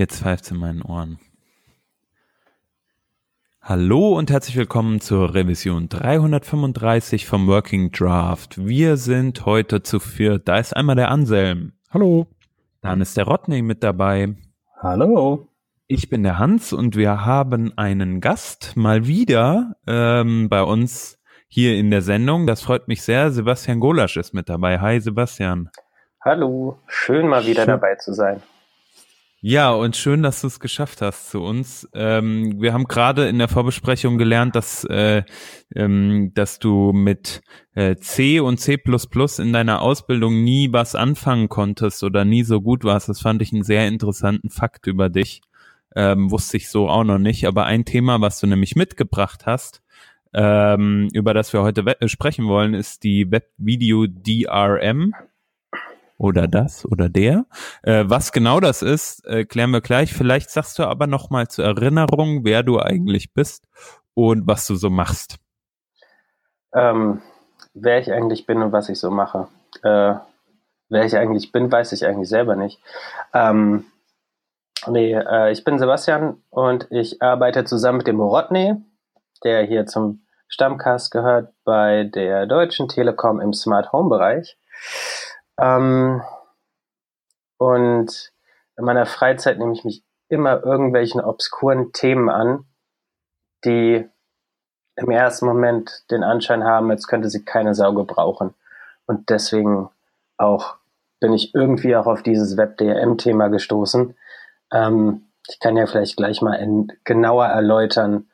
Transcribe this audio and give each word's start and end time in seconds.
Jetzt 0.00 0.22
pfeift's 0.22 0.50
in 0.50 0.56
meinen 0.56 0.80
Ohren. 0.80 1.18
Hallo 3.60 4.16
und 4.16 4.30
herzlich 4.30 4.56
willkommen 4.56 5.02
zur 5.02 5.34
Revision 5.34 5.90
335 5.90 7.26
vom 7.26 7.46
Working 7.46 7.92
Draft. 7.92 8.56
Wir 8.66 8.96
sind 8.96 9.44
heute 9.44 9.82
zu 9.82 10.00
viert. 10.00 10.48
Da 10.48 10.56
ist 10.56 10.74
einmal 10.74 10.96
der 10.96 11.10
Anselm. 11.10 11.74
Hallo. 11.90 12.28
Dann 12.80 13.02
ist 13.02 13.18
der 13.18 13.24
Rodney 13.24 13.60
mit 13.60 13.82
dabei. 13.84 14.36
Hallo. 14.78 15.48
Ich 15.86 16.08
bin 16.08 16.22
der 16.22 16.38
Hans 16.38 16.72
und 16.72 16.96
wir 16.96 17.26
haben 17.26 17.76
einen 17.76 18.22
Gast 18.22 18.78
mal 18.78 19.06
wieder 19.06 19.76
ähm, 19.86 20.48
bei 20.48 20.62
uns 20.62 21.18
hier 21.46 21.76
in 21.76 21.90
der 21.90 22.00
Sendung. 22.00 22.46
Das 22.46 22.62
freut 22.62 22.88
mich 22.88 23.02
sehr. 23.02 23.32
Sebastian 23.32 23.80
Golasch 23.80 24.16
ist 24.16 24.32
mit 24.32 24.48
dabei. 24.48 24.80
Hi 24.80 24.98
Sebastian. 24.98 25.68
Hallo, 26.24 26.78
schön 26.86 27.28
mal 27.28 27.44
wieder 27.44 27.64
schön. 27.64 27.72
dabei 27.72 27.96
zu 27.96 28.14
sein. 28.14 28.40
Ja, 29.42 29.70
und 29.70 29.96
schön, 29.96 30.22
dass 30.22 30.42
du 30.42 30.48
es 30.48 30.60
geschafft 30.60 31.00
hast 31.00 31.30
zu 31.30 31.40
uns. 31.40 31.88
Ähm, 31.94 32.60
wir 32.60 32.74
haben 32.74 32.84
gerade 32.84 33.26
in 33.26 33.38
der 33.38 33.48
Vorbesprechung 33.48 34.18
gelernt, 34.18 34.54
dass, 34.54 34.84
äh, 34.84 35.22
ähm, 35.74 36.32
dass 36.34 36.58
du 36.58 36.92
mit 36.92 37.40
äh, 37.74 37.96
C 37.96 38.40
und 38.40 38.58
C 38.58 38.76
in 39.38 39.52
deiner 39.54 39.80
Ausbildung 39.80 40.44
nie 40.44 40.70
was 40.74 40.94
anfangen 40.94 41.48
konntest 41.48 42.04
oder 42.04 42.26
nie 42.26 42.42
so 42.42 42.60
gut 42.60 42.84
warst. 42.84 43.08
Das 43.08 43.22
fand 43.22 43.40
ich 43.40 43.50
einen 43.54 43.62
sehr 43.62 43.88
interessanten 43.88 44.50
Fakt 44.50 44.86
über 44.86 45.08
dich. 45.08 45.40
Ähm, 45.96 46.30
wusste 46.30 46.58
ich 46.58 46.68
so 46.68 46.90
auch 46.90 47.04
noch 47.04 47.18
nicht. 47.18 47.46
Aber 47.46 47.64
ein 47.64 47.86
Thema, 47.86 48.20
was 48.20 48.40
du 48.40 48.46
nämlich 48.46 48.76
mitgebracht 48.76 49.46
hast, 49.46 49.82
ähm, 50.34 51.08
über 51.14 51.32
das 51.32 51.54
wir 51.54 51.62
heute 51.62 51.82
sprechen 52.08 52.46
wollen, 52.46 52.74
ist 52.74 53.04
die 53.04 53.30
Webvideo 53.30 54.06
DRM 54.06 55.14
oder 56.20 56.46
das 56.46 56.84
oder 56.84 57.08
der. 57.08 57.46
Äh, 57.82 58.04
was 58.06 58.30
genau 58.30 58.60
das 58.60 58.82
ist, 58.82 59.26
äh, 59.26 59.44
klären 59.44 59.70
wir 59.70 59.80
gleich. 59.80 60.12
Vielleicht 60.12 60.50
sagst 60.50 60.78
du 60.78 60.84
aber 60.84 61.06
noch 61.06 61.30
mal 61.30 61.48
zur 61.48 61.64
Erinnerung, 61.64 62.44
wer 62.44 62.62
du 62.62 62.78
eigentlich 62.78 63.32
bist 63.32 63.66
und 64.14 64.46
was 64.46 64.66
du 64.66 64.74
so 64.74 64.90
machst. 64.90 65.38
Ähm, 66.74 67.22
wer 67.72 67.98
ich 67.98 68.12
eigentlich 68.12 68.46
bin 68.46 68.62
und 68.62 68.70
was 68.72 68.90
ich 68.90 69.00
so 69.00 69.10
mache. 69.10 69.48
Äh, 69.82 70.14
wer 70.90 71.04
ich 71.04 71.16
eigentlich 71.16 71.52
bin, 71.52 71.72
weiß 71.72 71.92
ich 71.92 72.06
eigentlich 72.06 72.28
selber 72.28 72.54
nicht. 72.54 72.80
Ähm, 73.32 73.86
nee, 74.86 75.14
äh, 75.14 75.50
ich 75.52 75.64
bin 75.64 75.78
Sebastian 75.78 76.42
und 76.50 76.86
ich 76.90 77.22
arbeite 77.22 77.64
zusammen 77.64 77.98
mit 77.98 78.06
dem 78.06 78.20
Rodney, 78.20 78.74
der 79.42 79.62
hier 79.62 79.86
zum 79.86 80.26
Stammcast 80.48 81.12
gehört 81.12 81.54
bei 81.64 82.04
der 82.04 82.46
Deutschen 82.46 82.88
Telekom 82.88 83.40
im 83.40 83.54
Smart 83.54 83.92
Home 83.92 84.10
Bereich. 84.10 84.58
Ähm, 85.60 86.22
und 87.58 88.32
in 88.76 88.84
meiner 88.84 89.06
Freizeit 89.06 89.58
nehme 89.58 89.72
ich 89.72 89.84
mich 89.84 90.02
immer 90.28 90.64
irgendwelchen 90.64 91.20
obskuren 91.20 91.92
Themen 91.92 92.30
an, 92.30 92.64
die 93.64 94.08
im 94.96 95.10
ersten 95.10 95.46
Moment 95.46 96.04
den 96.10 96.22
Anschein 96.22 96.64
haben, 96.64 96.90
als 96.90 97.06
könnte 97.06 97.28
sie 97.28 97.44
keine 97.44 97.74
Sau 97.74 97.92
gebrauchen. 97.92 98.54
Und 99.06 99.28
deswegen 99.28 99.90
auch 100.36 100.76
bin 101.20 101.32
ich 101.32 101.54
irgendwie 101.54 101.96
auch 101.96 102.06
auf 102.06 102.22
dieses 102.22 102.56
WebDRM-Thema 102.56 103.48
gestoßen. 103.48 104.14
Ähm, 104.72 105.26
ich 105.48 105.58
kann 105.58 105.76
ja 105.76 105.86
vielleicht 105.86 106.16
gleich 106.16 106.40
mal 106.42 106.54
in, 106.54 106.92
genauer 107.04 107.46
erläutern, 107.46 108.30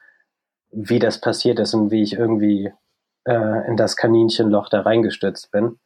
wie 0.70 0.98
das 0.98 1.20
passiert 1.20 1.58
ist 1.58 1.74
und 1.74 1.90
wie 1.90 2.02
ich 2.02 2.14
irgendwie 2.14 2.72
äh, 3.24 3.66
in 3.66 3.76
das 3.76 3.96
Kaninchenloch 3.96 4.68
da 4.68 4.82
reingestürzt 4.82 5.50
bin. 5.50 5.78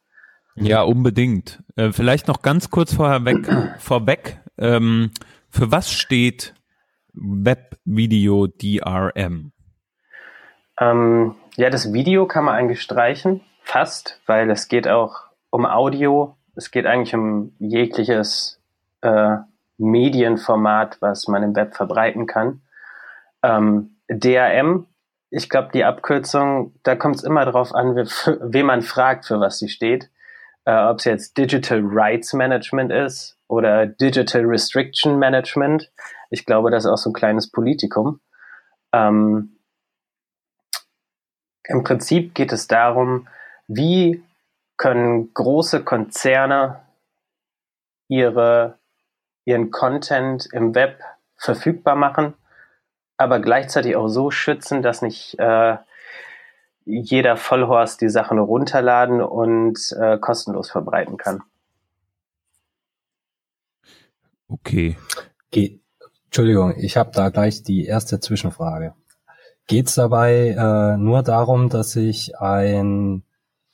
Ja, 0.55 0.81
unbedingt. 0.81 1.63
Äh, 1.75 1.91
vielleicht 1.91 2.27
noch 2.27 2.41
ganz 2.41 2.69
kurz 2.69 2.93
vorher 2.93 3.25
weg, 3.25 3.47
vorweg. 3.79 4.39
Ähm, 4.57 5.11
für 5.49 5.71
was 5.71 5.91
steht 5.91 6.53
Webvideo 7.13 8.47
DRM? 8.47 9.51
Ähm, 10.79 11.35
ja, 11.55 11.69
das 11.69 11.93
Video 11.93 12.25
kann 12.25 12.45
man 12.45 12.55
eigentlich 12.55 12.81
streichen, 12.81 13.41
fast, 13.63 14.21
weil 14.25 14.49
es 14.49 14.67
geht 14.67 14.87
auch 14.87 15.23
um 15.49 15.65
Audio. 15.65 16.35
Es 16.55 16.71
geht 16.71 16.85
eigentlich 16.85 17.15
um 17.15 17.53
jegliches 17.59 18.59
äh, 19.01 19.37
Medienformat, 19.77 20.97
was 21.01 21.27
man 21.27 21.43
im 21.43 21.55
Web 21.55 21.75
verbreiten 21.75 22.27
kann. 22.27 22.61
Ähm, 23.41 23.95
DRM, 24.09 24.85
ich 25.29 25.49
glaube, 25.49 25.69
die 25.73 25.85
Abkürzung, 25.85 26.73
da 26.83 26.95
kommt 26.95 27.15
es 27.15 27.23
immer 27.23 27.45
darauf 27.45 27.73
an, 27.73 27.95
wen 27.95 28.65
man 28.65 28.81
fragt, 28.81 29.25
für 29.25 29.39
was 29.39 29.57
sie 29.57 29.69
steht 29.69 30.09
äh, 30.65 30.85
ob 30.85 30.99
es 30.99 31.05
jetzt 31.05 31.37
Digital 31.37 31.81
Rights 31.83 32.33
Management 32.33 32.91
ist 32.91 33.37
oder 33.47 33.85
Digital 33.85 34.43
Restriction 34.45 35.17
Management. 35.17 35.91
Ich 36.29 36.45
glaube, 36.45 36.71
das 36.71 36.85
ist 36.85 36.91
auch 36.91 36.97
so 36.97 37.09
ein 37.09 37.13
kleines 37.13 37.51
Politikum. 37.51 38.21
Ähm, 38.93 39.57
Im 41.67 41.83
Prinzip 41.83 42.35
geht 42.35 42.51
es 42.51 42.67
darum, 42.67 43.27
wie 43.67 44.23
können 44.77 45.33
große 45.33 45.83
Konzerne 45.83 46.81
ihre, 48.07 48.79
ihren 49.45 49.71
Content 49.71 50.47
im 50.51 50.75
Web 50.75 50.99
verfügbar 51.37 51.95
machen, 51.95 52.33
aber 53.17 53.39
gleichzeitig 53.39 53.95
auch 53.95 54.07
so 54.07 54.31
schützen, 54.31 54.81
dass 54.81 55.01
nicht 55.01 55.37
äh, 55.39 55.77
jeder 56.85 57.37
Vollhorst 57.37 58.01
die 58.01 58.09
Sachen 58.09 58.39
runterladen 58.39 59.21
und 59.21 59.95
äh, 59.99 60.17
kostenlos 60.17 60.69
verbreiten 60.69 61.17
kann. 61.17 61.41
Okay. 64.47 64.97
Ge 65.51 65.79
Entschuldigung, 66.25 66.75
ich 66.77 66.95
habe 66.95 67.11
da 67.13 67.29
gleich 67.29 67.63
die 67.63 67.85
erste 67.85 68.21
Zwischenfrage. 68.21 68.93
Geht 69.67 69.87
es 69.87 69.95
dabei 69.95 70.55
äh, 70.57 70.97
nur 70.97 71.23
darum, 71.23 71.69
dass 71.69 71.91
sich 71.91 72.39
ein 72.39 73.23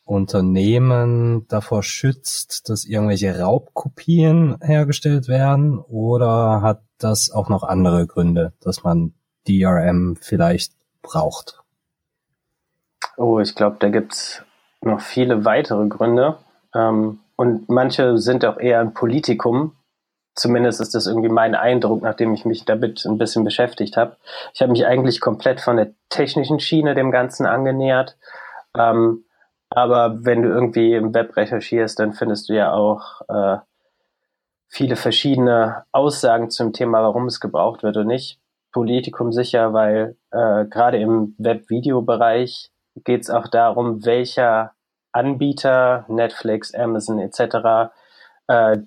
Unternehmen 0.05 1.45
davor 1.49 1.83
schützt, 1.83 2.69
dass 2.69 2.85
irgendwelche 2.85 3.39
Raubkopien 3.39 4.57
hergestellt 4.61 5.27
werden? 5.27 5.77
Oder 5.79 6.61
hat 6.61 6.81
das 6.97 7.29
auch 7.29 7.49
noch 7.49 7.63
andere 7.63 8.07
Gründe, 8.07 8.53
dass 8.59 8.83
man 8.83 9.13
DRM 9.47 10.15
vielleicht 10.19 10.73
braucht? 11.01 11.61
Oh, 13.17 13.39
ich 13.39 13.55
glaube, 13.55 13.77
da 13.79 13.89
gibt's 13.89 14.43
noch 14.81 15.01
viele 15.01 15.43
weitere 15.43 15.87
Gründe. 15.87 16.37
Ähm, 16.73 17.19
und 17.35 17.67
manche 17.67 18.17
sind 18.17 18.45
auch 18.45 18.57
eher 18.57 18.79
ein 18.79 18.93
Politikum. 18.93 19.75
Zumindest 20.35 20.79
ist 20.81 20.93
das 20.93 21.07
irgendwie 21.07 21.29
mein 21.29 21.55
Eindruck, 21.55 22.03
nachdem 22.03 22.35
ich 22.35 22.45
mich 22.45 22.63
damit 22.65 23.03
ein 23.05 23.17
bisschen 23.17 23.43
beschäftigt 23.43 23.97
habe. 23.97 24.17
Ich 24.53 24.61
habe 24.61 24.71
mich 24.71 24.85
eigentlich 24.85 25.19
komplett 25.19 25.59
von 25.61 25.77
der 25.77 25.93
technischen 26.09 26.59
Schiene 26.59 26.93
dem 26.93 27.09
Ganzen 27.09 27.47
angenähert. 27.47 28.17
Ähm, 28.77 29.25
aber 29.71 30.23
wenn 30.23 30.43
du 30.43 30.49
irgendwie 30.49 30.93
im 30.93 31.13
Web 31.15 31.35
recherchierst, 31.35 31.99
dann 31.99 32.13
findest 32.13 32.49
du 32.49 32.53
ja 32.53 32.71
auch 32.71 33.21
äh, 33.29 33.57
viele 34.67 34.95
verschiedene 34.95 35.83
Aussagen 35.91 36.51
zum 36.51 36.71
Thema, 36.71 37.01
warum 37.01 37.25
es 37.25 37.39
gebraucht 37.39 37.81
wird 37.81 37.97
und 37.97 38.07
nicht. 38.07 38.39
Politikum 38.71 39.31
sicher, 39.31 39.73
weil 39.73 40.17
äh, 40.31 40.65
gerade 40.65 40.97
im 40.97 41.33
Web-Video-Bereich 41.39 42.71
geht 43.03 43.21
es 43.21 43.29
auch 43.29 43.47
darum, 43.47 44.05
welcher 44.05 44.73
Anbieter, 45.11 46.05
Netflix, 46.07 46.73
Amazon 46.73 47.19
etc., 47.19 47.91
äh, 48.47 48.77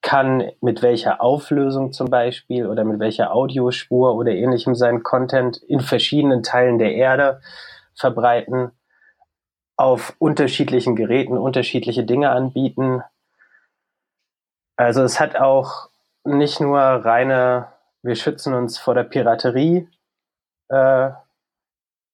kann 0.00 0.52
mit 0.60 0.82
welcher 0.82 1.20
Auflösung 1.20 1.92
zum 1.92 2.08
Beispiel 2.08 2.66
oder 2.66 2.84
mit 2.84 3.00
welcher 3.00 3.34
Audiospur 3.34 4.14
oder 4.14 4.30
ähnlichem 4.30 4.74
seinen 4.74 5.02
Content 5.02 5.56
in 5.56 5.80
verschiedenen 5.80 6.42
Teilen 6.42 6.78
der 6.78 6.94
Erde 6.94 7.40
verbreiten, 7.94 8.70
auf 9.76 10.14
unterschiedlichen 10.18 10.96
Geräten 10.96 11.36
unterschiedliche 11.36 12.04
Dinge 12.04 12.30
anbieten. 12.30 13.02
Also 14.76 15.02
es 15.02 15.18
hat 15.20 15.36
auch 15.36 15.88
nicht 16.24 16.60
nur 16.60 16.80
reine, 16.80 17.68
wir 18.02 18.14
schützen 18.14 18.54
uns 18.54 18.78
vor 18.78 18.94
der 18.94 19.04
Piraterie 19.04 19.88
äh, 20.68 21.10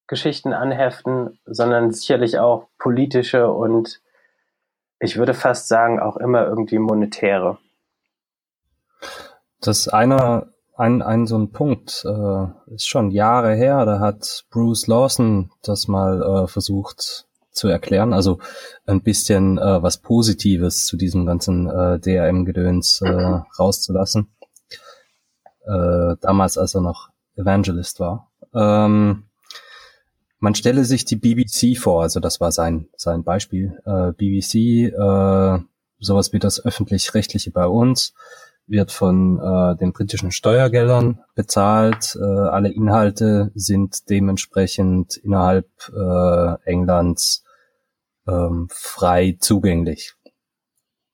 Geschichten 0.06 0.52
anheften, 0.52 1.38
sondern 1.46 1.90
sicherlich 1.92 2.38
auch 2.38 2.68
politische 2.78 3.50
und 3.50 4.00
ich 4.98 5.16
würde 5.16 5.34
fast 5.34 5.68
sagen 5.68 6.00
auch 6.00 6.16
immer 6.16 6.46
irgendwie 6.46 6.78
monetäre. 6.78 7.58
Das 9.60 9.88
eine, 9.88 10.52
ein, 10.76 11.02
ein 11.02 11.26
so 11.26 11.38
ein 11.38 11.52
Punkt 11.52 12.04
äh, 12.06 12.46
ist 12.74 12.88
schon 12.88 13.10
Jahre 13.10 13.54
her, 13.54 13.84
da 13.86 13.98
hat 13.98 14.44
Bruce 14.50 14.86
Lawson 14.86 15.50
das 15.62 15.88
mal 15.88 16.22
äh, 16.22 16.46
versucht 16.46 17.26
zu 17.50 17.68
erklären, 17.68 18.12
also 18.12 18.40
ein 18.86 19.02
bisschen 19.02 19.58
äh, 19.58 19.82
was 19.82 19.98
Positives 19.98 20.86
zu 20.86 20.96
diesem 20.96 21.24
ganzen 21.24 21.68
äh, 21.70 21.98
DRM-Gedöns 21.98 23.00
äh, 23.02 23.08
rauszulassen. 23.58 24.28
Äh, 25.66 26.16
damals, 26.20 26.58
als 26.58 26.74
er 26.74 26.82
noch 26.82 27.08
Evangelist 27.36 28.00
war. 28.00 28.30
Ähm, 28.54 29.24
man 30.44 30.54
stelle 30.54 30.84
sich 30.84 31.06
die 31.06 31.16
BBC 31.16 31.78
vor, 31.78 32.02
also 32.02 32.20
das 32.20 32.38
war 32.38 32.52
sein, 32.52 32.86
sein 32.98 33.24
Beispiel. 33.24 33.80
Äh, 33.86 34.12
BBC, 34.12 34.92
äh, 34.92 35.58
sowas 35.98 36.34
wie 36.34 36.38
das 36.38 36.62
öffentlich-rechtliche 36.62 37.50
bei 37.50 37.66
uns, 37.66 38.12
wird 38.66 38.92
von 38.92 39.38
äh, 39.38 39.74
den 39.78 39.94
britischen 39.94 40.32
Steuergeldern 40.32 41.20
bezahlt. 41.34 42.14
Äh, 42.20 42.24
alle 42.24 42.68
Inhalte 42.68 43.52
sind 43.54 44.10
dementsprechend 44.10 45.16
innerhalb 45.16 45.66
äh, 45.88 46.70
Englands 46.70 47.42
ähm, 48.28 48.68
frei 48.70 49.38
zugänglich. 49.40 50.12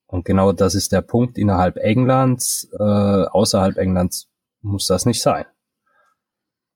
Und 0.06 0.24
genau 0.24 0.50
das 0.50 0.74
ist 0.74 0.90
der 0.90 1.02
Punkt 1.02 1.38
innerhalb 1.38 1.76
Englands. 1.76 2.68
Äh, 2.72 2.82
außerhalb 2.82 3.76
Englands 3.76 4.28
muss 4.60 4.86
das 4.88 5.06
nicht 5.06 5.22
sein. 5.22 5.46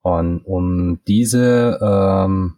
Und 0.05 0.41
um 0.45 1.01
diese 1.07 1.79
ähm, 1.81 2.57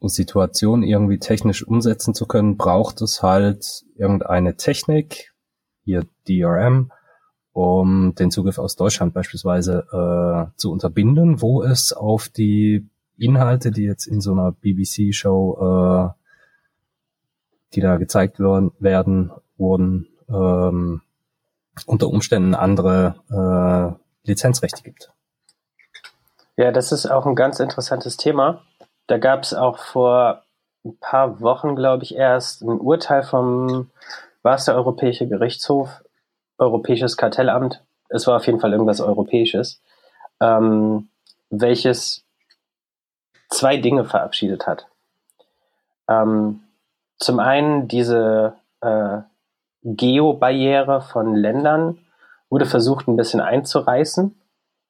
Situation 0.00 0.84
irgendwie 0.84 1.18
technisch 1.18 1.66
umsetzen 1.66 2.14
zu 2.14 2.26
können, 2.26 2.56
braucht 2.56 3.02
es 3.02 3.20
halt 3.20 3.84
irgendeine 3.96 4.56
Technik, 4.56 5.34
hier 5.82 6.06
DRM, 6.28 6.92
um 7.52 8.14
den 8.14 8.30
Zugriff 8.30 8.58
aus 8.58 8.76
Deutschland 8.76 9.12
beispielsweise 9.12 9.88
äh, 9.90 10.56
zu 10.56 10.70
unterbinden, 10.70 11.42
wo 11.42 11.64
es 11.64 11.92
auf 11.92 12.28
die 12.28 12.86
Inhalte, 13.16 13.72
die 13.72 13.82
jetzt 13.82 14.06
in 14.06 14.20
so 14.20 14.30
einer 14.30 14.52
BBC-Show, 14.52 15.58
äh, 15.60 16.10
die 17.74 17.80
da 17.80 17.96
gezeigt 17.96 18.38
werden, 18.38 18.70
werden 18.78 19.32
wurden, 19.56 20.06
ähm, 20.28 21.02
unter 21.86 22.06
Umständen 22.06 22.54
andere 22.54 23.96
äh, 24.24 24.28
Lizenzrechte 24.28 24.84
gibt. 24.84 25.12
Ja, 26.58 26.72
das 26.72 26.90
ist 26.90 27.06
auch 27.06 27.24
ein 27.24 27.36
ganz 27.36 27.60
interessantes 27.60 28.16
Thema. 28.16 28.64
Da 29.06 29.16
gab 29.18 29.44
es 29.44 29.54
auch 29.54 29.78
vor 29.78 30.42
ein 30.84 30.98
paar 30.98 31.40
Wochen, 31.40 31.76
glaube 31.76 32.02
ich, 32.02 32.16
erst 32.16 32.62
ein 32.62 32.80
Urteil 32.80 33.22
vom, 33.22 33.92
war 34.42 34.56
es 34.56 34.64
der 34.64 34.74
Europäische 34.74 35.28
Gerichtshof, 35.28 36.02
Europäisches 36.58 37.16
Kartellamt, 37.16 37.84
es 38.08 38.26
war 38.26 38.36
auf 38.36 38.46
jeden 38.46 38.58
Fall 38.58 38.72
irgendwas 38.72 39.00
Europäisches, 39.00 39.80
ähm, 40.40 41.08
welches 41.48 42.24
zwei 43.50 43.76
Dinge 43.76 44.04
verabschiedet 44.04 44.66
hat. 44.66 44.88
Ähm, 46.08 46.64
zum 47.18 47.38
einen 47.38 47.86
diese 47.86 48.54
äh, 48.80 49.18
Geo-Barriere 49.84 51.02
von 51.02 51.36
Ländern 51.36 51.98
wurde 52.50 52.66
versucht 52.66 53.06
ein 53.06 53.16
bisschen 53.16 53.40
einzureißen. 53.40 54.34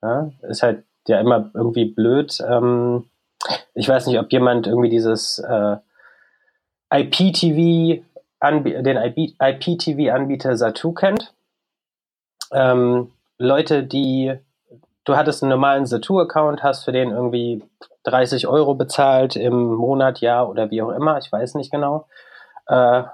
Ja, 0.01 0.31
ist 0.43 0.63
halt 0.63 0.85
ja 1.09 1.21
immer 1.21 1.51
irgendwie 1.55 1.87
blöd. 1.87 2.39
Ähm, 2.47 3.09
ich 3.75 3.89
weiß 3.89 4.07
nicht, 4.07 4.19
ob 4.19 4.33
jemand 4.33 4.67
irgendwie 4.67 4.91
dieses 4.91 5.39
äh, 5.39 5.77
IPTV, 6.93 8.03
den 8.43 8.97
IPTV-Anbieter 9.41 10.57
Satu 10.57 10.93
kennt. 10.93 11.35
Ähm, 12.53 13.13
Leute, 13.39 13.85
die, 13.85 14.39
du 15.05 15.17
hattest 15.17 15.43
einen 15.43 15.51
normalen 15.51 15.87
Satu-Account, 15.87 16.63
hast 16.63 16.85
für 16.85 16.93
den 16.93 17.11
irgendwie 17.11 17.63
30 18.05 18.47
Euro 18.47 18.75
bezahlt 18.75 19.37
im 19.37 19.75
Monat, 19.75 20.21
Jahr 20.21 20.49
oder 20.49 20.71
wie 20.71 20.83
auch 20.83 20.91
immer, 20.91 21.19
ich 21.19 21.31
weiß 21.31 21.55
nicht 21.55 21.71
genau. 21.71 22.07
Äh, 22.67 23.05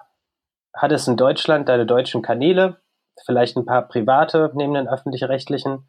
hattest 0.74 1.08
in 1.08 1.16
Deutschland 1.16 1.68
deine 1.68 1.86
deutschen 1.86 2.22
Kanäle, 2.22 2.76
vielleicht 3.24 3.56
ein 3.56 3.66
paar 3.66 3.82
private 3.82 4.50
neben 4.54 4.74
den 4.74 4.88
öffentlich-rechtlichen. 4.88 5.88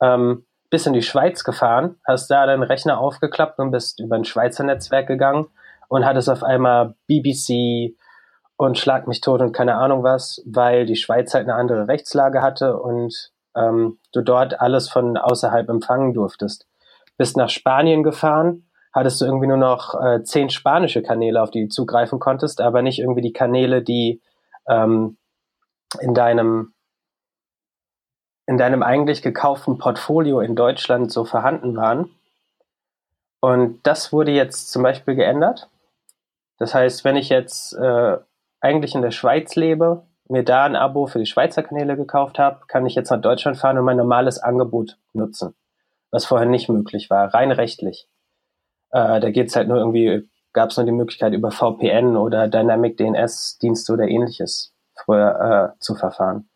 Ähm, 0.00 0.44
bis 0.74 0.86
in 0.86 0.92
die 0.92 1.02
Schweiz 1.02 1.44
gefahren, 1.44 2.00
hast 2.04 2.28
da 2.32 2.46
deinen 2.46 2.64
Rechner 2.64 2.98
aufgeklappt 2.98 3.60
und 3.60 3.70
bist 3.70 4.00
über 4.00 4.16
ein 4.16 4.24
Schweizer 4.24 4.64
Netzwerk 4.64 5.06
gegangen 5.06 5.46
und 5.86 6.04
hattest 6.04 6.28
auf 6.28 6.42
einmal 6.42 6.96
BBC 7.06 7.94
und 8.56 8.76
Schlag 8.76 9.06
mich 9.06 9.20
tot 9.20 9.40
und 9.40 9.52
keine 9.52 9.76
Ahnung 9.76 10.02
was, 10.02 10.42
weil 10.44 10.84
die 10.84 10.96
Schweiz 10.96 11.32
halt 11.32 11.44
eine 11.44 11.54
andere 11.54 11.86
Rechtslage 11.86 12.42
hatte 12.42 12.76
und 12.76 13.30
ähm, 13.54 13.98
du 14.12 14.22
dort 14.22 14.60
alles 14.60 14.88
von 14.88 15.16
außerhalb 15.16 15.68
empfangen 15.68 16.12
durftest. 16.12 16.66
Bist 17.16 17.36
nach 17.36 17.50
Spanien 17.50 18.02
gefahren, 18.02 18.68
hattest 18.92 19.20
du 19.20 19.26
irgendwie 19.26 19.46
nur 19.46 19.56
noch 19.56 19.94
äh, 19.94 20.24
zehn 20.24 20.50
spanische 20.50 21.04
Kanäle, 21.04 21.40
auf 21.40 21.52
die 21.52 21.66
du 21.66 21.68
zugreifen 21.68 22.18
konntest, 22.18 22.60
aber 22.60 22.82
nicht 22.82 22.98
irgendwie 22.98 23.22
die 23.22 23.32
Kanäle, 23.32 23.80
die 23.80 24.20
ähm, 24.66 25.18
in 26.00 26.14
deinem 26.14 26.73
in 28.46 28.58
deinem 28.58 28.82
eigentlich 28.82 29.22
gekauften 29.22 29.78
Portfolio 29.78 30.40
in 30.40 30.54
Deutschland 30.54 31.10
so 31.10 31.24
vorhanden 31.24 31.76
waren. 31.76 32.10
Und 33.40 33.86
das 33.86 34.12
wurde 34.12 34.32
jetzt 34.32 34.70
zum 34.70 34.82
Beispiel 34.82 35.14
geändert. 35.14 35.68
Das 36.58 36.74
heißt, 36.74 37.04
wenn 37.04 37.16
ich 37.16 37.28
jetzt 37.28 37.74
äh, 37.74 38.18
eigentlich 38.60 38.94
in 38.94 39.02
der 39.02 39.10
Schweiz 39.10 39.54
lebe, 39.56 40.06
mir 40.28 40.42
da 40.42 40.64
ein 40.64 40.76
Abo 40.76 41.06
für 41.06 41.18
die 41.18 41.26
Schweizer 41.26 41.62
Kanäle 41.62 41.96
gekauft 41.96 42.38
habe, 42.38 42.60
kann 42.66 42.86
ich 42.86 42.94
jetzt 42.94 43.10
nach 43.10 43.20
Deutschland 43.20 43.58
fahren 43.58 43.78
und 43.78 43.84
mein 43.84 43.96
normales 43.96 44.38
Angebot 44.38 44.98
nutzen, 45.12 45.54
was 46.10 46.24
vorher 46.24 46.48
nicht 46.48 46.68
möglich 46.68 47.10
war, 47.10 47.34
rein 47.34 47.52
rechtlich. 47.52 48.08
Äh, 48.90 49.20
da 49.20 49.30
geht's 49.30 49.56
halt 49.56 49.68
nur 49.68 49.78
irgendwie, 49.78 50.28
gab 50.52 50.70
es 50.70 50.76
nur 50.76 50.86
die 50.86 50.92
Möglichkeit 50.92 51.34
über 51.34 51.50
VPN 51.50 52.16
oder 52.16 52.48
Dynamic 52.48 52.96
DNS 52.96 53.58
Dienste 53.58 53.92
oder 53.92 54.08
ähnliches 54.08 54.74
früher 54.94 55.74
äh, 55.74 55.78
zu 55.80 55.94
verfahren. 55.94 56.48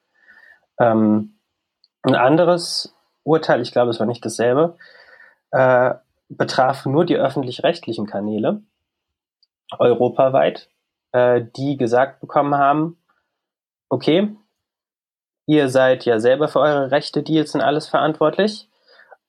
Ähm, 0.81 1.38
ein 2.09 2.15
anderes 2.15 2.95
Urteil, 3.23 3.61
ich 3.61 3.73
glaube, 3.73 3.91
es 3.91 4.01
war 4.01 4.07
nicht 4.07 4.25
dasselbe, 4.25 4.77
äh, 5.51 5.95
betraf 6.29 6.87
nur 6.87 7.05
die 7.05 7.17
öffentlich-rechtlichen 7.17 8.07
Kanäle 8.07 8.63
europaweit, 9.79 10.69
äh, 11.13 11.43
die 11.57 11.77
gesagt 11.77 12.21
bekommen 12.21 12.57
haben, 12.57 12.99
okay, 13.89 14.37
ihr 15.47 15.69
seid 15.69 16.05
ja 16.05 16.21
selber 16.21 16.49
für 16.49 16.61
eure 16.61 16.91
Rechte, 16.91 17.23
Deals 17.23 17.55
und 17.55 17.61
alles 17.61 17.87
verantwortlich 17.87 18.69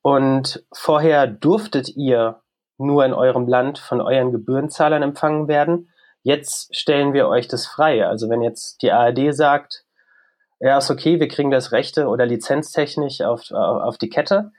und 0.01 0.63
vorher 0.71 1.27
durftet 1.27 1.89
ihr 1.95 2.41
nur 2.77 3.05
in 3.05 3.13
eurem 3.13 3.47
Land 3.47 3.77
von 3.79 4.01
euren 4.01 4.31
Gebührenzahlern 4.31 5.03
empfangen 5.03 5.47
werden. 5.47 5.89
Jetzt 6.23 6.75
stellen 6.75 7.13
wir 7.13 7.27
euch 7.27 7.47
das 7.47 7.67
frei. 7.67 8.07
Also 8.07 8.29
wenn 8.29 8.41
jetzt 8.41 8.81
die 8.81 8.91
ARD 8.91 9.35
sagt, 9.35 9.85
ja, 10.59 10.77
ist 10.77 10.91
okay, 10.91 11.19
wir 11.19 11.27
kriegen 11.27 11.51
das 11.51 11.71
Rechte 11.71 12.07
oder 12.07 12.25
lizenztechnisch 12.25 13.21
auf, 13.21 13.51
auf 13.51 13.97
die 13.97 14.09
Kette, 14.09 14.51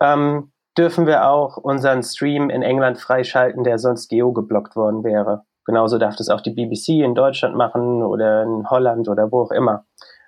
ähm, 0.00 0.52
dürfen 0.76 1.06
wir 1.06 1.28
auch 1.28 1.58
unseren 1.58 2.02
Stream 2.02 2.50
in 2.50 2.62
England 2.62 2.98
freischalten, 2.98 3.64
der 3.64 3.78
sonst 3.78 4.08
geo 4.08 4.32
geblockt 4.32 4.76
worden 4.76 5.04
wäre. 5.04 5.44
Genauso 5.64 5.98
darf 5.98 6.16
das 6.16 6.28
auch 6.28 6.40
die 6.40 6.50
BBC 6.50 7.04
in 7.04 7.14
Deutschland 7.14 7.54
machen 7.54 8.02
oder 8.02 8.42
in 8.42 8.68
Holland 8.68 9.08
oder 9.08 9.30
wo 9.30 9.42
auch 9.42 9.52
immer. 9.52 9.84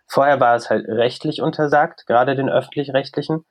Vorher 0.06 0.38
war 0.38 0.54
es 0.54 0.70
halt 0.70 0.86
rechtlich 0.86 1.40
untersagt, 1.40 2.06
gerade 2.06 2.36
den 2.36 2.48
öffentlich-rechtlichen. 2.48 3.44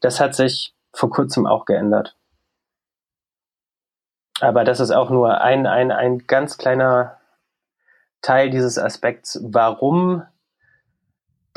Das 0.00 0.20
hat 0.20 0.34
sich 0.34 0.74
vor 0.92 1.10
kurzem 1.10 1.46
auch 1.46 1.64
geändert. 1.64 2.16
Aber 4.40 4.64
das 4.64 4.80
ist 4.80 4.90
auch 4.90 5.10
nur 5.10 5.40
ein, 5.40 5.66
ein, 5.66 5.92
ein 5.92 6.26
ganz 6.26 6.58
kleiner 6.58 7.18
Teil 8.22 8.50
dieses 8.50 8.78
Aspekts, 8.78 9.40
warum 9.44 10.22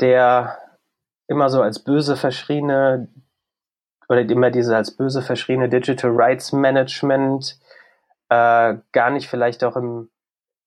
der 0.02 0.58
immer 1.28 1.48
so 1.48 1.62
als 1.62 1.78
böse 1.78 2.16
verschriene 2.16 3.08
oder 4.08 4.20
immer 4.20 4.50
diese 4.50 4.76
als 4.76 4.96
böse 4.96 5.22
verschriene 5.22 5.68
Digital 5.68 6.10
Rights 6.14 6.52
Management 6.52 7.58
äh, 8.28 8.76
gar 8.92 9.10
nicht 9.10 9.28
vielleicht 9.28 9.64
auch 9.64 9.76
im 9.76 10.10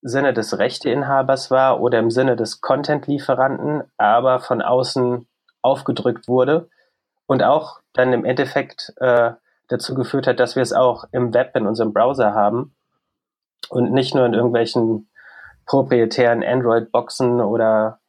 Sinne 0.01 0.34
des 0.34 0.58
Rechteinhabers 0.58 1.51
war 1.51 1.82
oder 1.82 2.00
im 2.00 2.12
Sinne 2.12 2.36
des 2.36 2.62
Content-Lieferanten, 2.62 3.84
aber 3.98 4.39
von 4.39 4.62
außen 4.62 5.27
aufgedrückt 5.62 6.27
wurde 6.27 6.70
und 7.25 7.44
auch 7.44 7.80
dann 7.94 8.13
im 8.13 8.24
Endeffekt 8.24 8.94
äh, 8.98 9.32
dazu 9.68 9.96
geführt 9.96 10.27
hat, 10.27 10.39
dass 10.39 10.56
wir 10.56 10.63
es 10.63 10.74
auch 10.74 11.06
im 11.12 11.34
Web 11.34 11.56
in 11.56 11.65
unserem 11.65 11.92
Browser 11.92 12.34
haben 12.34 12.75
und 13.70 13.92
nicht 13.92 14.13
nur 14.13 14.25
in 14.25 14.34
irgendwelchen 14.34 15.10
proprietären 15.65 16.44
Android-Boxen 16.44 17.42
oder 17.42 18.00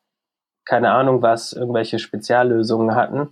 keine 0.66 0.90
Ahnung 0.90 1.23
was, 1.23 1.52
irgendwelche 1.54 1.99
Speziallösungen 1.99 2.94
hatten, 2.94 3.30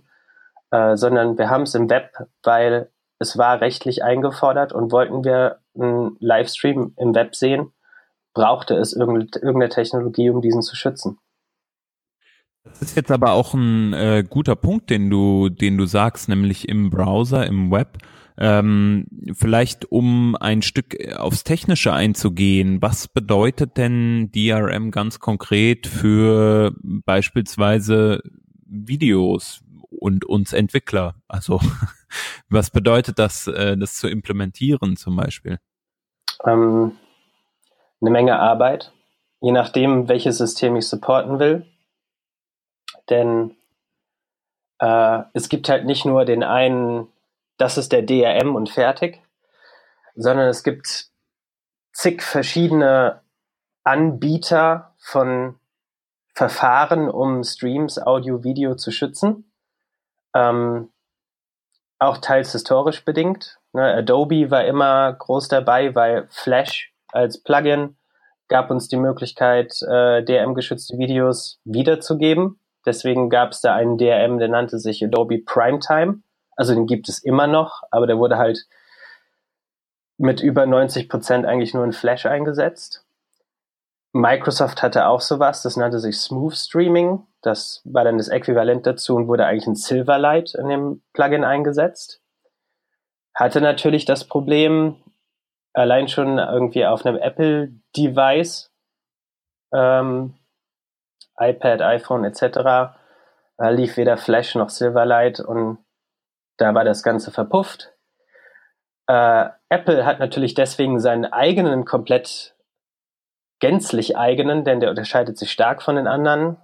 äh, 0.71 0.95
sondern 0.95 1.37
wir 1.37 1.49
haben 1.49 1.63
es 1.63 1.75
im 1.75 1.89
Web, 1.89 2.11
weil 2.41 2.89
es 3.19 3.37
war 3.37 3.61
rechtlich 3.61 4.03
eingefordert 4.03 4.73
und 4.73 4.91
wollten 4.91 5.23
wir 5.23 5.59
einen 5.75 6.17
Livestream 6.19 6.93
im 6.97 7.13
Web 7.13 7.35
sehen, 7.35 7.71
brauchte 8.33 8.75
es 8.75 8.93
irgendeine 8.93 9.69
Technologie, 9.69 10.29
um 10.29 10.41
diesen 10.41 10.61
zu 10.61 10.75
schützen. 10.75 11.19
Das 12.63 12.81
ist 12.81 12.95
jetzt 12.95 13.11
aber 13.11 13.33
auch 13.33 13.53
ein 13.53 13.93
äh, 13.93 14.23
guter 14.27 14.55
Punkt, 14.55 14.89
den 14.89 15.09
du, 15.09 15.49
den 15.49 15.77
du 15.77 15.85
sagst, 15.85 16.27
nämlich 16.29 16.67
im 16.67 16.89
Browser, 16.89 17.45
im 17.45 17.71
Web. 17.71 17.99
Ähm, 18.37 19.07
vielleicht 19.33 19.91
um 19.91 20.35
ein 20.35 20.61
Stück 20.61 20.97
aufs 21.15 21.43
Technische 21.43 21.93
einzugehen, 21.93 22.81
was 22.81 23.07
bedeutet 23.07 23.77
denn 23.77 24.29
DRM 24.33 24.91
ganz 24.91 25.19
konkret 25.19 25.87
für 25.87 26.73
beispielsweise 26.81 28.21
Videos 28.65 29.61
und 29.89 30.25
uns 30.25 30.51
Entwickler? 30.51 31.15
Also 31.27 31.61
was 32.49 32.71
bedeutet 32.71 33.19
das, 33.19 33.47
äh, 33.47 33.77
das 33.77 33.95
zu 33.95 34.09
implementieren 34.09 34.97
zum 34.97 35.15
Beispiel? 35.15 35.59
Ähm, 36.43 36.91
eine 38.01 38.11
Menge 38.11 38.37
Arbeit, 38.37 38.91
je 39.39 39.53
nachdem, 39.53 40.09
welches 40.09 40.37
System 40.37 40.75
ich 40.75 40.87
supporten 40.87 41.39
will. 41.39 41.65
denn 43.09 43.55
äh, 44.79 45.23
es 45.33 45.47
gibt 45.47 45.69
halt 45.69 45.85
nicht 45.85 46.05
nur 46.05 46.25
den 46.25 46.43
einen, 46.43 47.07
das 47.57 47.77
ist 47.77 47.91
der 47.91 48.01
DRM 48.01 48.55
und 48.55 48.69
fertig, 48.69 49.21
sondern 50.15 50.47
es 50.47 50.63
gibt 50.63 51.07
zig 51.93 52.21
verschiedene 52.21 53.21
Anbieter 53.83 54.93
von 54.99 55.59
Verfahren, 56.33 57.09
um 57.09 57.43
Streams, 57.43 57.97
Audio, 57.97 58.43
Video 58.43 58.75
zu 58.75 58.91
schützen. 58.91 59.49
Ähm, 60.33 60.91
auch 61.97 62.17
teils 62.17 62.51
historisch 62.51 63.05
bedingt. 63.05 63.57
Ne? 63.71 63.93
Adobe 63.93 64.51
war 64.51 64.65
immer 64.65 65.13
groß 65.13 65.47
dabei, 65.47 65.95
weil 65.95 66.27
Flash 66.29 66.93
als 67.07 67.41
Plugin 67.41 67.95
gab 68.49 68.69
uns 68.69 68.89
die 68.89 68.97
Möglichkeit, 68.97 69.73
äh, 69.81 70.23
DRM-geschützte 70.23 70.97
Videos 70.97 71.59
wiederzugeben. 71.63 72.59
Deswegen 72.85 73.29
gab 73.29 73.51
es 73.51 73.61
da 73.61 73.73
einen 73.73 73.97
DRM, 73.97 74.37
der 74.37 74.49
nannte 74.49 74.77
sich 74.77 75.03
Adobe 75.03 75.39
Primetime. 75.39 76.21
Also 76.55 76.73
den 76.73 76.87
gibt 76.87 77.09
es 77.09 77.19
immer 77.19 77.47
noch, 77.47 77.83
aber 77.91 78.07
der 78.07 78.17
wurde 78.17 78.37
halt 78.37 78.65
mit 80.17 80.41
über 80.41 80.65
90 80.65 81.09
Prozent 81.09 81.45
eigentlich 81.45 81.73
nur 81.73 81.83
in 81.83 81.91
Flash 81.91 82.25
eingesetzt. 82.25 83.05
Microsoft 84.13 84.81
hatte 84.81 85.07
auch 85.07 85.19
sowas, 85.19 85.61
das 85.61 85.75
nannte 85.75 85.99
sich 85.99 86.17
Smooth 86.17 86.55
Streaming. 86.55 87.27
Das 87.41 87.81
war 87.83 88.05
dann 88.05 88.17
das 88.17 88.29
Äquivalent 88.29 88.87
dazu 88.87 89.15
und 89.15 89.27
wurde 89.27 89.45
eigentlich 89.45 89.67
ein 89.67 89.75
Silverlight 89.75 90.55
in 90.55 90.69
dem 90.69 91.01
Plugin 91.11 91.43
eingesetzt. 91.43 92.21
Hatte 93.33 93.59
natürlich 93.59 94.05
das 94.05 94.23
Problem, 94.23 94.95
allein 95.73 96.07
schon 96.07 96.37
irgendwie 96.37 96.85
auf 96.85 97.05
einem 97.05 97.17
Apple-Device, 97.17 98.71
ähm, 99.73 100.35
iPad, 101.37 101.81
iPhone 101.81 102.23
etc., 102.23 102.95
lief 103.57 103.97
weder 103.97 104.15
Flash 104.15 104.55
noch 104.55 104.69
Silverlight 104.69 105.41
und 105.41 105.84
da 106.57 106.73
war 106.73 106.83
das 106.83 107.03
Ganze 107.03 107.31
verpufft. 107.31 107.91
Äh, 109.07 109.49
Apple 109.69 110.05
hat 110.05 110.19
natürlich 110.19 110.53
deswegen 110.53 110.99
seinen 110.99 111.25
eigenen 111.25 111.85
komplett 111.85 112.55
gänzlich 113.59 114.17
eigenen, 114.17 114.63
denn 114.63 114.79
der 114.79 114.89
unterscheidet 114.89 115.37
sich 115.37 115.51
stark 115.51 115.81
von 115.81 115.95
den 115.95 116.07
anderen, 116.07 116.57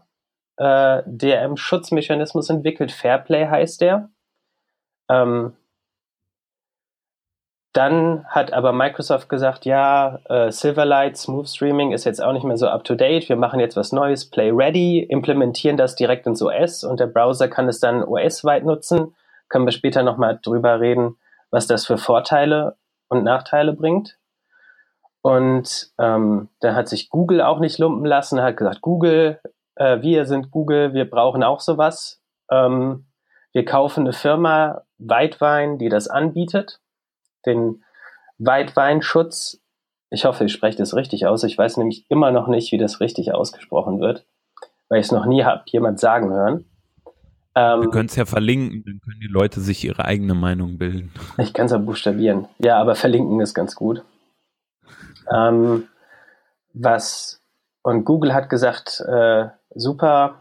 äh, 0.58 1.04
DRM-Schutzmechanismus 1.06 2.50
entwickelt. 2.50 2.92
Fairplay 2.92 3.48
heißt 3.48 3.82
der. 3.82 4.10
Ähm, 5.10 5.56
dann 7.74 8.26
hat 8.28 8.52
aber 8.52 8.74
Microsoft 8.74 9.30
gesagt, 9.30 9.66
ja, 9.66 10.20
äh, 10.26 10.52
Silverlight, 10.52 11.16
Smooth 11.16 11.48
Streaming 11.48 11.94
ist 11.94 12.04
jetzt 12.04 12.22
auch 12.22 12.34
nicht 12.34 12.44
mehr 12.44 12.58
so 12.58 12.68
up 12.68 12.84
to 12.84 12.96
date. 12.96 13.30
Wir 13.30 13.38
machen 13.38 13.62
jetzt 13.62 13.78
was 13.78 13.94
Neues, 13.94 14.30
Play 14.30 14.52
Ready, 14.52 15.00
implementieren 15.00 15.78
das 15.78 15.96
direkt 15.96 16.28
ins 16.28 16.42
OS 16.42 16.84
und 16.84 17.00
der 17.00 17.08
Browser 17.08 17.48
kann 17.48 17.70
es 17.70 17.80
dann 17.80 18.04
OS-weit 18.04 18.66
nutzen. 18.66 19.16
Können 19.52 19.66
wir 19.66 19.74
später 19.74 20.02
nochmal 20.02 20.40
drüber 20.42 20.80
reden, 20.80 21.18
was 21.50 21.68
das 21.68 21.86
für 21.86 21.98
Vorteile 21.98 22.78
und 23.10 23.26
Nachteile 23.26 23.74
bringt. 23.74 24.18
Und 25.22 25.92
ähm, 26.00 26.48
dann 26.62 26.76
hat 26.76 26.88
sich 26.88 27.10
Google 27.10 27.42
auch 27.42 27.60
nicht 27.60 27.78
lumpen 27.78 28.06
lassen, 28.06 28.42
hat 28.42 28.56
gesagt, 28.56 28.82
Google, 28.82 29.42
äh, 29.76 30.02
wir 30.02 30.26
sind 30.26 30.52
Google, 30.52 30.94
wir 30.94 31.10
brauchen 31.10 31.44
auch 31.44 31.60
sowas. 31.60 32.22
Ähm, 32.50 33.08
wir 33.52 33.66
kaufen 33.66 34.06
eine 34.06 34.14
Firma 34.14 34.84
Weitwein, 34.98 35.78
die 35.78 35.90
das 35.90 36.08
anbietet 36.08 36.80
den 37.46 37.84
Weitweinschutz. 38.38 39.62
Ich 40.10 40.26
hoffe, 40.26 40.46
ich 40.46 40.54
spreche 40.54 40.78
das 40.78 40.96
richtig 40.96 41.26
aus. 41.26 41.44
Ich 41.44 41.58
weiß 41.58 41.78
nämlich 41.78 42.06
immer 42.10 42.32
noch 42.32 42.48
nicht, 42.48 42.72
wie 42.72 42.78
das 42.78 43.00
richtig 43.00 43.34
ausgesprochen 43.34 44.00
wird, 44.00 44.26
weil 44.88 45.00
ich 45.00 45.08
es 45.08 45.12
noch 45.12 45.26
nie 45.26 45.44
habe 45.44 45.64
jemand 45.68 46.00
sagen 46.00 46.32
hören. 46.32 46.71
Ähm, 47.56 47.82
Wir 47.82 47.90
können 47.90 48.08
es 48.08 48.16
ja 48.16 48.26
verlinken, 48.26 48.84
dann 48.86 49.00
können 49.02 49.20
die 49.22 49.28
Leute 49.28 49.60
sich 49.60 49.84
ihre 49.84 50.06
eigene 50.06 50.34
Meinung 50.34 50.78
bilden. 50.78 51.12
Ich 51.38 51.54
kann 51.54 51.66
es 51.66 51.72
ja 51.72 51.78
buchstabieren. 51.78 52.48
Ja, 52.60 52.80
aber 52.80 52.96
verlinken 52.96 53.40
ist 53.42 53.54
ganz 53.54 53.76
gut. 53.76 54.04
Ähm, 55.32 55.88
was 56.74 57.42
und 57.84 58.06
Google 58.06 58.34
hat 58.34 58.50
gesagt, 58.50 59.04
äh, 59.08 59.48
super, 59.74 60.36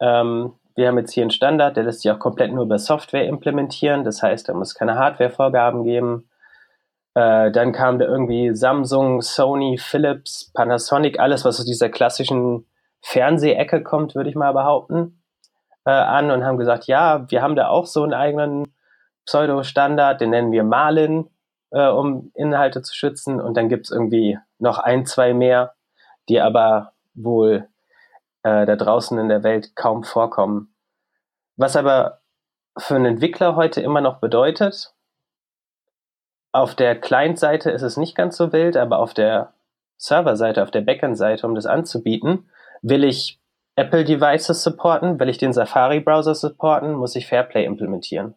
ähm, 0.00 0.54
wir 0.74 0.88
haben 0.88 0.98
jetzt 0.98 1.12
hier 1.12 1.22
einen 1.22 1.30
Standard, 1.30 1.76
der 1.76 1.84
lässt 1.84 2.02
sich 2.02 2.10
auch 2.10 2.18
komplett 2.18 2.52
nur 2.52 2.64
über 2.64 2.78
Software 2.78 3.26
implementieren. 3.26 4.04
Das 4.04 4.22
heißt, 4.22 4.48
da 4.48 4.54
muss 4.54 4.74
keine 4.74 4.96
Hardware-Vorgaben 4.96 5.84
geben. 5.84 6.28
Äh, 7.14 7.50
dann 7.50 7.72
kam 7.72 7.98
da 7.98 8.06
irgendwie 8.06 8.54
Samsung, 8.54 9.20
Sony, 9.20 9.78
Philips, 9.78 10.50
Panasonic, 10.54 11.18
alles, 11.18 11.44
was 11.44 11.60
aus 11.60 11.66
dieser 11.66 11.88
klassischen 11.88 12.66
Fernsehecke 13.02 13.82
kommt, 13.82 14.14
würde 14.14 14.30
ich 14.30 14.36
mal 14.36 14.52
behaupten, 14.52 15.19
äh, 15.84 15.90
an 15.90 16.30
und 16.30 16.44
haben 16.44 16.58
gesagt, 16.58 16.86
ja, 16.86 17.30
wir 17.30 17.42
haben 17.42 17.56
da 17.56 17.68
auch 17.68 17.86
so 17.86 18.02
einen 18.02 18.14
eigenen 18.14 18.74
Pseudo-Standard, 19.26 20.20
den 20.20 20.30
nennen 20.30 20.52
wir 20.52 20.64
Malin, 20.64 21.30
äh, 21.70 21.88
um 21.88 22.30
Inhalte 22.34 22.82
zu 22.82 22.94
schützen. 22.94 23.40
Und 23.40 23.56
dann 23.56 23.68
gibt's 23.68 23.90
irgendwie 23.90 24.38
noch 24.58 24.78
ein, 24.78 25.06
zwei 25.06 25.34
mehr, 25.34 25.74
die 26.28 26.40
aber 26.40 26.92
wohl 27.14 27.68
äh, 28.42 28.66
da 28.66 28.76
draußen 28.76 29.18
in 29.18 29.28
der 29.28 29.42
Welt 29.42 29.74
kaum 29.76 30.04
vorkommen. 30.04 30.74
Was 31.56 31.76
aber 31.76 32.20
für 32.78 32.96
einen 32.96 33.06
Entwickler 33.06 33.56
heute 33.56 33.80
immer 33.80 34.00
noch 34.00 34.20
bedeutet, 34.20 34.94
auf 36.52 36.74
der 36.74 36.98
Client-Seite 37.00 37.70
ist 37.70 37.82
es 37.82 37.96
nicht 37.96 38.16
ganz 38.16 38.36
so 38.36 38.52
wild, 38.52 38.76
aber 38.76 38.98
auf 38.98 39.14
der 39.14 39.54
Server-Seite, 39.98 40.62
auf 40.62 40.70
der 40.70 40.80
Backend-Seite, 40.80 41.46
um 41.46 41.54
das 41.54 41.66
anzubieten, 41.66 42.50
will 42.82 43.04
ich 43.04 43.39
Apple-Devices 43.76 44.62
supporten, 44.62 45.18
will 45.18 45.28
ich 45.28 45.38
den 45.38 45.52
Safari-Browser 45.52 46.34
supporten, 46.34 46.94
muss 46.94 47.16
ich 47.16 47.26
Fairplay 47.26 47.64
implementieren. 47.64 48.34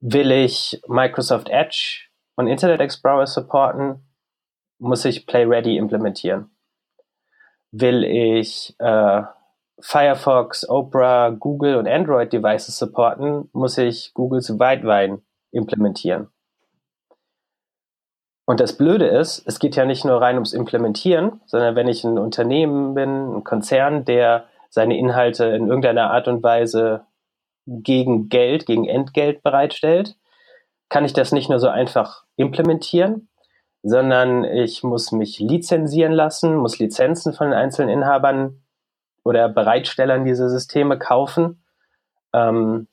Will 0.00 0.30
ich 0.30 0.80
Microsoft 0.88 1.48
Edge 1.48 2.08
und 2.36 2.46
Internet 2.46 2.80
Explorer 2.80 3.26
supporten, 3.26 4.06
muss 4.78 5.04
ich 5.04 5.26
PlayReady 5.26 5.76
implementieren. 5.76 6.50
Will 7.70 8.04
ich 8.04 8.74
äh, 8.78 9.22
Firefox, 9.80 10.68
Opera, 10.68 11.30
Google 11.30 11.76
und 11.76 11.88
Android-Devices 11.88 12.78
supporten, 12.78 13.48
muss 13.52 13.78
ich 13.78 14.12
Googles 14.14 14.50
Widevine 14.50 15.22
implementieren. 15.50 16.28
Und 18.44 18.60
das 18.60 18.76
Blöde 18.76 19.06
ist, 19.06 19.42
es 19.46 19.58
geht 19.58 19.76
ja 19.76 19.84
nicht 19.84 20.04
nur 20.04 20.20
rein 20.20 20.34
ums 20.34 20.52
Implementieren, 20.52 21.40
sondern 21.46 21.76
wenn 21.76 21.88
ich 21.88 22.02
ein 22.04 22.18
Unternehmen 22.18 22.94
bin, 22.94 23.36
ein 23.36 23.44
Konzern, 23.44 24.04
der 24.04 24.46
seine 24.68 24.98
Inhalte 24.98 25.44
in 25.46 25.68
irgendeiner 25.68 26.10
Art 26.10 26.28
und 26.28 26.42
Weise 26.42 27.04
gegen 27.66 28.28
Geld, 28.28 28.66
gegen 28.66 28.88
Entgelt 28.88 29.42
bereitstellt, 29.42 30.16
kann 30.88 31.04
ich 31.04 31.12
das 31.12 31.32
nicht 31.32 31.48
nur 31.48 31.60
so 31.60 31.68
einfach 31.68 32.24
implementieren, 32.36 33.28
sondern 33.82 34.44
ich 34.44 34.82
muss 34.82 35.12
mich 35.12 35.38
lizenzieren 35.38 36.12
lassen, 36.12 36.56
muss 36.56 36.78
Lizenzen 36.78 37.32
von 37.32 37.48
den 37.48 37.58
einzelnen 37.58 37.90
Inhabern 37.90 38.62
oder 39.24 39.48
Bereitstellern 39.48 40.24
dieser 40.24 40.48
Systeme 40.48 40.98
kaufen. 40.98 41.64
Ähm, 42.32 42.88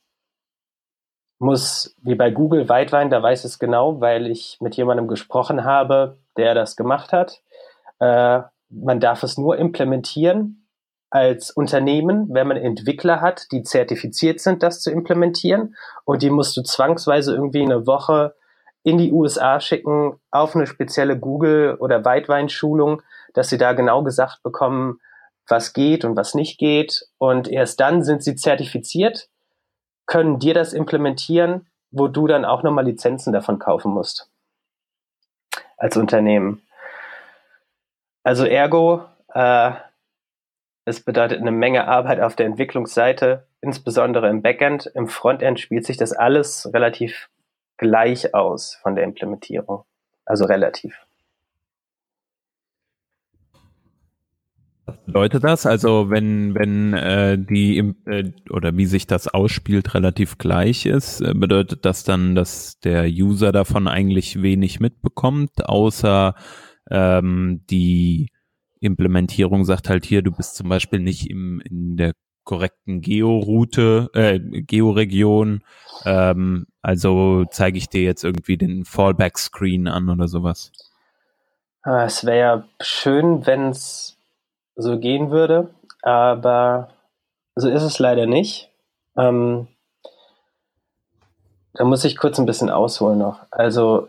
muss, 1.40 1.96
wie 2.02 2.14
bei 2.14 2.30
Google 2.30 2.68
Weitwein, 2.68 3.10
da 3.10 3.22
weiß 3.22 3.44
es 3.44 3.58
genau, 3.58 4.00
weil 4.00 4.26
ich 4.26 4.58
mit 4.60 4.76
jemandem 4.76 5.08
gesprochen 5.08 5.64
habe, 5.64 6.18
der 6.36 6.54
das 6.54 6.76
gemacht 6.76 7.12
hat. 7.12 7.40
Äh, 7.98 8.42
man 8.68 9.00
darf 9.00 9.22
es 9.22 9.38
nur 9.38 9.56
implementieren 9.56 10.68
als 11.08 11.50
Unternehmen, 11.50 12.28
wenn 12.30 12.46
man 12.46 12.56
Entwickler 12.56 13.20
hat, 13.20 13.50
die 13.50 13.62
zertifiziert 13.62 14.38
sind, 14.38 14.62
das 14.62 14.80
zu 14.80 14.90
implementieren. 14.90 15.74
Und 16.04 16.22
die 16.22 16.30
musst 16.30 16.56
du 16.56 16.62
zwangsweise 16.62 17.34
irgendwie 17.34 17.62
eine 17.62 17.86
Woche 17.86 18.34
in 18.82 18.98
die 18.98 19.10
USA 19.10 19.60
schicken 19.60 20.20
auf 20.30 20.54
eine 20.54 20.66
spezielle 20.66 21.18
Google- 21.18 21.76
oder 21.80 22.04
Weitwein-Schulung, 22.04 23.02
dass 23.34 23.48
sie 23.48 23.58
da 23.58 23.72
genau 23.72 24.02
gesagt 24.02 24.42
bekommen, 24.42 25.00
was 25.48 25.72
geht 25.72 26.04
und 26.04 26.16
was 26.16 26.34
nicht 26.34 26.58
geht. 26.58 27.06
Und 27.18 27.48
erst 27.48 27.80
dann 27.80 28.04
sind 28.04 28.22
sie 28.22 28.36
zertifiziert 28.36 29.28
können 30.10 30.40
dir 30.40 30.54
das 30.54 30.72
implementieren, 30.72 31.68
wo 31.92 32.08
du 32.08 32.26
dann 32.26 32.44
auch 32.44 32.64
nochmal 32.64 32.84
Lizenzen 32.84 33.32
davon 33.32 33.60
kaufen 33.60 33.92
musst. 33.92 34.28
Als 35.76 35.96
Unternehmen. 35.96 36.62
Also 38.24 38.44
ergo, 38.44 39.04
äh, 39.32 39.70
es 40.84 41.00
bedeutet 41.04 41.40
eine 41.40 41.52
Menge 41.52 41.86
Arbeit 41.86 42.20
auf 42.20 42.34
der 42.34 42.46
Entwicklungsseite, 42.46 43.46
insbesondere 43.60 44.28
im 44.28 44.42
Backend. 44.42 44.86
Im 44.94 45.06
Frontend 45.06 45.60
spielt 45.60 45.86
sich 45.86 45.96
das 45.96 46.12
alles 46.12 46.68
relativ 46.74 47.30
gleich 47.76 48.34
aus 48.34 48.74
von 48.82 48.96
der 48.96 49.04
Implementierung. 49.04 49.84
Also 50.26 50.44
relativ. 50.44 51.06
Was 54.90 55.04
bedeutet 55.06 55.44
das? 55.44 55.66
Also 55.66 56.10
wenn 56.10 56.54
wenn 56.54 56.94
äh, 56.94 57.38
die 57.38 57.78
äh, 58.06 58.32
oder 58.50 58.76
wie 58.76 58.86
sich 58.86 59.06
das 59.06 59.28
ausspielt 59.28 59.94
relativ 59.94 60.38
gleich 60.38 60.86
ist, 60.86 61.20
äh, 61.20 61.34
bedeutet 61.34 61.84
das 61.84 62.04
dann, 62.04 62.34
dass 62.34 62.78
der 62.80 63.04
User 63.06 63.52
davon 63.52 63.88
eigentlich 63.88 64.42
wenig 64.42 64.80
mitbekommt, 64.80 65.68
außer 65.68 66.34
ähm, 66.90 67.64
die 67.70 68.28
Implementierung 68.80 69.64
sagt 69.64 69.88
halt 69.88 70.04
hier, 70.04 70.22
du 70.22 70.32
bist 70.32 70.56
zum 70.56 70.68
Beispiel 70.68 71.00
nicht 71.00 71.30
im 71.30 71.60
in 71.60 71.96
der 71.96 72.12
korrekten 72.44 73.00
Georoute, 73.00 74.10
äh, 74.14 74.40
Georegion. 74.40 75.62
Ähm, 76.04 76.66
also 76.82 77.44
zeige 77.50 77.78
ich 77.78 77.88
dir 77.88 78.02
jetzt 78.02 78.24
irgendwie 78.24 78.56
den 78.56 78.84
Fallback-Screen 78.84 79.86
an 79.86 80.08
oder 80.08 80.26
sowas. 80.26 80.72
Ah, 81.82 82.04
es 82.04 82.24
wäre 82.24 82.38
ja 82.38 82.64
schön, 82.80 83.46
wenn 83.46 83.68
es 83.68 84.18
so 84.76 84.98
gehen 84.98 85.30
würde, 85.30 85.70
aber 86.02 86.88
so 87.54 87.68
ist 87.68 87.82
es 87.82 87.98
leider 87.98 88.26
nicht. 88.26 88.70
Ähm, 89.16 89.68
da 91.74 91.84
muss 91.84 92.04
ich 92.04 92.16
kurz 92.16 92.38
ein 92.38 92.46
bisschen 92.46 92.70
ausholen 92.70 93.18
noch. 93.18 93.40
Also 93.50 94.08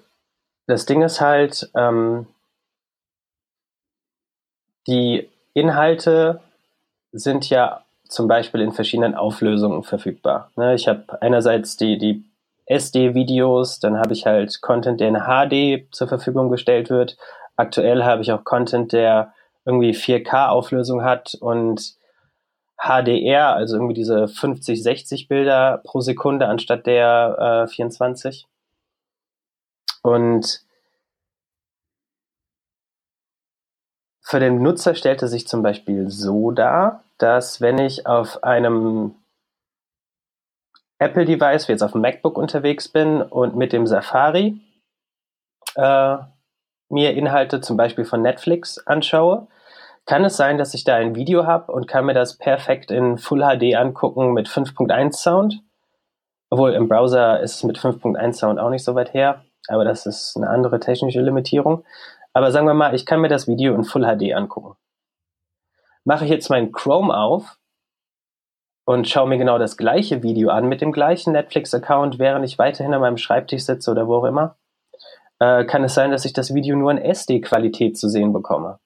das 0.68 0.86
Ding 0.86 1.02
ist 1.02 1.22
halt, 1.22 1.70
ähm, 1.76 2.28
die 4.88 5.30
Inhalte 5.54 6.42
sind 7.12 7.50
ja 7.50 7.84
zum 8.08 8.28
Beispiel 8.28 8.62
in 8.62 8.72
verschiedenen 8.72 9.16
Auflösungen 9.16 9.84
verfügbar. 9.84 10.52
Ne, 10.56 10.76
ich 10.76 10.88
habe 10.88 11.22
einerseits 11.22 11.78
die, 11.78 11.98
die 11.98 12.24
SD-Videos, 12.66 13.80
dann 13.80 13.98
habe 13.98 14.14
ich 14.14 14.26
halt 14.26 14.62
Content, 14.62 15.00
der 15.00 15.10
in 15.10 15.26
HD 15.26 15.94
zur 15.94 16.08
Verfügung 16.08 16.50
gestellt 16.50 16.90
wird. 16.90 17.18
Aktuell 17.56 18.04
habe 18.04 18.22
ich 18.22 18.32
auch 18.32 18.44
Content, 18.44 18.94
der 18.94 19.34
irgendwie 19.66 19.92
4K-Auflösung 19.92 21.04
hat 21.04 21.36
und 21.40 21.96
HDR, 22.78 23.54
also 23.54 23.76
irgendwie 23.76 23.94
diese 23.94 24.28
50, 24.28 24.82
60 24.82 25.28
Bilder 25.28 25.82
pro 25.84 26.02
Sekunde 26.02 26.48
anstatt 26.48 26.88
der 26.88 27.66
äh, 27.66 27.72
24. 27.72 28.48
Und 30.02 30.66
für 34.22 34.40
den 34.40 34.64
Nutzer 34.64 34.96
stellte 34.96 35.28
sich 35.28 35.48
zum 35.48 35.62
Beispiel 35.62 36.10
so 36.10 36.52
dar, 36.52 37.04
dass 37.20 37.62
wenn 37.62 37.78
ich 37.78 38.08
auf 38.08 38.44
einem 38.44 39.14
Apple-Device, 40.98 41.68
wie 41.68 41.74
jetzt 41.74 41.84
auf 41.84 41.92
dem 41.92 42.02
MacBook 42.02 42.38
unterwegs 42.38 42.88
bin 42.88 43.22
und 43.22 43.56
mit 43.56 43.74
dem 43.74 43.86
Safari 43.86 44.60
äh, 45.76 46.18
mir 46.92 47.14
Inhalte 47.14 47.62
zum 47.62 47.78
Beispiel 47.78 48.06
von 48.06 48.22
Netflix 48.22 48.78
anschaue, 48.80 49.48
kann 50.06 50.26
es 50.26 50.38
sein, 50.38 50.58
dass 50.58 50.74
ich 50.74 50.84
da 50.84 50.96
ein 50.96 51.16
Video 51.16 51.46
habe 51.46 51.72
und 51.72 51.88
kann 51.88 52.06
mir 52.06 52.14
das 52.14 52.38
perfekt 52.38 52.92
in 52.92 53.18
Full 53.18 53.42
HD 53.42 53.76
angucken 53.76 54.34
mit 54.34 54.48
5.1 54.48 55.14
Sound. 55.14 55.62
Obwohl 56.50 56.74
im 56.74 56.90
Browser 56.90 57.40
ist 57.40 57.56
es 57.56 57.64
mit 57.64 57.78
5.1 57.78 58.34
Sound 58.34 58.60
auch 58.60 58.70
nicht 58.70 58.84
so 58.84 58.96
weit 58.96 59.14
her, 59.14 59.46
aber 59.68 59.86
das 59.86 60.06
ist 60.06 60.36
eine 60.36 60.50
andere 60.50 60.80
technische 60.80 61.22
Limitierung. 61.22 61.86
Aber 62.34 62.52
sagen 62.52 62.68
wir 62.68 62.74
mal, 62.74 62.96
ich 62.96 63.06
kann 63.06 63.22
mir 63.22 63.30
das 63.30 63.48
Video 63.48 63.76
in 63.76 63.84
Full 63.84 64.04
HD 64.04 64.34
angucken. 64.34 64.76
Mache 66.04 66.26
ich 66.26 66.32
jetzt 66.32 66.50
meinen 66.50 66.72
Chrome 66.72 67.16
auf 67.16 67.58
und 68.86 69.08
schaue 69.08 69.30
mir 69.30 69.38
genau 69.38 69.60
das 69.60 69.78
gleiche 69.78 70.24
Video 70.24 70.50
an 70.50 70.68
mit 70.68 70.82
dem 70.82 70.92
gleichen 70.92 71.34
Netflix-Account, 71.34 72.20
während 72.20 72.44
ich 72.44 72.58
weiterhin 72.58 72.94
an 72.94 73.02
meinem 73.02 73.18
Schreibtisch 73.18 73.64
sitze 73.64 73.92
oder 73.92 74.08
wo 74.08 74.16
auch 74.16 74.26
immer, 74.26 74.58
äh, 75.42 75.66
kann 75.66 75.84
es 75.84 75.96
sein, 75.96 76.12
dass 76.12 76.24
ich 76.24 76.34
das 76.34 76.54
Video 76.54 76.78
nur 76.78 76.92
in 76.92 77.00
SD-Qualität 77.00 77.98
zu 77.98 78.08
sehen 78.08 78.32
bekomme. 78.32 78.78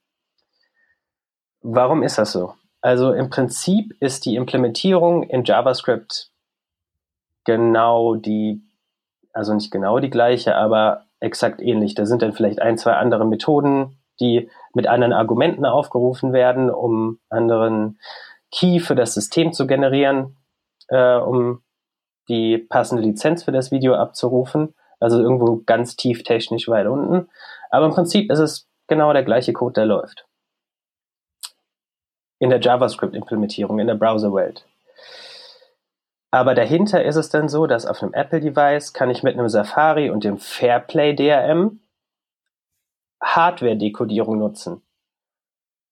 Warum 1.62 2.02
ist 2.02 2.18
das 2.18 2.32
so? 2.32 2.54
Also 2.80 3.12
im 3.12 3.30
Prinzip 3.30 3.94
ist 4.00 4.26
die 4.26 4.36
Implementierung 4.36 5.24
in 5.24 5.44
JavaScript 5.44 6.32
genau 7.44 8.16
die, 8.16 8.64
also 9.34 9.54
nicht 9.54 9.70
genau 9.70 10.00
die 10.00 10.10
gleiche, 10.10 10.56
aber 10.56 11.04
exakt 11.20 11.62
ähnlich. 11.62 11.94
Da 11.94 12.06
sind 12.06 12.22
dann 12.22 12.32
vielleicht 12.32 12.62
ein, 12.62 12.78
zwei 12.78 12.94
andere 12.94 13.26
Methoden, 13.26 14.00
die 14.22 14.50
mit 14.74 14.88
anderen 14.88 15.12
Argumenten 15.12 15.66
aufgerufen 15.66 16.32
werden, 16.32 16.70
um 16.70 17.20
anderen 17.28 18.00
Key 18.52 18.80
für 18.80 18.96
das 18.96 19.14
System 19.14 19.52
zu 19.52 19.68
generieren, 19.68 20.38
äh, 20.88 21.18
um 21.18 21.64
die 22.30 22.58
passende 22.58 23.04
Lizenz 23.04 23.44
für 23.44 23.52
das 23.52 23.72
Video 23.72 23.96
abzurufen. 23.96 24.74
Also 25.00 25.22
irgendwo 25.22 25.62
ganz 25.66 25.96
tief 25.96 26.24
technisch 26.24 26.68
weit 26.68 26.88
unten. 26.88 27.30
Aber 27.70 27.86
im 27.86 27.92
Prinzip 27.92 28.32
ist 28.32 28.40
es 28.40 28.68
genau 28.88 29.14
der 29.14 29.24
gleiche 29.24 29.54
Code, 29.54 29.74
der 29.74 29.86
läuft 29.86 30.26
in 32.40 32.50
der 32.50 32.60
JavaScript-Implementierung, 32.60 33.80
in 33.80 33.88
der 33.88 33.96
Browser-Welt. 33.96 34.66
Aber 36.32 36.54
dahinter 36.54 37.04
ist 37.04 37.16
es 37.16 37.30
dann 37.30 37.48
so, 37.48 37.66
dass 37.66 37.86
auf 37.86 38.04
einem 38.04 38.14
Apple-Device 38.14 38.94
kann 38.94 39.10
ich 39.10 39.24
mit 39.24 39.36
einem 39.36 39.50
Safari 39.50 40.10
und 40.10 40.24
dem 40.24 40.38
Fairplay 40.38 41.16
DRM 41.16 41.80
Hardware-Dekodierung 43.24 44.38
nutzen. 44.38 44.82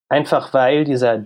Einfach 0.09 0.53
weil 0.53 0.83
dieser, 0.83 1.25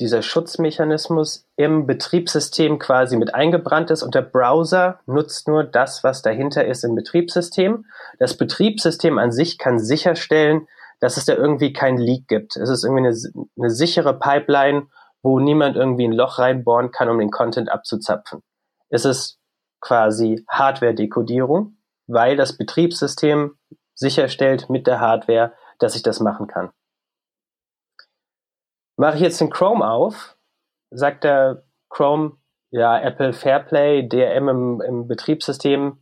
dieser 0.00 0.22
Schutzmechanismus 0.22 1.46
im 1.56 1.86
Betriebssystem 1.86 2.78
quasi 2.78 3.16
mit 3.16 3.34
eingebrannt 3.34 3.90
ist 3.90 4.02
und 4.02 4.14
der 4.14 4.22
Browser 4.22 5.00
nutzt 5.06 5.46
nur 5.46 5.62
das, 5.62 6.02
was 6.02 6.22
dahinter 6.22 6.64
ist 6.64 6.84
im 6.84 6.94
Betriebssystem. 6.94 7.86
Das 8.18 8.36
Betriebssystem 8.36 9.18
an 9.18 9.30
sich 9.30 9.58
kann 9.58 9.78
sicherstellen, 9.78 10.66
dass 11.00 11.16
es 11.16 11.26
da 11.26 11.34
irgendwie 11.34 11.72
kein 11.72 11.96
Leak 11.96 12.26
gibt. 12.28 12.56
Es 12.56 12.68
ist 12.68 12.84
irgendwie 12.84 13.06
eine, 13.06 13.46
eine 13.58 13.70
sichere 13.70 14.18
Pipeline, 14.18 14.88
wo 15.22 15.38
niemand 15.38 15.76
irgendwie 15.76 16.08
ein 16.08 16.12
Loch 16.12 16.38
reinbohren 16.38 16.90
kann, 16.90 17.08
um 17.08 17.18
den 17.18 17.30
Content 17.30 17.70
abzuzapfen. 17.70 18.42
Es 18.88 19.04
ist 19.04 19.38
quasi 19.80 20.44
Hardware-Dekodierung, 20.48 21.76
weil 22.06 22.36
das 22.36 22.56
Betriebssystem 22.56 23.56
sicherstellt 23.94 24.68
mit 24.70 24.86
der 24.86 25.00
Hardware, 25.00 25.52
dass 25.78 25.94
ich 25.94 26.02
das 26.02 26.20
machen 26.20 26.46
kann. 26.46 26.70
Mache 28.96 29.16
ich 29.16 29.22
jetzt 29.22 29.40
den 29.40 29.50
Chrome 29.50 29.88
auf, 29.88 30.36
sagt 30.90 31.24
der 31.24 31.64
Chrome, 31.88 32.36
ja, 32.70 32.98
Apple 33.00 33.32
Fairplay, 33.32 34.08
DRM 34.08 34.48
im, 34.48 34.80
im 34.80 35.08
Betriebssystem 35.08 35.98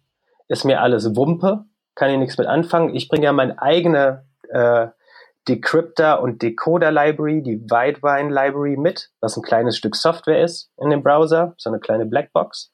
ist 0.48 0.64
mir 0.64 0.80
alles 0.80 1.16
Wumpe, 1.16 1.64
kann 1.94 2.10
ich 2.10 2.18
nichts 2.18 2.38
mit 2.38 2.46
anfangen. 2.46 2.94
Ich 2.94 3.08
bringe 3.08 3.24
ja 3.24 3.32
meine 3.32 3.60
eigene 3.60 4.26
äh, 4.50 4.88
Decryptor 5.48 6.20
und 6.20 6.42
Decoder 6.42 6.92
Library, 6.92 7.42
die 7.42 7.60
Widevine 7.62 8.32
Library 8.32 8.76
mit, 8.76 9.10
was 9.20 9.36
ein 9.36 9.42
kleines 9.42 9.76
Stück 9.76 9.96
Software 9.96 10.42
ist 10.42 10.70
in 10.76 10.90
dem 10.90 11.02
Browser, 11.02 11.54
so 11.56 11.70
eine 11.70 11.80
kleine 11.80 12.06
Blackbox. 12.06 12.72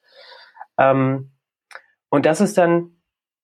Ähm, 0.77 1.31
und 2.09 2.25
das 2.25 2.41
ist 2.41 2.57
dann 2.57 3.01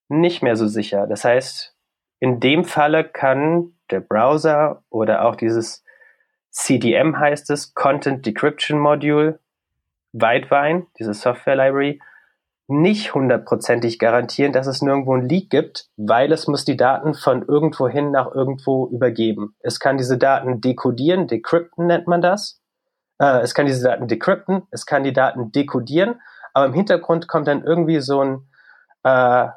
nicht 0.10 0.44
mehr 0.44 0.56
so 0.56 0.68
sicher. 0.68 1.08
Das 1.08 1.24
heißt, 1.24 1.76
in 2.20 2.40
dem 2.40 2.66
Falle 2.66 3.04
kann 3.04 3.74
der 3.90 4.00
Browser 4.00 4.84
oder 4.90 5.26
auch 5.26 5.36
dieses 5.36 5.84
CDM 6.56 7.20
heißt 7.20 7.50
es, 7.52 7.74
Content 7.74 8.26
Decryption 8.26 8.80
Module, 8.80 9.40
Widevine, 10.14 10.88
diese 10.98 11.14
Software 11.14 11.58
Library, 11.58 12.02
nicht 12.68 13.14
hundertprozentig 13.14 14.00
garantieren, 14.00 14.54
dass 14.54 14.66
es 14.66 14.82
nirgendwo 14.82 15.16
ein 15.16 15.28
Leak 15.28 15.50
gibt, 15.50 15.90
weil 15.98 16.32
es 16.32 16.48
muss 16.48 16.64
die 16.64 16.78
Daten 16.78 17.14
von 17.14 17.44
irgendwohin 17.46 18.12
nach 18.12 18.34
irgendwo 18.34 18.88
übergeben. 18.88 19.54
Es 19.60 19.80
kann 19.80 19.98
diese 19.98 20.18
Daten 20.18 20.62
dekodieren, 20.62 21.28
decrypten 21.28 21.88
nennt 21.88 22.08
man 22.08 22.22
das. 22.22 22.62
Äh, 23.20 23.42
es 23.42 23.54
kann 23.54 23.66
diese 23.66 23.84
Daten 23.84 24.08
decrypten, 24.08 24.64
es 24.72 24.86
kann 24.86 25.04
die 25.04 25.14
Daten 25.14 25.52
dekodieren, 25.52 26.22
aber 26.54 26.68
im 26.68 26.74
Hintergrund 26.74 27.28
kommt 27.28 27.48
dann 27.50 27.64
irgendwie 27.64 28.00
so 28.00 28.22
ein 28.22 28.48
äh, 29.04 29.50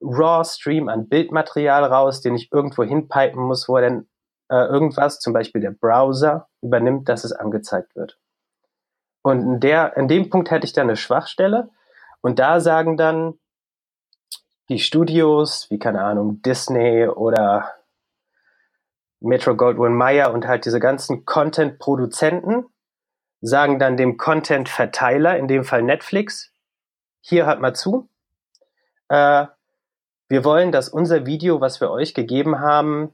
Raw-Stream 0.00 0.88
an 0.88 1.08
Bildmaterial 1.08 1.84
raus, 1.84 2.20
den 2.20 2.36
ich 2.36 2.52
irgendwo 2.52 2.84
hinpipen 2.84 3.42
muss, 3.42 3.68
wo 3.68 3.78
dann 3.78 4.06
äh, 4.48 4.66
irgendwas, 4.66 5.18
zum 5.20 5.32
Beispiel 5.32 5.60
der 5.60 5.70
Browser, 5.70 6.48
übernimmt, 6.62 7.08
dass 7.08 7.24
es 7.24 7.32
angezeigt 7.32 7.94
wird. 7.96 8.18
Und 9.22 9.40
in, 9.40 9.60
der, 9.60 9.96
in 9.96 10.08
dem 10.08 10.30
Punkt 10.30 10.50
hätte 10.50 10.66
ich 10.66 10.72
dann 10.72 10.88
eine 10.88 10.96
Schwachstelle, 10.96 11.70
und 12.20 12.38
da 12.38 12.60
sagen 12.60 12.96
dann 12.96 13.38
die 14.68 14.78
Studios, 14.78 15.70
wie 15.70 15.78
keine 15.78 16.02
Ahnung, 16.02 16.42
Disney 16.42 17.06
oder 17.06 17.74
Metro 19.20 19.54
Goldwyn 19.54 19.94
Mayer 19.94 20.32
und 20.32 20.46
halt 20.46 20.64
diese 20.64 20.80
ganzen 20.80 21.24
Content-Produzenten, 21.24 22.66
sagen 23.40 23.78
dann 23.78 23.96
dem 23.96 24.16
Content-Verteiler, 24.16 25.36
in 25.36 25.46
dem 25.46 25.64
Fall 25.64 25.82
Netflix, 25.82 26.52
hier 27.20 27.46
hört 27.46 27.60
mal 27.60 27.74
zu, 27.74 28.08
äh, 29.08 29.46
wir 30.28 30.44
wollen, 30.44 30.72
dass 30.72 30.88
unser 30.88 31.26
Video, 31.26 31.60
was 31.60 31.80
wir 31.80 31.90
euch 31.90 32.12
gegeben 32.12 32.58
haben, 32.58 33.12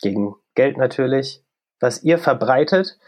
gegen 0.00 0.34
Geld 0.58 0.76
natürlich, 0.76 1.44
was 1.78 2.02
ihr 2.02 2.18
verbreitet, 2.18 2.98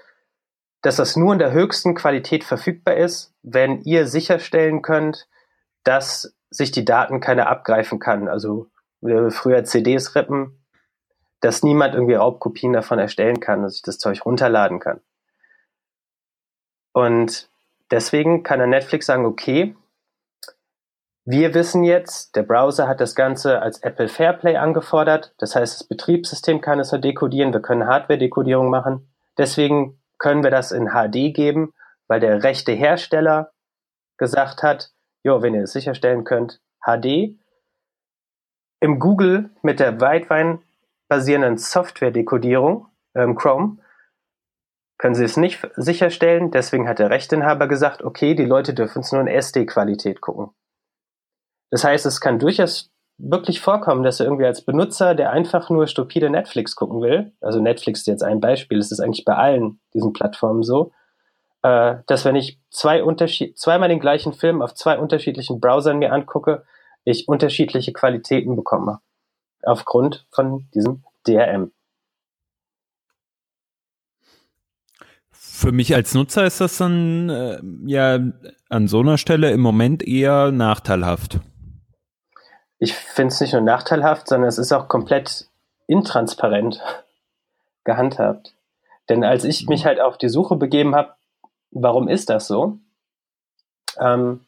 dass 0.83 0.95
das 0.95 1.17
nur 1.17 1.33
in 1.33 1.41
der 1.41 1.51
höchsten 1.51 1.97
Qualität 1.97 2.45
verfügbar 2.45 2.97
ist, 2.97 3.35
wenn 3.43 3.81
ihr 3.81 4.07
sicherstellen 4.07 4.83
könnt, 4.83 5.29
dass 5.83 6.37
sich 6.51 6.71
die 6.71 6.85
Daten 6.85 7.21
keiner 7.21 7.49
abgreifen 7.49 7.99
kann. 7.99 8.29
Also 8.29 8.71
früher 9.31 9.65
CDs 9.65 10.15
rippen, 10.15 10.65
dass 11.41 11.65
niemand 11.65 11.95
irgendwie 11.95 12.15
Raubkopien 12.15 12.73
davon 12.73 13.01
erstellen 13.01 13.41
kann, 13.41 13.63
dass 13.63 13.75
ich 13.75 13.83
das 13.83 13.99
Zeug 13.99 14.25
runterladen 14.25 14.79
kann. 14.79 15.01
Und 16.93 17.51
deswegen 17.91 18.45
kann 18.45 18.61
der 18.61 18.69
Netflix 18.69 19.07
sagen, 19.07 19.27
okay, 19.27 19.75
wir 21.31 21.55
wissen 21.55 21.85
jetzt, 21.85 22.35
der 22.35 22.43
Browser 22.43 22.89
hat 22.89 23.01
das 23.01 23.15
Ganze 23.15 23.63
als 23.63 23.79
Apple 23.83 24.09
Fairplay 24.09 24.57
angefordert. 24.57 25.35
Das 25.39 25.55
heißt, 25.55 25.81
das 25.81 25.89
Betriebssystem 25.89 26.61
kann 26.61 26.81
es 26.81 26.91
nur 26.91 27.01
dekodieren. 27.01 27.53
Wir 27.53 27.61
können 27.61 27.87
Hardware-Dekodierung 27.87 28.69
machen. 28.69 29.13
Deswegen 29.39 30.01
können 30.19 30.43
wir 30.43 30.51
das 30.51 30.73
in 30.73 30.89
HD 30.89 31.35
geben, 31.35 31.73
weil 32.09 32.21
der 32.21 32.43
rechte 32.43 32.73
Hersteller 32.73 33.53
gesagt 34.19 34.63
hat, 34.63 34.93
jo, 35.23 35.41
wenn 35.41 35.55
ihr 35.55 35.63
es 35.63 35.73
sicherstellen 35.73 36.25
könnt, 36.25 36.61
HD. 36.85 37.39
Im 38.81 38.99
Google 38.99 39.51
mit 39.63 39.79
der 39.79 40.01
Weitwein 40.01 40.63
basierenden 41.09 41.59
Software-Dekodierung, 41.59 42.89
ähm, 43.15 43.37
Chrome, 43.37 43.79
können 44.99 45.15
sie 45.15 45.25
es 45.25 45.37
nicht 45.37 45.67
sicherstellen. 45.77 46.51
Deswegen 46.51 46.89
hat 46.89 46.99
der 46.99 47.11
Rechteinhaber 47.11 47.69
gesagt, 47.69 48.03
okay, 48.03 48.35
die 48.35 48.45
Leute 48.45 48.75
dürfen 48.75 49.01
es 49.01 49.13
nur 49.13 49.21
in 49.21 49.29
SD-Qualität 49.29 50.21
gucken. 50.21 50.51
Das 51.71 51.85
heißt, 51.85 52.07
es 52.07 52.21
kann 52.21 52.39
durchaus 52.39 52.91
wirklich 53.19 53.61
vorkommen, 53.61 54.03
dass 54.03 54.19
er 54.19 54.27
irgendwie 54.27 54.47
als 54.47 54.65
Benutzer, 54.65 55.15
der 55.15 55.31
einfach 55.31 55.71
nur 55.71 55.87
stupide 55.87 56.31
Netflix 56.31 56.75
gucken 56.75 57.01
will, 57.01 57.33
also 57.41 57.61
Netflix 57.61 58.01
ist 58.01 58.07
jetzt 58.07 58.25
ein 58.25 58.41
Beispiel, 58.41 58.79
es 58.79 58.91
ist 58.91 59.01
eigentlich 59.01 59.25
bei 59.25 59.35
allen 59.35 59.81
diesen 59.95 60.13
Plattformen 60.13 60.63
so, 60.63 60.93
äh, 61.63 61.97
dass 62.07 62.25
wenn 62.25 62.37
ich 62.37 62.59
zwei 62.71 63.03
Unterschied 63.05 63.59
zweimal 63.59 63.89
den 63.89 64.01
gleichen 64.01 64.33
Film 64.33 64.63
auf 64.63 64.75
zwei 64.75 64.99
unterschiedlichen 64.99 65.61
Browsern 65.61 65.99
mir 65.99 66.13
angucke, 66.13 66.65
ich 67.05 67.29
unterschiedliche 67.29 67.93
Qualitäten 67.93 68.57
bekomme. 68.57 69.01
Aufgrund 69.63 70.27
von 70.31 70.69
diesem 70.75 71.05
DRM. 71.27 71.73
Für 75.33 75.73
mich 75.73 75.95
als 75.95 76.15
Nutzer 76.15 76.47
ist 76.47 76.63
das 76.63 76.79
dann 76.79 77.29
äh, 77.29 77.61
ja 77.85 78.19
an 78.71 78.89
so 78.89 79.01
einer 79.01 79.19
Stelle 79.19 79.51
im 79.51 79.61
Moment 79.61 80.03
eher 80.03 80.53
nachteilhaft. 80.53 81.41
Ich 82.83 82.95
finde 82.95 83.33
es 83.33 83.41
nicht 83.41 83.53
nur 83.53 83.63
nachteilhaft, 83.63 84.27
sondern 84.27 84.49
es 84.49 84.59
ist 84.59 84.73
auch 84.73 84.89
komplett 84.89 85.47
intransparent 85.87 86.83
gehandhabt. 87.85 88.55
Denn 89.09 89.23
als 89.23 89.45
ich 89.45 89.69
mich 89.69 89.85
halt 89.85 90.01
auf 90.01 90.17
die 90.19 90.31
Suche 90.31 90.57
begeben 90.57 90.97
habe, 90.97 91.15
warum 91.71 92.09
ist 92.09 92.31
das 92.31 92.47
so, 92.47 92.79
ähm, 93.99 94.41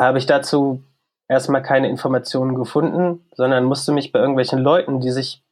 habe 0.00 0.18
ich 0.18 0.26
dazu 0.26 0.82
erstmal 1.28 1.62
keine 1.62 1.88
Informationen 1.88 2.54
gefunden, 2.54 3.26
sondern 3.34 3.64
musste 3.64 3.92
mich 3.92 4.10
bei 4.10 4.20
irgendwelchen 4.20 4.60
Leuten, 4.60 5.00
die 5.00 5.10
sich 5.10 5.42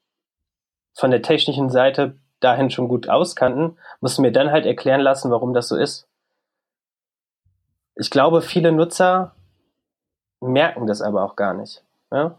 von 0.94 1.10
der 1.10 1.20
technischen 1.20 1.68
Seite 1.68 2.16
dahin 2.40 2.70
schon 2.70 2.88
gut 2.88 3.08
auskannten, 3.08 3.76
musste 4.00 4.22
mir 4.22 4.32
dann 4.32 4.50
halt 4.50 4.64
erklären 4.64 5.02
lassen, 5.02 5.30
warum 5.30 5.52
das 5.52 5.68
so 5.68 5.76
ist. 5.76 6.08
Ich 7.96 8.10
glaube, 8.10 8.40
viele 8.40 8.72
Nutzer 8.72 9.35
merken 10.40 10.86
das 10.86 11.02
aber 11.02 11.24
auch 11.24 11.36
gar 11.36 11.54
nicht. 11.54 11.82
Ja? 12.10 12.36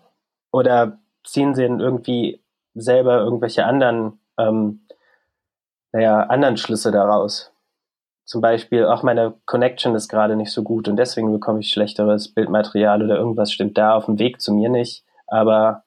Oder 0.52 1.00
ziehen 1.24 1.56
sie 1.56 1.64
irgendwie 1.64 2.42
selber 2.74 3.18
irgendwelche 3.20 3.66
anderen, 3.66 4.20
ähm, 4.38 4.82
naja, 5.92 6.22
anderen 6.22 6.58
Schlüsse 6.58 6.92
daraus. 6.92 7.52
Zum 8.26 8.42
Beispiel, 8.42 8.86
auch 8.86 9.04
meine 9.04 9.36
Connection 9.46 9.96
ist 9.96 10.10
gerade 10.10 10.36
nicht 10.36 10.52
so 10.52 10.62
gut 10.64 10.88
und 10.88 10.98
deswegen 10.98 11.32
bekomme 11.32 11.60
ich 11.60 11.72
schlechteres 11.72 12.34
Bildmaterial 12.34 13.02
oder 13.02 13.18
irgendwas 13.18 13.52
stimmt 13.52 13.78
da 13.78 13.96
auf 13.96 14.06
dem 14.06 14.20
Weg 14.20 14.42
zu 14.42 14.54
mir 14.54 14.70
nicht. 14.70 15.06
Aber 15.28 15.84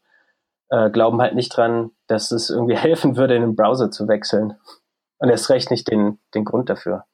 äh, 0.70 0.90
glauben 0.90 1.20
halt 1.20 1.34
nicht 1.34 1.54
dran, 1.54 1.90
dass 2.06 2.30
es 2.30 2.48
irgendwie 2.50 2.76
helfen 2.78 3.16
würde, 3.16 3.34
in 3.34 3.42
den 3.42 3.56
Browser 3.56 3.90
zu 3.90 4.08
wechseln. 4.08 4.54
Und 5.18 5.28
erst 5.28 5.50
recht 5.50 5.70
nicht 5.70 5.90
den, 5.90 6.18
den 6.34 6.46
Grund 6.46 6.70
dafür. 6.70 7.04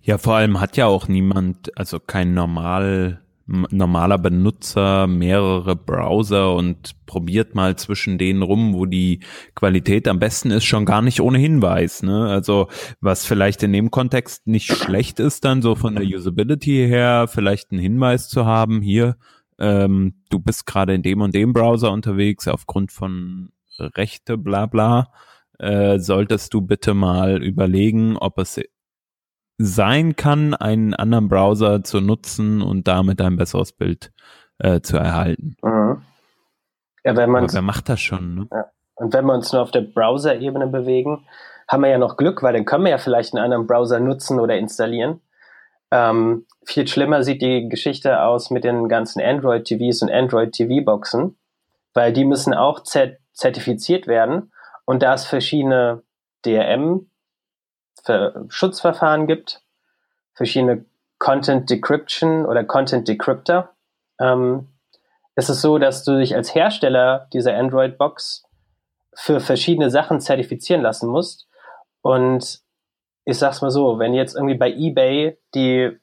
Ja, 0.00 0.18
vor 0.18 0.34
allem 0.36 0.60
hat 0.60 0.76
ja 0.76 0.86
auch 0.86 1.08
niemand, 1.08 1.76
also 1.76 1.98
kein 2.00 2.32
normal 2.32 3.20
normaler 3.46 4.18
Benutzer 4.18 5.06
mehrere 5.06 5.76
Browser 5.76 6.54
und 6.54 7.06
probiert 7.06 7.54
mal 7.54 7.76
zwischen 7.76 8.18
denen 8.18 8.42
rum, 8.42 8.74
wo 8.74 8.86
die 8.86 9.20
Qualität 9.54 10.08
am 10.08 10.18
besten 10.18 10.50
ist, 10.50 10.64
schon 10.64 10.84
gar 10.84 11.00
nicht 11.00 11.20
ohne 11.20 11.38
Hinweis. 11.38 12.02
Ne? 12.02 12.28
Also 12.28 12.68
was 13.00 13.24
vielleicht 13.24 13.62
in 13.62 13.72
dem 13.72 13.90
Kontext 13.92 14.46
nicht 14.48 14.72
schlecht 14.72 15.20
ist, 15.20 15.44
dann 15.44 15.62
so 15.62 15.76
von 15.76 15.94
der 15.94 16.04
Usability 16.04 16.86
her, 16.88 17.28
vielleicht 17.28 17.70
einen 17.70 17.80
Hinweis 17.80 18.28
zu 18.28 18.46
haben, 18.46 18.80
hier, 18.80 19.16
ähm, 19.58 20.14
du 20.28 20.40
bist 20.40 20.66
gerade 20.66 20.94
in 20.94 21.02
dem 21.02 21.20
und 21.20 21.34
dem 21.34 21.52
Browser 21.52 21.92
unterwegs, 21.92 22.48
aufgrund 22.48 22.90
von 22.90 23.50
Rechte, 23.78 24.36
bla 24.36 24.66
bla, 24.66 25.12
äh, 25.58 25.98
solltest 25.98 26.52
du 26.52 26.62
bitte 26.62 26.94
mal 26.94 27.42
überlegen, 27.42 28.16
ob 28.16 28.38
es 28.38 28.60
sein 29.58 30.16
kann, 30.16 30.54
einen 30.54 30.94
anderen 30.94 31.28
Browser 31.28 31.82
zu 31.82 32.00
nutzen 32.00 32.62
und 32.62 32.88
damit 32.88 33.20
ein 33.20 33.36
besseres 33.36 33.72
Bild 33.72 34.12
äh, 34.58 34.80
zu 34.80 34.96
erhalten. 34.96 35.56
Mhm. 35.62 36.02
Ja, 37.04 37.16
wenn 37.16 37.30
man 37.30 37.52
wer 37.52 37.62
macht 37.62 37.88
das 37.88 38.00
schon? 38.00 38.34
Ne? 38.34 38.48
Ja. 38.50 38.64
Und 38.96 39.12
wenn 39.12 39.26
wir 39.26 39.34
uns 39.34 39.52
nur 39.52 39.62
auf 39.62 39.70
der 39.70 39.82
Browser-Ebene 39.82 40.66
bewegen, 40.66 41.26
haben 41.68 41.82
wir 41.82 41.90
ja 41.90 41.98
noch 41.98 42.16
Glück, 42.16 42.42
weil 42.42 42.54
dann 42.54 42.64
können 42.64 42.84
wir 42.84 42.90
ja 42.90 42.98
vielleicht 42.98 43.34
einen 43.34 43.44
anderen 43.44 43.66
Browser 43.66 44.00
nutzen 44.00 44.40
oder 44.40 44.56
installieren. 44.56 45.20
Ähm, 45.90 46.46
viel 46.64 46.88
schlimmer 46.88 47.22
sieht 47.22 47.42
die 47.42 47.68
Geschichte 47.68 48.22
aus 48.22 48.50
mit 48.50 48.64
den 48.64 48.88
ganzen 48.88 49.22
Android-TVs 49.22 50.02
und 50.02 50.10
Android-TV-Boxen, 50.10 51.36
weil 51.94 52.12
die 52.12 52.24
müssen 52.24 52.54
auch 52.54 52.82
zertifiziert 52.82 54.06
werden 54.06 54.52
und 54.84 55.02
da 55.02 55.14
es 55.14 55.26
verschiedene 55.26 56.02
DRM 56.44 57.08
Schutzverfahren 58.48 59.26
gibt, 59.26 59.62
verschiedene 60.34 60.84
Content 61.18 61.70
Decryption 61.70 62.46
oder 62.46 62.64
Content 62.64 63.08
Decryptor. 63.08 63.70
Ähm, 64.20 64.68
es 65.34 65.48
ist 65.48 65.60
so, 65.60 65.78
dass 65.78 66.04
du 66.04 66.18
dich 66.18 66.34
als 66.34 66.54
Hersteller 66.54 67.28
dieser 67.32 67.56
Android-Box 67.56 68.44
für 69.14 69.40
verschiedene 69.40 69.90
Sachen 69.90 70.20
zertifizieren 70.20 70.82
lassen 70.82 71.08
musst. 71.08 71.48
Und 72.02 72.60
ich 73.24 73.38
sag's 73.38 73.62
mal 73.62 73.70
so, 73.70 73.98
wenn 73.98 74.14
jetzt 74.14 74.34
irgendwie 74.34 74.56
bei 74.56 74.70
eBay 74.70 75.38
die 75.54 75.98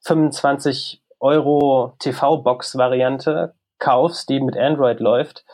25 0.00 1.02
Euro 1.20 1.94
TV-Box-Variante 1.98 3.54
kaufst, 3.78 4.28
die 4.28 4.40
mit 4.40 4.56
Android 4.56 5.00
läuft, 5.00 5.44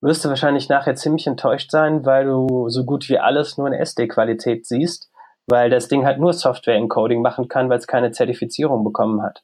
wirst 0.00 0.24
du 0.24 0.28
wahrscheinlich 0.28 0.68
nachher 0.68 0.94
ziemlich 0.94 1.26
enttäuscht 1.26 1.70
sein, 1.70 2.04
weil 2.04 2.26
du 2.26 2.68
so 2.68 2.84
gut 2.84 3.08
wie 3.08 3.18
alles 3.18 3.56
nur 3.56 3.66
in 3.68 3.72
SD-Qualität 3.72 4.66
siehst 4.66 5.11
weil 5.46 5.70
das 5.70 5.88
Ding 5.88 6.04
halt 6.04 6.18
nur 6.18 6.32
Software-Encoding 6.32 7.22
machen 7.22 7.48
kann, 7.48 7.68
weil 7.68 7.78
es 7.78 7.86
keine 7.86 8.12
Zertifizierung 8.12 8.84
bekommen 8.84 9.22
hat. 9.22 9.42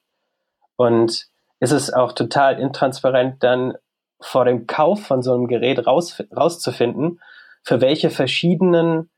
Und 0.77 1.27
ist 1.61 1.73
es 1.73 1.93
auch 1.93 2.13
total 2.13 2.59
intransparent, 2.61 3.43
dann 3.43 3.75
vor 4.21 4.45
dem 4.45 4.67
Kauf 4.67 5.03
von 5.03 5.23
so 5.23 5.33
einem 5.33 5.49
Gerät 5.49 5.87
raus, 5.87 6.23
rauszufinden, 6.35 7.21
für 7.63 7.81
welche 7.81 8.11
verschiedenen 8.11 9.11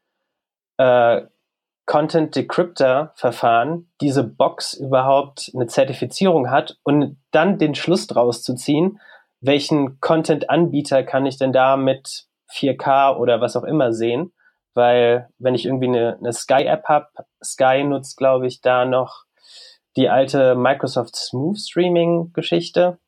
äh, 0.79 1.23
Content 1.87 2.37
Decryptor 2.37 3.13
Verfahren 3.15 3.91
diese 4.01 4.25
Box 4.25 4.75
überhaupt 4.75 5.51
eine 5.55 5.67
Zertifizierung 5.67 6.51
hat 6.51 6.79
und 6.83 7.19
dann 7.31 7.59
den 7.59 7.75
Schluss 7.75 8.07
draus 8.07 8.43
zu 8.43 8.55
ziehen, 8.55 9.01
welchen 9.41 10.01
Content 10.01 10.51
Anbieter 10.51 11.03
kann 11.03 11.27
ich 11.27 11.39
denn 11.39 11.53
da 11.53 11.77
mit 11.77 12.27
4K 12.53 13.17
oder 13.17 13.41
was 13.41 13.57
auch 13.57 13.65
immer 13.65 13.93
sehen 13.93 14.33
weil 14.75 15.29
wenn 15.39 15.55
ich 15.55 15.67
irgendwie 15.67 15.89
eine, 15.89 16.17
eine 16.19 16.33
Sky-App 16.33 16.85
habe, 16.85 17.09
Sky 17.43 17.85
nutzt, 17.85 18.17
glaube 18.17 18.47
ich, 18.47 18.61
da 18.61 18.85
noch 18.85 19.25
die 19.97 20.09
alte 20.09 20.55
Microsoft 20.55 21.17
Smooth 21.17 21.59
Streaming-Geschichte. 21.59 22.99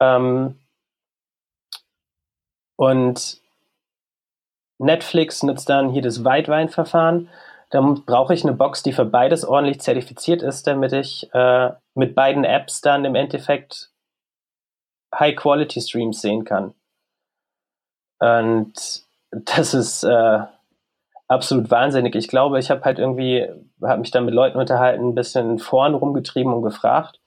Ähm, 0.00 0.58
und 2.76 3.40
Netflix 4.78 5.42
nutzt 5.42 5.68
dann 5.68 5.90
hier 5.90 6.02
das 6.02 6.24
Weitwein-Verfahren. 6.24 7.30
Da 7.70 7.80
brauche 7.80 8.34
ich 8.34 8.44
eine 8.44 8.52
Box, 8.52 8.82
die 8.82 8.92
für 8.92 9.04
beides 9.04 9.44
ordentlich 9.44 9.80
zertifiziert 9.80 10.42
ist, 10.42 10.66
damit 10.66 10.92
ich 10.92 11.32
äh, 11.32 11.72
mit 11.94 12.14
beiden 12.14 12.44
Apps 12.44 12.80
dann 12.80 13.04
im 13.04 13.14
Endeffekt 13.14 13.90
High-Quality-Streams 15.14 16.20
sehen 16.20 16.44
kann. 16.44 16.74
Und 18.18 19.05
das 19.30 19.74
ist 19.74 20.04
äh, 20.04 20.38
absolut 21.28 21.70
wahnsinnig. 21.70 22.14
Ich 22.14 22.28
glaube, 22.28 22.58
ich 22.58 22.70
habe 22.70 22.82
halt 22.82 22.98
irgendwie, 22.98 23.48
habe 23.82 24.00
mich 24.00 24.10
dann 24.10 24.24
mit 24.24 24.34
Leuten 24.34 24.58
unterhalten, 24.58 25.08
ein 25.08 25.14
bisschen 25.14 25.58
vorn 25.58 25.94
rumgetrieben 25.94 26.52
und 26.52 26.62
gefragt. 26.62 27.20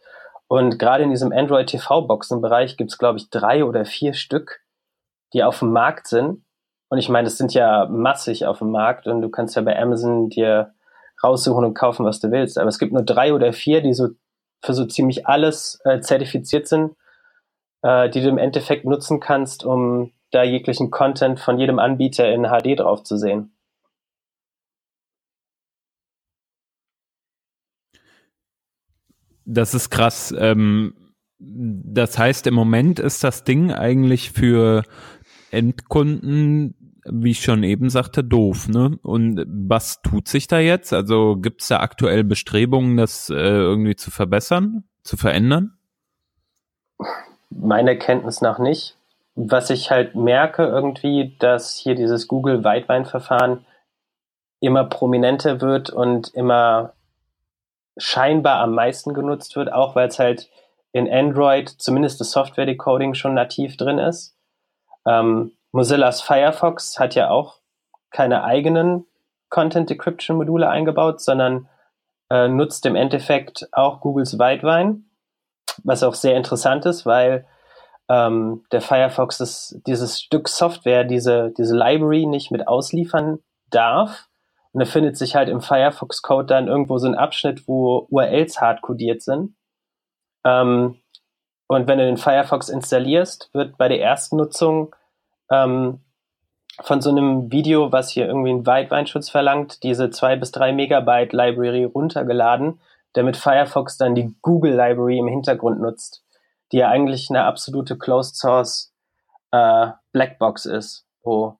Und 0.48 0.80
gerade 0.80 1.04
in 1.04 1.12
diesem 1.12 1.32
Android 1.32 1.68
TV-Boxen-Bereich 1.68 2.76
gibt 2.78 2.92
es, 2.92 2.98
glaube 2.98 3.20
ich, 3.20 3.30
drei 3.30 3.64
oder 3.64 3.86
vier 3.86 4.14
Stück, 4.14 4.62
die 5.34 5.44
auf 5.44 5.60
dem 5.60 5.72
Markt 5.72 6.08
sind. 6.08 6.44
Und 6.90 6.98
ich 6.98 7.10
meine, 7.10 7.26
das 7.26 7.38
sind 7.38 7.54
ja 7.54 7.86
massig 7.88 8.48
auf 8.48 8.60
dem 8.60 8.72
Markt 8.72 9.06
und 9.06 9.22
du 9.22 9.30
kannst 9.30 9.56
ja 9.56 9.62
bei 9.62 9.80
Amazon 9.80 10.30
dir 10.30 10.74
raussuchen 11.24 11.64
und 11.64 11.76
kaufen, 11.76 12.04
was 12.04 12.20
du 12.20 12.32
willst. 12.32 12.58
Aber 12.58 12.70
es 12.70 12.80
gibt 12.80 12.94
nur 12.94 13.04
drei 13.04 13.34
oder 13.34 13.54
vier, 13.54 13.82
die 13.82 13.94
so 13.94 14.08
für 14.64 14.74
so 14.74 14.86
ziemlich 14.86 15.28
alles 15.28 15.80
äh, 15.86 16.00
zertifiziert 16.00 16.68
sind, 16.68 16.96
äh, 17.84 18.10
die 18.10 18.22
du 18.22 18.30
im 18.30 18.40
Endeffekt 18.40 18.86
nutzen 18.86 19.20
kannst, 19.20 19.64
um 19.64 20.12
da 20.32 20.44
jeglichen 20.44 20.92
Content 20.92 21.39
von 21.39 21.60
jedem 21.60 21.80
Anbieter 21.80 22.32
in 22.32 22.44
HD 22.44 22.80
drauf 22.80 23.04
zu 23.04 23.18
sehen. 23.18 23.52
Das 29.46 29.74
ist 29.74 29.89
krass. 29.89 30.34
Ähm, 30.38 30.94
das 31.39 32.18
heißt, 32.18 32.46
im 32.48 32.54
Moment 32.54 33.00
ist 33.00 33.24
das 33.24 33.44
Ding 33.44 33.72
eigentlich 33.72 34.32
für 34.32 34.84
Endkunden 35.52 36.76
wie 37.12 37.32
ich 37.32 37.42
schon 37.42 37.63
eben 37.63 37.89
sagte, 37.89 38.24
doof. 38.24 38.68
Ne? 38.68 38.98
Und 39.02 39.44
was 39.48 40.02
tut 40.02 40.28
sich 40.28 40.48
da 40.48 40.60
jetzt? 40.60 40.94
Also 40.94 41.38
gibt 41.38 41.62
es 41.62 41.68
da 41.68 41.80
aktuell 41.80 42.24
Bestrebungen, 42.24 42.98
das 42.98 43.30
äh, 43.30 43.36
irgendwie 43.36 43.96
zu 43.96 44.12
verbessern, 44.12 44.84
zu 45.04 45.18
verändern? 45.18 45.78
Meiner 47.50 47.96
Kenntnis 47.96 48.42
nach 48.42 48.60
nicht. 48.60 48.96
Was 49.36 49.70
ich 49.70 49.89
halt 49.92 50.15
merke 50.15 50.65
irgendwie, 50.65 51.36
dass 51.39 51.76
hier 51.76 51.96
dieses 51.96 52.28
Google 52.28 52.63
Weitwein-Verfahren 52.63 53.65
immer 54.60 54.84
prominenter 54.86 55.62
wird 55.62 55.89
und 55.89 56.34
immer 56.34 56.94
scheinbar 57.98 58.60
am 58.60 58.74
meisten 58.74 59.13
genutzt 59.13 59.56
wird, 59.56 59.72
auch 59.72 59.96
weil 59.96 60.08
es 60.08 60.20
halt 60.20 60.50
in 60.92 61.12
Android 61.12 61.70
zumindest 61.70 62.20
das 62.20 62.32
Software-Decoding 62.32 63.13
schon 63.13 63.34
nativ 63.34 63.78
drin 63.78 64.00
ist. 64.00 64.36
Ähm, 65.06 65.52
Mozillas 65.72 66.22
Firefox 66.22 67.00
hat 67.00 67.15
ja 67.15 67.30
auch 67.30 67.60
keine 68.12 68.44
eigenen 68.44 69.06
Content 69.50 69.89
Decryption 69.89 70.38
Module 70.38 70.70
eingebaut, 70.70 71.22
sondern 71.22 71.68
äh, 72.30 72.48
nutzt 72.48 72.86
im 72.86 72.96
Endeffekt 72.96 73.68
auch 73.72 74.02
Googles 74.02 74.39
Weitwein, 74.39 75.06
was 75.84 76.04
auch 76.04 76.15
sehr 76.15 76.36
interessant 76.36 76.86
ist, 76.86 77.06
weil 77.06 77.46
ähm, 78.10 78.63
der 78.72 78.82
Firefox 78.82 79.38
das, 79.38 79.80
dieses 79.86 80.19
Stück 80.19 80.50
Software, 80.50 81.04
diese, 81.04 81.54
diese 81.58 81.76
Library 81.76 82.26
nicht 82.26 82.52
mit 82.52 82.67
ausliefern 82.67 83.39
darf. 83.69 84.28
Und 84.72 84.82
da 84.82 84.86
findet 84.86 85.17
sich 85.17 85.36
halt 85.36 85.50
im 85.50 85.62
Firefox-Code 85.62 86.48
dann 86.48 86.67
irgendwo 86.67 86.98
so 86.98 87.08
ein 87.08 87.15
Abschnitt, 87.15 87.67
wo 87.67 88.08
URLs 88.10 88.60
hardcodiert 88.60 89.22
sind. 89.22 89.56
Ähm, 90.43 90.98
und 91.67 91.88
wenn 91.88 92.00
du 92.00 92.06
den 92.06 92.17
Firefox 92.17 92.69
installierst, 92.69 93.52
wird 93.54 93.78
bei 93.78 93.88
der 93.88 94.02
ersten 94.02 94.38
Nutzung 94.38 94.95
ähm, 95.52 96.00
von 96.82 97.02
so 97.02 97.10
einem 97.10 97.52
Video, 97.52 97.91
was 97.91 98.10
hier 98.10 98.26
irgendwie 98.26 98.50
einen 98.50 98.65
Weitweinschutz 98.65 99.30
verlangt, 99.30 99.84
diese 99.84 100.10
zwei 100.10 100.36
bis 100.36 100.52
drei 100.52 100.72
Megabyte 100.72 101.34
Library 101.34 101.84
runtergeladen, 101.84 102.80
damit 103.13 103.38
Firefox 103.38 103.98
dann 103.98 104.15
die 104.15 104.34
Google 104.41 104.76
Library 104.76 105.19
im 105.19 105.28
Hintergrund 105.28 105.80
nutzt, 105.80 106.24
die 106.71 106.77
ja 106.77 106.89
eigentlich 106.89 107.29
eine 107.29 107.43
absolute 107.43 107.97
Closed 107.97 108.36
Source 108.36 108.93
äh, 109.51 109.88
Blackbox 110.12 110.65
ist, 110.65 111.05
wo 111.23 111.58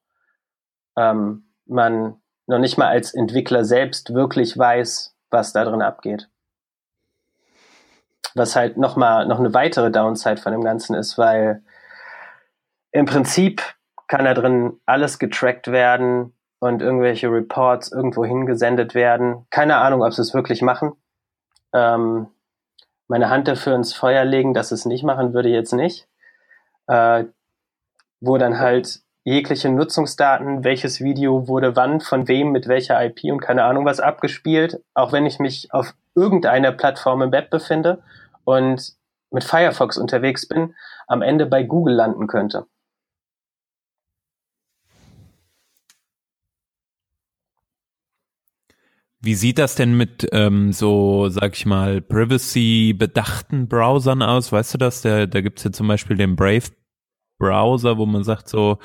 ähm, 0.98 1.46
man 1.66 2.22
noch 2.48 2.60
nicht 2.60 2.78
mal 2.78 2.88
als 2.88 3.14
Entwickler 3.14 3.64
selbst 3.64 4.14
wirklich 4.14 4.58
weiß, 4.58 5.16
was 5.30 5.54
da 5.54 5.64
drin 5.64 5.82
abgeht. 5.82 6.30
Was 8.36 8.56
halt 8.56 8.78
noch 8.78 8.96
mal 8.96 9.26
noch 9.26 9.40
eine 9.40 9.54
weitere 9.54 9.92
Downside 9.92 10.38
von 10.38 10.52
dem 10.52 10.64
Ganzen 10.64 10.96
ist, 10.96 11.18
weil 11.18 11.64
im 12.92 13.06
Prinzip 13.06 13.62
kann 14.08 14.26
da 14.26 14.34
drin 14.34 14.80
alles 14.86 15.20
getrackt 15.20 15.72
werden 15.72 16.34
und 16.60 16.82
irgendwelche 16.82 17.32
Reports 17.32 17.92
irgendwo 17.92 18.26
hingesendet 18.26 18.96
werden. 18.96 19.46
Keine 19.50 19.78
Ahnung, 19.78 20.04
ob 20.04 20.14
sie 20.14 20.22
es 20.22 20.34
wirklich 20.34 20.62
machen. 20.62 20.94
Ähm, 21.74 22.28
meine 23.10 23.30
Hand 23.30 23.48
dafür 23.48 23.76
ins 23.76 23.94
Feuer 23.94 24.24
legen, 24.24 24.54
dass 24.54 24.72
es 24.72 24.86
nicht 24.86 25.04
machen 25.04 25.34
würde, 25.34 25.50
jetzt 25.50 25.74
nicht. 25.74 26.08
Äh, 26.88 27.26
wo 28.22 28.38
dann 28.38 28.60
halt 28.60 29.02
jegliche 29.24 29.70
Nutzungsdaten, 29.70 30.64
welches 30.64 31.02
Video 31.02 31.48
wurde 31.48 31.76
wann, 31.76 32.02
von 32.02 32.28
wem, 32.28 32.52
mit 32.52 32.68
welcher 32.68 33.04
IP 33.04 33.26
und 33.26 33.42
keine 33.42 33.64
Ahnung 33.64 33.86
was 33.86 34.00
abgespielt, 34.00 34.82
auch 34.94 35.12
wenn 35.12 35.26
ich 35.26 35.40
mich 35.40 35.74
auf 35.74 35.94
irgendeiner 36.16 36.72
Plattform 36.72 37.22
im 37.22 37.32
Web 37.32 37.50
befinde 37.50 38.02
und 38.44 38.94
mit 39.32 39.44
Firefox 39.44 39.98
unterwegs 39.98 40.48
bin, 40.48 40.76
am 41.08 41.22
Ende 41.22 41.46
bei 41.46 41.64
Google 41.64 41.96
landen 41.96 42.28
könnte. 42.28 42.66
Wie 49.22 49.36
sieht 49.36 49.58
das 49.58 49.76
denn 49.76 49.98
mit 49.98 50.30
ähm, 50.32 50.72
so, 50.72 51.28
sag 51.28 51.54
ich 51.54 51.66
mal, 51.66 52.00
Privacy-bedachten 52.00 53.68
Browsern 53.68 54.22
aus? 54.22 54.54
Weißt 54.54 54.74
du 54.74 54.78
das? 54.78 55.02
Der, 55.02 55.28
da 55.28 55.42
gibt's 55.42 55.66
ja 55.66 55.74
zum 55.74 55.90
Beispiel 55.90 56.16
den 56.16 56.38
Brave 56.38 56.70
Browser, 57.38 57.98
wo 57.98 58.06
man 58.06 58.24
sagt 58.24 58.48
so, 58.48 58.78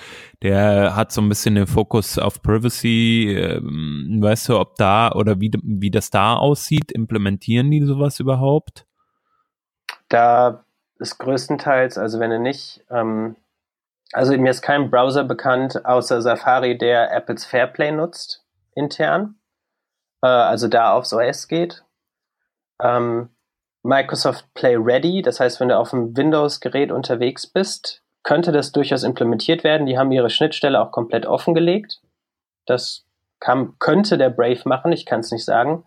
der 0.43 0.97
hat 0.97 1.13
so 1.13 1.21
ein 1.21 1.29
bisschen 1.29 1.55
den 1.55 1.69
Fokus 1.69 2.19
auf 2.19 2.43
Privacy. 2.43 3.33
Ähm, 3.33 4.19
weißt 4.21 4.49
du, 4.49 4.59
ob 4.59 4.75
da 4.75 5.13
oder 5.13 5.41
wie, 5.41 5.53
wie 5.63 5.91
das 5.91 6.11
da 6.11 6.35
aussieht? 6.35 6.91
Implementieren 6.91 7.71
die 7.71 7.85
sowas 7.85 8.19
überhaupt? 8.19 8.87
Da 10.09 10.65
ist 10.99 11.19
größtenteils, 11.19 11.97
also 11.97 12.19
wenn 12.19 12.31
du 12.31 12.41
nicht, 12.41 12.85
ähm, 12.91 13.37
also 14.13 14.37
mir 14.37 14.51
ist 14.51 14.63
kein 14.63 14.91
Browser 14.91 15.23
bekannt 15.23 15.85
außer 15.87 16.23
Safari, 16.23 16.77
der 16.77 17.13
Apples 17.13 17.45
Fairplay 17.45 17.93
nutzt 17.93 18.45
intern 18.75 19.37
äh, 20.25 20.27
also 20.27 20.69
da 20.69 20.95
aufs 20.95 21.13
OS 21.13 21.47
geht. 21.49 21.85
Ähm, 22.83 23.29
Microsoft 23.83 24.47
Play 24.55 24.77
Ready, 24.77 25.21
das 25.21 25.39
heißt, 25.39 25.61
wenn 25.61 25.69
du 25.69 25.77
auf 25.77 25.93
einem 25.93 26.17
Windows-Gerät 26.17 26.91
unterwegs 26.91 27.47
bist, 27.47 28.03
könnte 28.23 28.51
das 28.51 28.73
durchaus 28.73 29.03
implementiert 29.03 29.63
werden. 29.63 29.87
Die 29.87 29.99
haben 29.99 30.11
ihre 30.11 30.31
Schnittstelle 30.31 30.81
auch 30.81 30.91
komplett 30.91 31.27
offengelegt. 31.27 32.01
Das 32.65 33.05
kann, 33.39 33.79
könnte 33.79 34.17
der 34.17 34.31
Brave 34.31 34.63
machen, 34.65 34.93
ich 34.93 35.05
kann 35.05 35.21
es 35.21 35.31
nicht 35.31 35.45
sagen. 35.45 35.85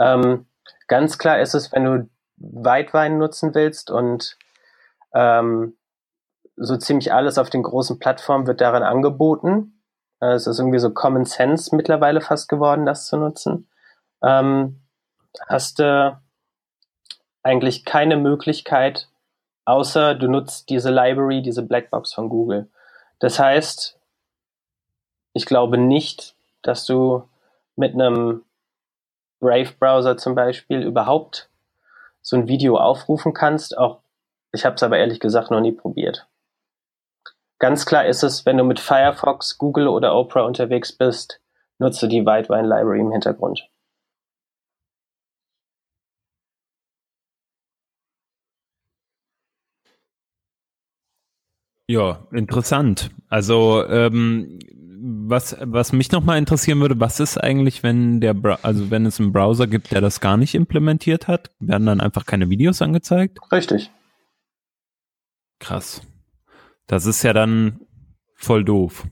Ähm, 0.00 0.46
ganz 0.88 1.18
klar 1.18 1.38
ist 1.38 1.54
es, 1.54 1.72
wenn 1.72 1.84
du 1.84 2.10
Weitwein 2.38 3.18
nutzen 3.18 3.54
willst 3.54 3.92
und 3.92 4.36
ähm, 5.14 5.76
so 6.56 6.76
ziemlich 6.76 7.12
alles 7.12 7.38
auf 7.38 7.48
den 7.48 7.62
großen 7.62 8.00
Plattformen 8.00 8.48
wird 8.48 8.60
daran 8.60 8.82
angeboten. 8.82 9.80
Es 10.18 10.48
ist 10.48 10.58
irgendwie 10.58 10.80
so 10.80 10.90
Common 10.90 11.24
Sense 11.24 11.74
mittlerweile 11.76 12.20
fast 12.20 12.48
geworden, 12.48 12.86
das 12.86 13.06
zu 13.06 13.16
nutzen 13.16 13.68
ähm, 14.22 14.80
hast 15.48 15.78
du 15.78 16.18
eigentlich 17.42 17.84
keine 17.84 18.16
Möglichkeit, 18.16 19.08
außer 19.64 20.14
du 20.14 20.28
nutzt 20.28 20.68
diese 20.68 20.90
Library, 20.90 21.42
diese 21.42 21.62
Blackbox 21.62 22.12
von 22.12 22.28
Google. 22.28 22.68
Das 23.18 23.38
heißt, 23.38 23.98
ich 25.32 25.46
glaube 25.46 25.78
nicht, 25.78 26.34
dass 26.62 26.86
du 26.86 27.28
mit 27.76 27.94
einem 27.94 28.44
Brave-Browser 29.40 30.16
zum 30.16 30.34
Beispiel 30.34 30.82
überhaupt 30.82 31.48
so 32.22 32.36
ein 32.36 32.48
Video 32.48 32.78
aufrufen 32.78 33.34
kannst. 33.34 33.76
Auch 33.76 34.00
ich 34.52 34.64
habe 34.64 34.76
es 34.76 34.82
aber 34.82 34.98
ehrlich 34.98 35.20
gesagt 35.20 35.50
noch 35.50 35.60
nie 35.60 35.72
probiert. 35.72 36.26
Ganz 37.58 37.86
klar 37.86 38.06
ist 38.06 38.22
es, 38.22 38.44
wenn 38.44 38.58
du 38.58 38.64
mit 38.64 38.80
Firefox, 38.80 39.58
Google 39.58 39.88
oder 39.88 40.14
Opera 40.14 40.42
unterwegs 40.42 40.92
bist, 40.92 41.40
nutze 41.78 42.08
die 42.08 42.24
Widevine 42.24 42.66
Library 42.66 43.00
im 43.00 43.12
Hintergrund. 43.12 43.68
Ja, 51.88 52.26
interessant. 52.32 53.10
Also 53.28 53.86
ähm, 53.86 54.58
was 54.98 55.56
was 55.60 55.92
mich 55.92 56.10
noch 56.10 56.24
mal 56.24 56.38
interessieren 56.38 56.80
würde, 56.80 56.98
was 56.98 57.20
ist 57.20 57.38
eigentlich, 57.38 57.82
wenn 57.82 58.20
der 58.20 58.34
Bra 58.34 58.58
also 58.62 58.90
wenn 58.90 59.06
es 59.06 59.20
einen 59.20 59.32
Browser 59.32 59.66
gibt, 59.66 59.92
der 59.92 60.00
das 60.00 60.20
gar 60.20 60.36
nicht 60.36 60.54
implementiert 60.54 61.28
hat, 61.28 61.50
werden 61.60 61.86
dann 61.86 62.00
einfach 62.00 62.26
keine 62.26 62.50
Videos 62.50 62.82
angezeigt? 62.82 63.38
Richtig. 63.52 63.90
Krass. 65.60 66.02
Das 66.86 67.06
ist 67.06 67.22
ja 67.22 67.32
dann 67.32 67.80
voll 68.34 68.64
doof. 68.64 69.06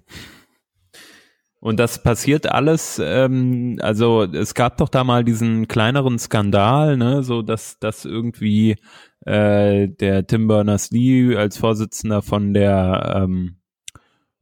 Und 1.64 1.80
das 1.80 2.02
passiert 2.02 2.52
alles, 2.52 3.00
ähm, 3.02 3.78
also 3.80 4.24
es 4.24 4.52
gab 4.52 4.76
doch 4.76 4.90
da 4.90 5.02
mal 5.02 5.24
diesen 5.24 5.66
kleineren 5.66 6.18
Skandal, 6.18 6.98
ne, 6.98 7.22
so 7.22 7.40
dass 7.40 7.78
das 7.78 8.04
irgendwie 8.04 8.76
äh, 9.24 9.88
der 9.88 10.26
Tim 10.26 10.46
Berners-Lee 10.46 11.34
als 11.36 11.56
Vorsitzender 11.56 12.20
von 12.20 12.52
der 12.52 13.14
ähm, 13.16 13.56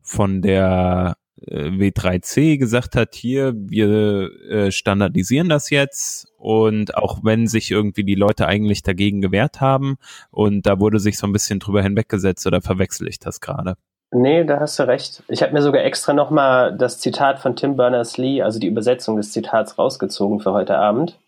von 0.00 0.42
der 0.42 1.16
äh, 1.46 1.68
W3C 1.68 2.58
gesagt 2.58 2.96
hat, 2.96 3.14
hier, 3.14 3.54
wir 3.56 4.28
äh, 4.50 4.72
standardisieren 4.72 5.48
das 5.48 5.70
jetzt 5.70 6.26
und 6.38 6.96
auch 6.96 7.22
wenn 7.22 7.46
sich 7.46 7.70
irgendwie 7.70 8.02
die 8.02 8.16
Leute 8.16 8.48
eigentlich 8.48 8.82
dagegen 8.82 9.20
gewehrt 9.20 9.60
haben 9.60 9.94
und 10.32 10.66
da 10.66 10.80
wurde 10.80 10.98
sich 10.98 11.18
so 11.18 11.28
ein 11.28 11.32
bisschen 11.32 11.60
drüber 11.60 11.84
hinweggesetzt 11.84 12.48
oder 12.48 12.60
verwechsel 12.60 13.06
ich 13.06 13.20
das 13.20 13.40
gerade? 13.40 13.76
Nee, 14.14 14.44
da 14.44 14.60
hast 14.60 14.78
du 14.78 14.86
recht. 14.86 15.22
Ich 15.28 15.42
habe 15.42 15.54
mir 15.54 15.62
sogar 15.62 15.84
extra 15.84 16.12
nochmal 16.12 16.76
das 16.76 16.98
Zitat 16.98 17.40
von 17.40 17.56
Tim 17.56 17.76
Berners-Lee, 17.76 18.42
also 18.42 18.58
die 18.58 18.66
Übersetzung 18.66 19.16
des 19.16 19.32
Zitats, 19.32 19.78
rausgezogen 19.78 20.40
für 20.40 20.52
heute 20.52 20.76
Abend. 20.76 21.18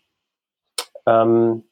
Ähm, 1.07 1.63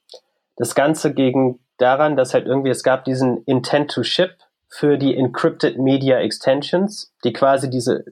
das 0.55 0.73
Ganze 0.73 1.13
ging 1.13 1.59
daran, 1.77 2.15
dass 2.17 2.33
halt 2.33 2.47
irgendwie 2.47 2.71
es 2.71 2.81
gab 2.81 3.05
diesen 3.05 3.43
Intent 3.43 3.91
to 3.91 4.01
Ship 4.01 4.31
für 4.67 4.97
die 4.97 5.15
Encrypted 5.15 5.77
Media 5.77 6.17
Extensions, 6.17 7.13
die 7.23 7.31
quasi 7.31 7.69
diese 7.69 8.05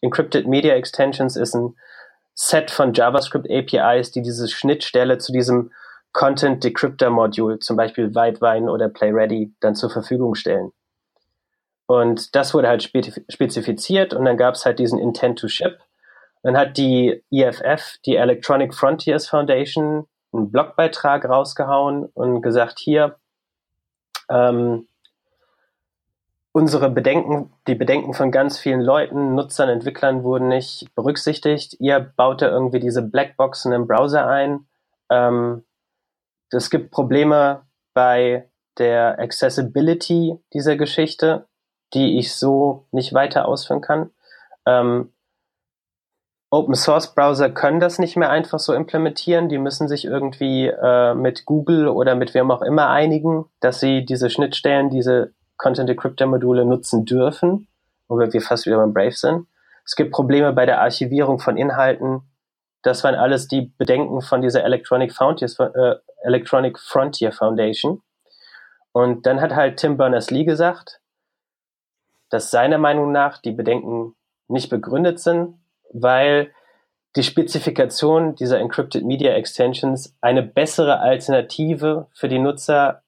Encrypted 0.00 0.46
Media 0.46 0.74
Extensions 0.74 1.34
ist 1.34 1.54
ein 1.54 1.74
Set 2.34 2.70
von 2.70 2.92
JavaScript 2.92 3.50
APIs, 3.50 4.12
die 4.12 4.22
diese 4.22 4.46
Schnittstelle 4.46 5.18
zu 5.18 5.32
diesem 5.32 5.72
Content 6.12 6.62
Decryptor 6.62 7.10
Module, 7.10 7.58
zum 7.58 7.76
Beispiel 7.76 8.14
Widevine 8.14 8.70
oder 8.70 8.88
PlayReady, 8.88 9.52
dann 9.58 9.74
zur 9.74 9.90
Verfügung 9.90 10.36
stellen. 10.36 10.70
Und 11.86 12.34
das 12.34 12.52
wurde 12.52 12.68
halt 12.68 12.82
spezifiziert 12.82 14.12
und 14.12 14.24
dann 14.24 14.36
gab 14.36 14.54
es 14.54 14.66
halt 14.66 14.78
diesen 14.78 14.98
Intent 14.98 15.38
to 15.38 15.48
Ship. 15.48 15.78
Dann 16.42 16.56
hat 16.56 16.76
die 16.76 17.22
EFF, 17.30 17.98
die 18.04 18.16
Electronic 18.16 18.74
Frontiers 18.74 19.28
Foundation, 19.28 20.06
einen 20.32 20.50
Blogbeitrag 20.50 21.24
rausgehauen 21.24 22.06
und 22.14 22.42
gesagt, 22.42 22.78
hier, 22.78 23.16
ähm, 24.28 24.88
unsere 26.52 26.90
Bedenken, 26.90 27.52
die 27.66 27.74
Bedenken 27.74 28.14
von 28.14 28.30
ganz 28.30 28.58
vielen 28.58 28.80
Leuten, 28.80 29.34
Nutzern, 29.34 29.68
Entwicklern 29.68 30.22
wurden 30.22 30.48
nicht 30.48 30.86
berücksichtigt. 30.94 31.76
Ihr 31.80 32.00
baut 32.00 32.42
da 32.42 32.48
irgendwie 32.48 32.80
diese 32.80 33.02
Blackboxen 33.02 33.72
im 33.72 33.86
Browser 33.86 34.26
ein. 34.26 34.66
Ähm, 35.10 35.64
es 36.50 36.70
gibt 36.70 36.90
Probleme 36.90 37.62
bei 37.92 38.48
der 38.78 39.18
Accessibility 39.18 40.38
dieser 40.52 40.76
Geschichte, 40.76 41.46
die 41.94 42.18
ich 42.18 42.34
so 42.34 42.86
nicht 42.90 43.12
weiter 43.14 43.46
ausführen 43.46 43.80
kann. 43.80 44.10
Ähm, 44.66 45.12
Open 46.50 46.74
Source 46.74 47.14
Browser 47.14 47.50
können 47.50 47.80
das 47.80 47.98
nicht 47.98 48.16
mehr 48.16 48.30
einfach 48.30 48.60
so 48.60 48.72
implementieren. 48.72 49.48
Die 49.48 49.58
müssen 49.58 49.88
sich 49.88 50.04
irgendwie 50.04 50.68
äh, 50.68 51.14
mit 51.14 51.44
Google 51.44 51.88
oder 51.88 52.14
mit 52.14 52.34
wem 52.34 52.50
auch 52.50 52.62
immer 52.62 52.88
einigen, 52.88 53.46
dass 53.60 53.80
sie 53.80 54.04
diese 54.04 54.30
Schnittstellen, 54.30 54.90
diese 54.90 55.32
Content 55.56 55.90
Encryptor 55.90 56.28
Module 56.28 56.64
nutzen 56.64 57.04
dürfen, 57.04 57.66
wo 58.08 58.18
wir 58.18 58.40
fast 58.40 58.66
wieder 58.66 58.76
beim 58.76 58.94
Brave 58.94 59.12
sind. 59.12 59.46
Es 59.84 59.96
gibt 59.96 60.12
Probleme 60.12 60.52
bei 60.52 60.66
der 60.66 60.80
Archivierung 60.80 61.38
von 61.40 61.56
Inhalten. 61.56 62.22
Das 62.82 63.02
waren 63.02 63.14
alles 63.16 63.48
die 63.48 63.72
Bedenken 63.76 64.20
von 64.20 64.40
dieser 64.40 64.64
Electronic 64.64 65.12
Frontiers, 65.12 65.58
äh, 65.58 65.94
Electronic 66.22 66.78
Frontier 66.78 67.32
Foundation. 67.32 68.02
Und 68.92 69.26
dann 69.26 69.40
hat 69.40 69.54
halt 69.54 69.78
Tim 69.78 69.96
Berners-Lee 69.96 70.44
gesagt, 70.44 71.00
dass 72.30 72.50
seiner 72.50 72.78
Meinung 72.78 73.12
nach 73.12 73.38
die 73.38 73.52
Bedenken 73.52 74.14
nicht 74.48 74.70
begründet 74.70 75.20
sind, 75.20 75.58
weil 75.92 76.52
die 77.16 77.22
Spezifikation 77.22 78.34
dieser 78.34 78.60
Encrypted 78.60 79.04
Media 79.04 79.32
Extensions 79.32 80.14
eine 80.20 80.42
bessere 80.42 81.00
Alternative 81.00 82.08
für 82.12 82.28
die 82.28 82.38
Nutzer 82.38 83.02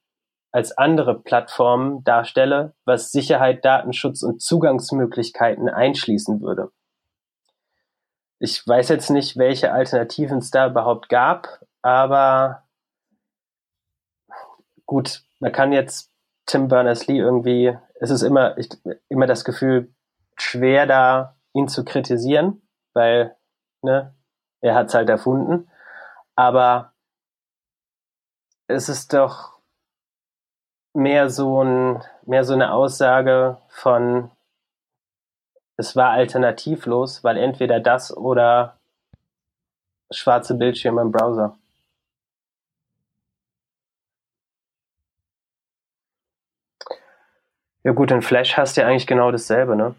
als 0.51 0.77
andere 0.77 1.21
Plattformen 1.21 2.03
darstelle, 2.05 2.75
was 2.85 3.13
Sicherheit, 3.13 3.65
Datenschutz 3.65 4.23
und 4.23 4.41
Zugangsmöglichkeiten 4.41 5.69
einschließen 5.69 6.41
würde. 6.41 6.71
Ich 8.39 8.67
weiß 8.67 8.89
jetzt 8.89 9.11
nicht, 9.11 9.37
welche 9.37 9.73
Alternativen 9.73 10.39
es 10.39 10.51
da 10.51 10.69
überhaupt 10.69 11.09
gab, 11.09 11.61
aber 11.83 12.63
gut, 14.87 15.23
man 15.39 15.53
kann 15.53 15.73
jetzt 15.73 16.11
Tim 16.47 16.69
Berners-Lee 16.69 17.19
irgendwie, 17.19 17.77
es 18.01 18.11
ist 18.11 18.23
immer, 18.23 18.57
ich, 18.59 18.71
immer 19.09 19.27
das 19.27 19.45
Gefühl, 19.45 19.93
schwer 20.37 20.87
da 20.87 21.37
ihn 21.53 21.69
zu 21.69 21.85
kritisieren, 21.85 22.63
weil 22.95 23.37
ne, 23.83 24.15
er 24.61 24.75
hat 24.75 24.89
es 24.89 24.95
halt 24.95 25.09
erfunden. 25.09 25.71
Aber 26.37 26.93
es 28.69 28.89
ist 28.89 29.13
doch 29.13 29.59
mehr 30.95 31.31
so 31.31 31.63
ein, 31.63 32.03
mehr 32.27 32.45
so 32.45 32.55
eine 32.55 32.73
Aussage 32.73 33.59
von, 33.69 34.31
es 35.77 35.97
war 35.97 36.11
alternativlos, 36.11 37.25
weil 37.25 37.37
entweder 37.37 37.81
das 37.81 38.17
oder 38.17 38.79
schwarze 40.13 40.55
Bildschirme 40.55 41.03
im 41.03 41.13
Browser. 41.13 41.59
Ja 47.89 47.95
gut, 47.95 48.11
in 48.11 48.21
Flash 48.21 48.59
hast 48.59 48.77
du 48.77 48.83
ja 48.83 48.87
eigentlich 48.87 49.07
genau 49.07 49.31
dasselbe, 49.33 49.75
ne? 49.75 49.95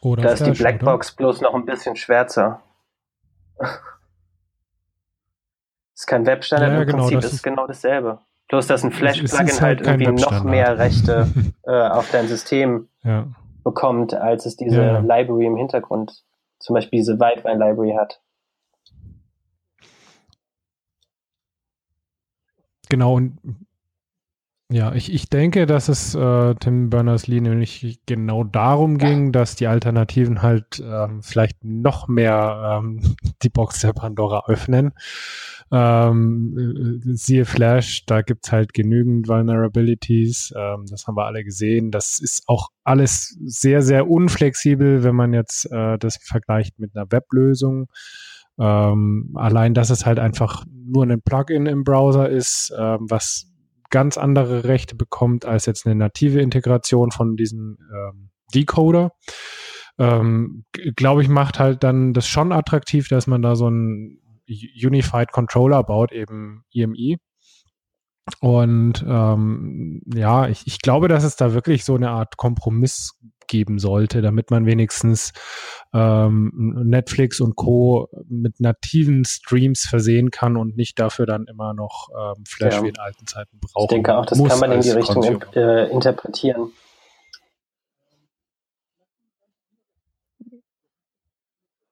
Oder 0.00 0.22
da 0.24 0.30
ist 0.30 0.44
die 0.44 0.50
Blackbox 0.50 1.10
oder? 1.10 1.16
bloß 1.18 1.40
noch 1.40 1.54
ein 1.54 1.66
bisschen 1.66 1.94
schwärzer. 1.94 2.60
ist 5.94 6.08
kein 6.08 6.26
Webstandard, 6.26 6.72
ja, 6.72 6.80
im 6.80 6.86
genau, 6.86 6.98
Prinzip 6.98 7.18
ist 7.20 7.34
es 7.34 7.42
genau 7.44 7.68
dasselbe. 7.68 8.18
Bloß, 8.48 8.66
dass 8.66 8.82
ein 8.82 8.90
Flash-Plugin 8.90 9.60
halt, 9.60 9.86
halt 9.86 10.02
irgendwie 10.02 10.20
noch 10.20 10.42
mehr 10.42 10.78
Rechte 10.78 11.28
äh, 11.62 11.88
auf 11.90 12.10
dein 12.10 12.26
System 12.26 12.88
ja. 13.04 13.28
bekommt, 13.62 14.14
als 14.14 14.44
es 14.44 14.56
diese 14.56 14.82
ja. 14.82 14.98
Library 14.98 15.46
im 15.46 15.56
Hintergrund, 15.56 16.24
zum 16.58 16.74
Beispiel 16.74 16.98
diese 16.98 17.20
Weitwein-Library 17.20 17.94
hat. 17.96 18.20
Genau, 22.88 23.14
und 23.14 23.38
ja, 24.70 24.94
ich, 24.94 25.10
ich 25.14 25.30
denke, 25.30 25.64
dass 25.64 25.88
es 25.88 26.14
äh, 26.14 26.54
Tim 26.56 26.90
Berners-Lee 26.90 27.40
nämlich 27.40 28.00
genau 28.04 28.44
darum 28.44 28.98
ging, 28.98 29.32
dass 29.32 29.56
die 29.56 29.66
Alternativen 29.66 30.42
halt 30.42 30.82
ähm, 30.84 31.22
vielleicht 31.22 31.64
noch 31.64 32.06
mehr 32.06 32.80
ähm, 32.82 33.16
die 33.42 33.48
Box 33.48 33.80
der 33.80 33.94
Pandora 33.94 34.44
öffnen. 34.46 34.92
Ähm, 35.72 37.00
äh, 37.02 37.14
siehe 37.14 37.46
Flash, 37.46 38.04
da 38.04 38.20
gibt's 38.20 38.52
halt 38.52 38.74
genügend 38.74 39.26
Vulnerabilities, 39.26 40.52
ähm, 40.54 40.84
das 40.90 41.06
haben 41.06 41.16
wir 41.16 41.24
alle 41.24 41.44
gesehen. 41.44 41.90
Das 41.90 42.18
ist 42.18 42.42
auch 42.46 42.68
alles 42.84 43.38
sehr, 43.46 43.80
sehr 43.80 44.08
unflexibel, 44.10 45.02
wenn 45.02 45.14
man 45.14 45.32
jetzt 45.32 45.64
äh, 45.72 45.96
das 45.96 46.18
vergleicht 46.22 46.78
mit 46.78 46.94
einer 46.94 47.10
Weblösung. 47.10 47.86
Ähm, 48.58 49.30
allein, 49.34 49.72
dass 49.72 49.88
es 49.88 50.04
halt 50.04 50.18
einfach 50.18 50.66
nur 50.68 51.04
ein 51.04 51.22
Plugin 51.22 51.64
im 51.64 51.84
Browser 51.84 52.28
ist, 52.28 52.70
ähm, 52.78 53.06
was 53.08 53.46
ganz 53.90 54.18
andere 54.18 54.64
Rechte 54.64 54.94
bekommt 54.94 55.44
als 55.44 55.66
jetzt 55.66 55.86
eine 55.86 55.94
native 55.94 56.40
Integration 56.40 57.10
von 57.10 57.36
diesem 57.36 57.78
ähm, 57.92 58.30
Decoder. 58.54 59.12
Ähm, 59.98 60.64
Glaube 60.96 61.22
ich, 61.22 61.28
macht 61.28 61.58
halt 61.58 61.82
dann 61.82 62.14
das 62.14 62.28
schon 62.28 62.52
attraktiv, 62.52 63.08
dass 63.08 63.26
man 63.26 63.42
da 63.42 63.56
so 63.56 63.66
einen 63.66 64.20
Unified 64.48 65.32
Controller 65.32 65.82
baut, 65.82 66.12
eben 66.12 66.64
EMI. 66.72 67.18
Und 68.40 69.04
ähm, 69.06 70.02
ja, 70.14 70.48
ich, 70.48 70.66
ich 70.66 70.80
glaube, 70.80 71.08
dass 71.08 71.24
es 71.24 71.36
da 71.36 71.54
wirklich 71.54 71.84
so 71.84 71.94
eine 71.94 72.10
Art 72.10 72.36
Kompromiss 72.36 73.18
geben 73.48 73.78
sollte, 73.78 74.22
damit 74.22 74.50
man 74.50 74.66
wenigstens 74.66 75.32
ähm, 75.92 76.52
Netflix 76.84 77.40
und 77.40 77.56
Co. 77.56 78.08
mit 78.28 78.60
nativen 78.60 79.24
Streams 79.24 79.86
versehen 79.88 80.30
kann 80.30 80.56
und 80.56 80.76
nicht 80.76 80.98
dafür 80.98 81.26
dann 81.26 81.46
immer 81.46 81.74
noch 81.74 82.08
ähm, 82.16 82.44
Flash 82.46 82.74
ja. 82.74 82.82
wie 82.82 82.88
in 82.88 82.98
alten 82.98 83.26
Zeiten 83.26 83.58
braucht. 83.60 83.90
Ich 83.90 83.96
denke 83.96 84.16
auch, 84.16 84.26
das 84.26 84.42
kann 84.42 84.60
man 84.60 84.72
in 84.72 84.80
die 84.80 84.90
Richtung 84.90 85.42
äh, 85.54 85.90
interpretieren. 85.90 86.70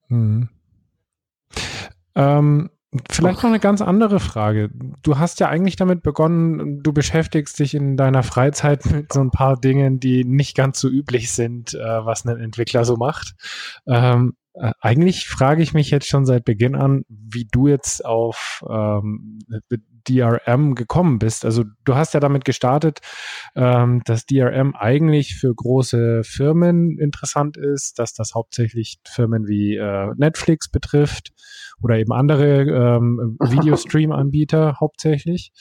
Mhm. 0.09 0.49
Ähm, 2.14 2.71
Vielleicht 3.11 3.43
noch 3.43 3.51
eine 3.51 3.61
ganz 3.61 3.81
andere 3.81 4.21
Frage. 4.21 4.71
Du 5.03 5.19
hast 5.19 5.41
ja 5.41 5.49
eigentlich 5.49 5.77
damit 5.77 6.03
begonnen, 6.03 6.83
du 6.83 6.93
beschäftigst 6.93 7.59
dich 7.59 7.75
in 7.75 7.97
deiner 7.97 8.23
Freizeit 8.23 8.85
mit 8.91 9.13
so 9.13 9.21
ein 9.21 9.31
paar 9.31 9.59
Dingen, 9.59 10.01
die 10.01 10.25
nicht 10.25 10.57
ganz 10.57 10.81
so 10.81 10.89
üblich 10.89 11.33
sind, 11.33 11.75
äh, 11.75 12.05
was 12.05 12.25
ein 12.25 12.39
Entwickler 12.39 12.85
so 12.85 12.97
macht. 12.97 13.35
Ähm, 13.87 14.37
äh, 14.37 14.46
eigentlich 14.81 15.27
frage 15.29 15.62
ich 15.62 15.75
mich 15.75 15.90
jetzt 15.90 16.09
schon 16.09 16.25
seit 16.25 16.45
Beginn 16.45 16.75
an, 16.75 17.05
wie 17.09 17.47
du 17.51 17.69
jetzt 17.69 18.05
auf 18.05 18.64
ähm, 18.69 19.38
DRM 20.09 20.75
gekommen 20.75 21.19
bist. 21.19 21.45
Also 21.45 21.64
du 21.85 21.95
hast 21.95 22.14
ja 22.14 22.21
damit 22.21 22.45
gestartet, 22.45 23.01
ähm, 23.55 24.03
dass 24.05 24.25
DRM 24.25 24.75
eigentlich 24.75 25.35
für 25.35 25.55
große 25.55 26.23
Firmen 26.25 26.99
interessant 26.99 27.57
ist, 27.57 27.99
dass 27.99 28.14
das 28.14 28.35
hauptsächlich 28.35 28.99
Firmen 29.05 29.47
wie 29.47 29.77
äh, 29.77 30.14
Netflix 30.16 30.69
betrifft 30.69 31.33
oder 31.83 31.99
eben 31.99 32.12
andere 32.12 32.62
ähm, 32.62 33.37
Videostream-Anbieter 33.40 34.77
hauptsächlich. 34.81 35.53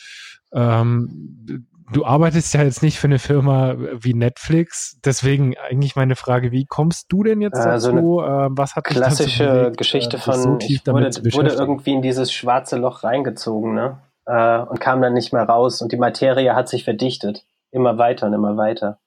Ähm, 0.54 1.68
du 1.92 2.06
arbeitest 2.06 2.54
ja 2.54 2.64
jetzt 2.64 2.82
nicht 2.82 3.00
für 3.00 3.08
eine 3.08 3.20
Firma 3.20 3.76
wie 3.78 4.14
Netflix, 4.14 5.00
deswegen 5.04 5.56
eigentlich 5.58 5.96
meine 5.96 6.16
Frage, 6.16 6.52
wie 6.52 6.66
kommst 6.66 7.12
du 7.12 7.24
denn 7.24 7.42
jetzt 7.42 7.60
also 7.60 7.92
dazu? 7.92 8.22
Äh, 8.22 8.48
was 8.52 8.76
hat 8.76 8.84
klassische 8.86 9.46
bewegt, 9.46 9.78
Geschichte 9.78 10.18
äh, 10.18 10.20
von 10.20 10.34
so 10.34 10.58
ich 10.60 10.86
wurde, 10.86 11.12
wurde 11.34 11.54
irgendwie 11.54 11.94
in 11.94 12.02
dieses 12.02 12.32
schwarze 12.32 12.78
Loch 12.78 13.04
reingezogen, 13.04 13.74
ne? 13.74 14.00
Äh, 14.26 14.60
und 14.60 14.80
kam 14.80 15.02
dann 15.02 15.14
nicht 15.14 15.34
mehr 15.34 15.44
raus 15.44 15.82
und 15.82 15.92
die 15.92 15.98
Materie 15.98 16.56
hat 16.56 16.70
sich 16.70 16.84
verdichtet, 16.84 17.46
immer 17.72 17.98
weiter 17.98 18.28
und 18.28 18.34
immer 18.34 18.58
weiter. 18.58 19.00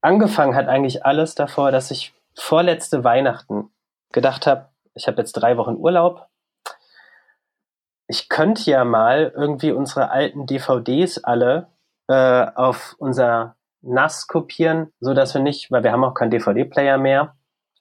Angefangen 0.00 0.54
hat 0.54 0.68
eigentlich 0.68 1.04
alles 1.04 1.34
davor, 1.34 1.70
dass 1.72 1.90
ich 1.90 2.12
vorletzte 2.34 3.04
Weihnachten 3.04 3.70
gedacht 4.12 4.46
habe, 4.46 4.68
ich 4.94 5.06
habe 5.06 5.18
jetzt 5.18 5.32
drei 5.32 5.56
Wochen 5.56 5.76
Urlaub. 5.76 6.26
Ich 8.08 8.28
könnte 8.28 8.70
ja 8.70 8.84
mal 8.84 9.32
irgendwie 9.34 9.72
unsere 9.72 10.10
alten 10.10 10.46
DVDs 10.46 11.22
alle 11.24 11.68
äh, 12.08 12.46
auf 12.54 12.94
unser 12.98 13.56
NAS 13.82 14.26
kopieren, 14.26 14.92
so 15.00 15.14
dass 15.14 15.34
wir 15.34 15.40
nicht, 15.40 15.70
weil 15.70 15.82
wir 15.82 15.92
haben 15.92 16.04
auch 16.04 16.14
keinen 16.14 16.30
DVD-Player 16.30 16.98
mehr, 16.98 17.34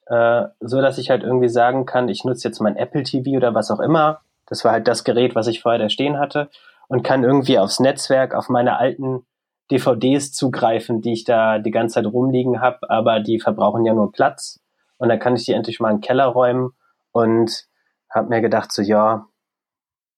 äh, 0.08 0.44
so 0.60 0.82
dass 0.82 0.98
ich 0.98 1.10
halt 1.10 1.24
irgendwie 1.24 1.50
sagen 1.50 1.86
kann, 1.86 2.10
ich 2.10 2.24
nutze 2.24 2.48
jetzt 2.48 2.60
mein 2.60 2.76
Apple 2.76 3.04
TV 3.04 3.38
oder 3.38 3.54
was 3.54 3.72
auch 3.72 3.80
immer. 3.80 4.22
Das 4.48 4.64
war 4.64 4.72
halt 4.72 4.88
das 4.88 5.04
Gerät, 5.04 5.36
was 5.36 5.48
ich 5.48 5.62
vorher 5.62 5.80
da 5.80 5.90
stehen 5.90 6.20
hatte 6.20 6.50
und 6.88 7.04
kann 7.04 7.24
irgendwie 7.24 7.60
aufs 7.60 7.80
Netzwerk 7.80 8.34
auf 8.36 8.50
meine 8.50 8.78
alten 8.78 9.26
DVDs 9.72 10.32
zugreifen, 10.32 11.02
die 11.02 11.14
ich 11.14 11.24
da 11.24 11.58
die 11.58 11.72
ganze 11.72 11.96
Zeit 11.96 12.06
rumliegen 12.06 12.62
habe, 12.62 12.90
aber 12.90 13.20
die 13.20 13.40
verbrauchen 13.40 13.86
ja 13.86 13.94
nur 13.94 14.12
Platz. 14.12 14.60
Und 14.98 15.10
dann 15.10 15.20
kann 15.20 15.36
ich 15.36 15.46
die 15.46 15.54
endlich 15.54 15.80
mal 15.80 15.90
in 15.90 15.98
den 15.98 16.02
Keller 16.02 16.26
räumen 16.26 16.72
und 17.12 17.66
habe 18.10 18.30
mir 18.30 18.42
gedacht, 18.42 18.72
so 18.72 18.82
ja, 18.82 19.26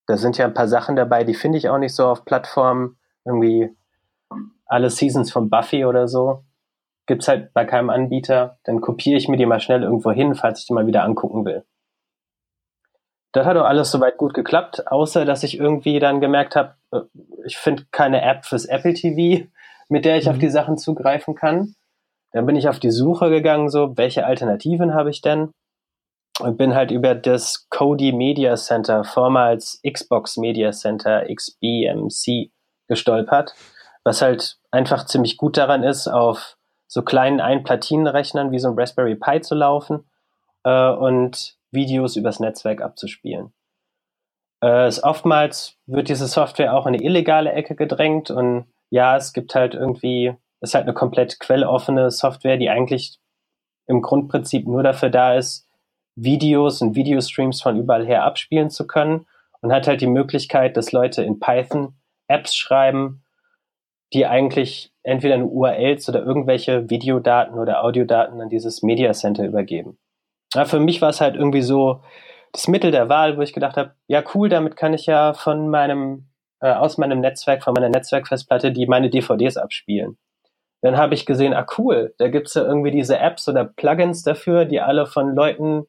da 0.07 0.17
sind 0.17 0.37
ja 0.37 0.45
ein 0.45 0.53
paar 0.53 0.69
Sachen 0.69 0.95
dabei, 0.95 1.23
die 1.23 1.33
finde 1.33 1.57
ich 1.57 1.69
auch 1.69 1.77
nicht 1.77 1.93
so 1.93 2.07
auf 2.07 2.25
Plattformen. 2.25 2.97
Irgendwie 3.25 3.69
alle 4.65 4.89
Seasons 4.89 5.31
von 5.31 5.49
Buffy 5.49 5.85
oder 5.85 6.07
so. 6.07 6.45
Gibt's 7.05 7.27
halt 7.27 7.53
bei 7.53 7.65
keinem 7.65 7.89
Anbieter. 7.89 8.57
Dann 8.63 8.81
kopiere 8.81 9.17
ich 9.17 9.27
mir 9.27 9.37
die 9.37 9.45
mal 9.45 9.59
schnell 9.59 9.83
irgendwo 9.83 10.11
hin, 10.11 10.33
falls 10.33 10.61
ich 10.61 10.67
die 10.67 10.73
mal 10.73 10.87
wieder 10.87 11.03
angucken 11.03 11.45
will. 11.45 11.65
Das 13.33 13.45
hat 13.45 13.57
auch 13.57 13.65
alles 13.65 13.91
soweit 13.91 14.17
gut 14.17 14.33
geklappt, 14.33 14.87
außer 14.87 15.25
dass 15.25 15.43
ich 15.43 15.59
irgendwie 15.59 15.99
dann 15.99 16.21
gemerkt 16.21 16.55
habe, 16.55 16.75
äh, 16.91 17.01
ich 17.45 17.57
finde 17.57 17.83
keine 17.91 18.21
App 18.21 18.45
fürs 18.45 18.65
Apple 18.65 18.93
TV, 18.93 19.45
mit 19.89 20.05
der 20.05 20.17
ich 20.17 20.25
mhm. 20.25 20.31
auf 20.31 20.37
die 20.37 20.49
Sachen 20.49 20.77
zugreifen 20.77 21.35
kann. 21.35 21.75
Dann 22.31 22.45
bin 22.45 22.55
ich 22.55 22.69
auf 22.69 22.79
die 22.79 22.91
Suche 22.91 23.29
gegangen, 23.29 23.69
so, 23.69 23.97
welche 23.97 24.25
Alternativen 24.25 24.93
habe 24.93 25.09
ich 25.09 25.21
denn? 25.21 25.51
Und 26.39 26.57
bin 26.57 26.75
halt 26.75 26.91
über 26.91 27.15
das 27.15 27.67
Kodi 27.69 28.11
Media 28.11 28.55
Center, 28.55 29.03
vormals 29.03 29.81
Xbox 29.87 30.37
Media 30.37 30.71
Center, 30.71 31.25
XBMC, 31.33 32.51
gestolpert, 32.87 33.53
was 34.03 34.21
halt 34.21 34.57
einfach 34.71 35.05
ziemlich 35.05 35.37
gut 35.37 35.57
daran 35.57 35.83
ist, 35.83 36.07
auf 36.07 36.57
so 36.87 37.01
kleinen 37.01 37.41
Einplatinenrechnern 37.41 38.51
wie 38.51 38.59
so 38.59 38.69
ein 38.69 38.79
Raspberry 38.79 39.15
Pi 39.15 39.41
zu 39.41 39.55
laufen 39.55 40.09
äh, 40.63 40.89
und 40.89 41.57
Videos 41.71 42.15
übers 42.15 42.39
Netzwerk 42.39 42.81
abzuspielen. 42.81 43.53
Äh, 44.63 44.85
es 44.85 45.03
oftmals 45.03 45.75
wird 45.85 46.09
diese 46.09 46.27
Software 46.27 46.73
auch 46.73 46.85
in 46.85 46.95
eine 46.95 47.03
illegale 47.03 47.51
Ecke 47.51 47.75
gedrängt 47.75 48.31
und 48.31 48.67
ja, 48.89 49.17
es 49.17 49.33
gibt 49.33 49.53
halt 49.53 49.73
irgendwie, 49.73 50.33
es 50.61 50.69
ist 50.69 50.75
halt 50.75 50.85
eine 50.85 50.93
komplett 50.93 51.39
quelloffene 51.39 52.09
Software, 52.09 52.57
die 52.57 52.69
eigentlich 52.69 53.19
im 53.85 54.01
Grundprinzip 54.01 54.65
nur 54.65 54.83
dafür 54.83 55.09
da 55.09 55.35
ist, 55.35 55.66
Videos 56.17 56.81
und 56.81 56.95
Videostreams 56.95 57.61
von 57.61 57.77
überall 57.77 58.05
her 58.05 58.23
abspielen 58.25 58.69
zu 58.69 58.87
können 58.87 59.27
und 59.61 59.71
hat 59.71 59.87
halt 59.87 60.01
die 60.01 60.07
Möglichkeit, 60.07 60.75
dass 60.75 60.91
Leute 60.91 61.23
in 61.23 61.39
Python 61.39 61.93
Apps 62.27 62.55
schreiben, 62.55 63.23
die 64.13 64.25
eigentlich 64.25 64.91
entweder 65.03 65.37
nur 65.37 65.51
URLs 65.51 66.09
oder 66.09 66.23
irgendwelche 66.23 66.89
Videodaten 66.89 67.59
oder 67.59 67.83
Audiodaten 67.83 68.41
an 68.41 68.49
dieses 68.49 68.81
Media 68.81 69.13
Center 69.13 69.45
übergeben. 69.45 69.97
Ja, 70.53 70.65
für 70.65 70.79
mich 70.79 71.01
war 71.01 71.09
es 71.09 71.21
halt 71.21 71.35
irgendwie 71.35 71.61
so 71.61 72.01
das 72.51 72.67
Mittel 72.67 72.91
der 72.91 73.09
Wahl, 73.09 73.37
wo 73.37 73.41
ich 73.41 73.53
gedacht 73.53 73.77
habe, 73.77 73.93
ja 74.07 74.23
cool, 74.33 74.49
damit 74.49 74.75
kann 74.75 74.93
ich 74.93 75.05
ja 75.05 75.33
von 75.33 75.69
meinem 75.69 76.29
äh, 76.61 76.71
aus 76.71 76.97
meinem 76.97 77.19
Netzwerk, 77.19 77.63
von 77.63 77.73
meiner 77.73 77.89
Netzwerkfestplatte, 77.89 78.71
die 78.71 78.87
meine 78.87 79.09
DVDs 79.09 79.57
abspielen. 79.57 80.17
Dann 80.81 80.97
habe 80.97 81.13
ich 81.13 81.25
gesehen, 81.25 81.53
ah 81.53 81.67
cool, 81.77 82.13
da 82.17 82.29
gibt's 82.29 82.53
ja 82.53 82.63
irgendwie 82.63 82.91
diese 82.91 83.19
Apps 83.19 83.47
oder 83.47 83.65
Plugins 83.65 84.23
dafür, 84.23 84.65
die 84.65 84.79
alle 84.79 85.05
von 85.05 85.35
Leuten 85.35 85.85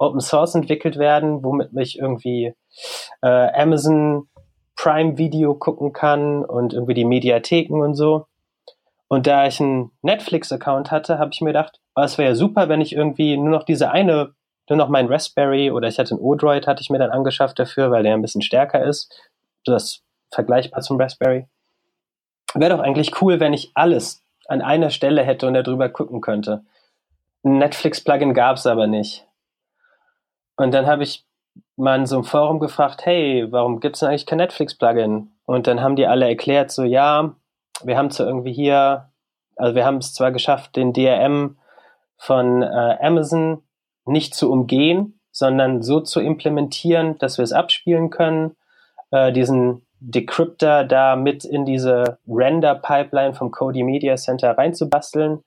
Open 0.00 0.20
Source 0.20 0.54
entwickelt 0.54 0.96
werden, 0.96 1.44
womit 1.44 1.72
mich 1.72 1.98
irgendwie 1.98 2.54
äh, 3.22 3.28
Amazon 3.28 4.28
Prime 4.74 5.18
Video 5.18 5.54
gucken 5.54 5.92
kann 5.92 6.44
und 6.44 6.72
irgendwie 6.72 6.94
die 6.94 7.04
Mediatheken 7.04 7.82
und 7.82 7.94
so. 7.94 8.26
Und 9.08 9.26
da 9.26 9.46
ich 9.46 9.60
einen 9.60 9.90
Netflix-Account 10.02 10.90
hatte, 10.90 11.18
habe 11.18 11.30
ich 11.34 11.40
mir 11.42 11.50
gedacht, 11.50 11.80
oh, 11.96 12.02
es 12.02 12.16
wäre 12.16 12.30
ja 12.30 12.34
super, 12.34 12.68
wenn 12.68 12.80
ich 12.80 12.94
irgendwie 12.94 13.36
nur 13.36 13.50
noch 13.50 13.64
diese 13.64 13.90
eine, 13.90 14.34
nur 14.68 14.76
noch 14.78 14.88
mein 14.88 15.06
Raspberry 15.06 15.70
oder 15.70 15.88
ich 15.88 15.98
hatte 15.98 16.14
einen 16.14 16.24
Odroid, 16.24 16.66
hatte 16.66 16.80
ich 16.80 16.90
mir 16.90 16.98
dann 16.98 17.10
angeschafft 17.10 17.58
dafür, 17.58 17.90
weil 17.90 18.02
der 18.02 18.14
ein 18.14 18.22
bisschen 18.22 18.40
stärker 18.40 18.82
ist. 18.82 19.12
Das 19.64 20.02
vergleichbar 20.30 20.80
zum 20.80 20.98
Raspberry. 20.98 21.46
Wäre 22.54 22.76
doch 22.76 22.82
eigentlich 22.82 23.20
cool, 23.20 23.38
wenn 23.38 23.52
ich 23.52 23.72
alles 23.74 24.24
an 24.46 24.62
einer 24.62 24.90
Stelle 24.90 25.22
hätte 25.24 25.46
und 25.46 25.54
darüber 25.54 25.88
gucken 25.90 26.20
könnte. 26.22 26.64
Ein 27.44 27.58
Netflix-Plugin 27.58 28.32
gab 28.32 28.56
es 28.56 28.66
aber 28.66 28.86
nicht. 28.86 29.26
Und 30.60 30.74
dann 30.74 30.86
habe 30.86 31.04
ich 31.04 31.24
mal 31.76 31.98
in 31.98 32.04
so 32.04 32.16
einem 32.16 32.24
Forum 32.24 32.60
gefragt, 32.60 33.06
hey, 33.06 33.46
warum 33.50 33.80
gibt 33.80 33.96
es 33.96 34.02
eigentlich 34.02 34.26
kein 34.26 34.36
Netflix-Plugin? 34.36 35.32
Und 35.46 35.66
dann 35.66 35.80
haben 35.80 35.96
die 35.96 36.06
alle 36.06 36.28
erklärt, 36.28 36.70
so 36.70 36.84
ja, 36.84 37.34
wir 37.82 37.96
haben 37.96 38.10
zwar 38.10 38.26
irgendwie 38.26 38.52
hier, 38.52 39.10
also 39.56 39.74
wir 39.74 39.86
haben 39.86 39.96
es 39.96 40.12
zwar 40.12 40.32
geschafft, 40.32 40.76
den 40.76 40.92
DRM 40.92 41.56
von 42.18 42.62
äh, 42.62 42.98
Amazon 43.00 43.62
nicht 44.04 44.34
zu 44.34 44.52
umgehen, 44.52 45.18
sondern 45.30 45.80
so 45.80 45.98
zu 45.98 46.20
implementieren, 46.20 47.16
dass 47.16 47.38
wir 47.38 47.42
es 47.42 47.54
abspielen 47.54 48.10
können, 48.10 48.54
äh, 49.12 49.32
diesen 49.32 49.86
Decryptor 50.00 50.84
da 50.84 51.16
mit 51.16 51.46
in 51.46 51.64
diese 51.64 52.18
Render-Pipeline 52.28 53.32
vom 53.32 53.50
Kodi 53.50 53.82
Media 53.82 54.16
Center 54.16 54.58
reinzubasteln. 54.58 55.42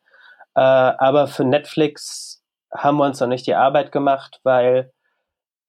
Äh, 0.56 0.62
aber 0.62 1.28
für 1.28 1.44
Netflix 1.44 2.44
haben 2.76 2.98
wir 2.98 3.06
uns 3.06 3.20
noch 3.20 3.28
nicht 3.28 3.46
die 3.46 3.54
Arbeit 3.54 3.92
gemacht, 3.92 4.40
weil 4.42 4.92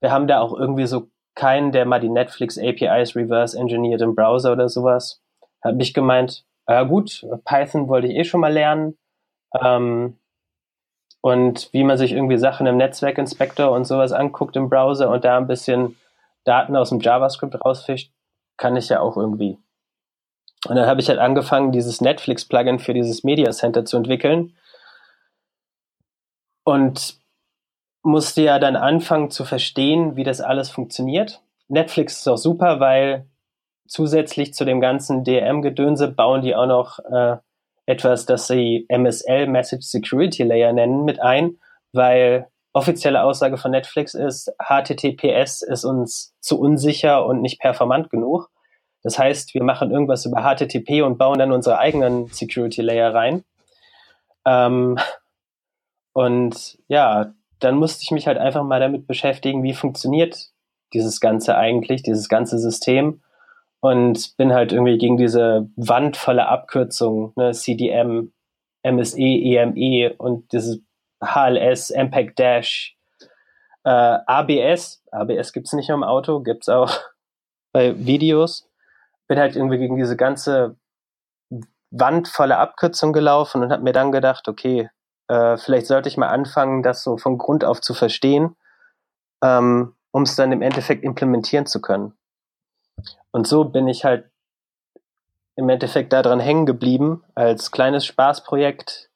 wir 0.05 0.12
haben 0.12 0.26
da 0.26 0.40
auch 0.40 0.52
irgendwie 0.52 0.86
so 0.86 1.09
keinen, 1.34 1.72
der 1.72 1.86
mal 1.86 1.98
die 1.98 2.11
Netflix 2.11 2.59
APIs 2.59 3.16
reverse 3.16 3.59
engineert 3.59 4.02
im 4.02 4.14
Browser 4.14 4.52
oder 4.52 4.68
sowas. 4.68 5.22
Habe 5.64 5.80
ich 5.80 5.94
gemeint, 5.94 6.44
äh, 6.66 6.84
gut, 6.84 7.26
Python 7.46 7.88
wollte 7.88 8.09
ich 8.09 8.14
eh 8.14 8.24
schon 8.24 8.42
mal 8.42 8.52
lernen. 8.52 8.98
Ähm, 9.59 10.18
und 11.22 11.72
wie 11.72 11.84
man 11.84 11.96
sich 11.96 12.12
irgendwie 12.12 12.36
Sachen 12.36 12.66
im 12.66 12.76
Netzwerkinspektor 12.76 13.70
und 13.70 13.86
sowas 13.86 14.12
anguckt 14.12 14.57
im 14.57 14.68
Browser 14.68 15.09
und 15.09 15.24
da 15.24 15.38
ein 15.38 15.46
bisschen 15.46 15.96
Daten 16.44 16.76
aus 16.76 16.90
dem 16.90 17.00
JavaScript 17.00 17.64
rausfischt, 17.64 18.12
kann 18.59 18.76
ich 18.76 18.90
ja 18.90 19.00
auch 19.00 19.16
irgendwie. 19.16 19.57
Und 20.68 20.76
dann 20.76 20.86
habe 20.86 21.00
ich 21.00 21.09
halt 21.09 21.18
angefangen, 21.18 21.72
dieses 21.72 22.02
Netflix-Plugin 22.02 22.78
für 22.78 22.92
dieses 22.92 23.24
Media 23.24 23.50
Center 23.52 23.86
zu 23.86 23.96
entwickeln. 23.96 24.55
Und 26.62 27.23
musste 28.05 28.42
ja 28.42 28.59
dann 28.59 28.76
anfangen 28.76 29.30
zu 29.30 29.44
verstehen, 29.44 30.14
wie 30.14 30.24
das 30.24 30.40
alles 30.40 30.70
funktioniert. 30.70 31.42
Netflix 31.68 32.18
ist 32.18 32.28
auch 32.28 32.36
super, 32.36 32.78
weil 32.78 33.26
zusätzlich 33.86 34.55
zu 34.55 34.64
dem 34.64 34.80
ganzen 34.80 35.24
DRM-Gedönse 35.24 36.09
bauen 36.09 36.42
die 36.42 36.55
auch 36.55 36.66
noch 36.66 36.98
äh, 37.00 37.38
etwas, 37.86 38.26
das 38.26 38.46
sie 38.46 38.86
MSL 38.88 39.46
Message 39.46 39.86
Security 39.86 40.42
Layer 40.42 40.72
nennen, 40.72 41.05
mit 41.05 41.20
ein, 41.20 41.59
weil 41.92 42.48
offizielle 42.72 43.22
Aussage 43.22 43.57
von 43.57 43.70
Netflix 43.70 44.14
ist, 44.14 44.52
HTTPS 44.59 45.62
ist 45.62 45.84
uns 45.84 46.34
zu 46.40 46.61
unsicher 46.61 47.24
und 47.24 47.40
nicht 47.40 47.61
performant 47.61 48.11
genug. 48.11 48.50
Das 49.02 49.18
heißt, 49.18 49.55
wir 49.55 49.62
machen 49.62 49.90
irgendwas 49.90 50.26
über 50.26 50.42
HTTP 50.42 51.02
und 51.02 51.18
bauen 51.18 51.38
dann 51.38 51.52
unsere 51.52 51.78
eigenen 51.78 52.26
Security 52.28 52.82
Layer 52.82 53.14
rein. 53.14 53.44
Ähm, 54.46 54.98
und 56.14 56.78
ja, 56.88 57.32
dann 57.64 57.76
musste 57.76 58.02
ich 58.02 58.10
mich 58.10 58.26
halt 58.26 58.38
einfach 58.38 58.62
mal 58.62 58.80
damit 58.80 59.06
beschäftigen, 59.06 59.62
wie 59.62 59.74
funktioniert 59.74 60.50
dieses 60.92 61.20
Ganze 61.20 61.56
eigentlich, 61.56 62.02
dieses 62.02 62.28
ganze 62.28 62.58
System 62.58 63.22
und 63.80 64.36
bin 64.36 64.52
halt 64.52 64.72
irgendwie 64.72 64.98
gegen 64.98 65.16
diese 65.16 65.68
Wand 65.76 66.16
voller 66.16 66.48
Abkürzungen, 66.48 67.32
ne, 67.36 67.52
CDM, 67.52 68.32
MSE, 68.82 69.18
EME 69.20 70.14
und 70.16 70.52
dieses 70.52 70.80
HLS, 71.22 71.90
MPEG 71.90 72.36
Dash, 72.36 72.96
äh, 73.84 73.90
ABS, 73.90 75.02
ABS 75.10 75.52
gibt's 75.52 75.72
nicht 75.72 75.88
nur 75.88 75.98
im 75.98 76.04
Auto, 76.04 76.40
gibt's 76.40 76.68
auch 76.68 76.90
bei 77.72 77.94
Videos. 77.98 78.68
Bin 79.28 79.38
halt 79.38 79.56
irgendwie 79.56 79.78
gegen 79.78 79.96
diese 79.96 80.16
ganze 80.16 80.76
Wand 81.90 82.28
voller 82.28 82.58
Abkürzungen 82.58 83.12
gelaufen 83.12 83.62
und 83.62 83.70
habe 83.70 83.82
mir 83.82 83.92
dann 83.92 84.12
gedacht, 84.12 84.48
okay, 84.48 84.88
äh, 85.28 85.56
vielleicht 85.56 85.86
sollte 85.86 86.08
ich 86.08 86.16
mal 86.16 86.28
anfangen, 86.28 86.82
das 86.82 87.02
so 87.02 87.16
von 87.16 87.38
Grund 87.38 87.64
auf 87.64 87.80
zu 87.80 87.94
verstehen, 87.94 88.56
ähm, 89.42 89.94
um 90.10 90.22
es 90.22 90.36
dann 90.36 90.52
im 90.52 90.62
Endeffekt 90.62 91.04
implementieren 91.04 91.66
zu 91.66 91.80
können. 91.80 92.14
Und 93.30 93.46
so 93.46 93.64
bin 93.64 93.88
ich 93.88 94.04
halt 94.04 94.30
im 95.56 95.68
Endeffekt 95.68 96.12
daran 96.12 96.40
hängen 96.40 96.66
geblieben, 96.66 97.24
als 97.34 97.70
kleines 97.70 98.04
Spaßprojekt 98.06 99.10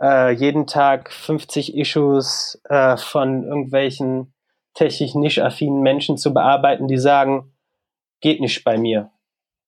äh, 0.00 0.32
jeden 0.32 0.66
Tag 0.66 1.12
50 1.12 1.76
Issues 1.76 2.60
äh, 2.68 2.96
von 2.96 3.44
irgendwelchen 3.44 4.34
technisch 4.74 5.14
nischaffinen 5.14 5.82
Menschen 5.82 6.16
zu 6.16 6.32
bearbeiten, 6.32 6.88
die 6.88 6.98
sagen, 6.98 7.52
geht 8.20 8.40
nicht 8.40 8.64
bei 8.64 8.78
mir. 8.78 9.10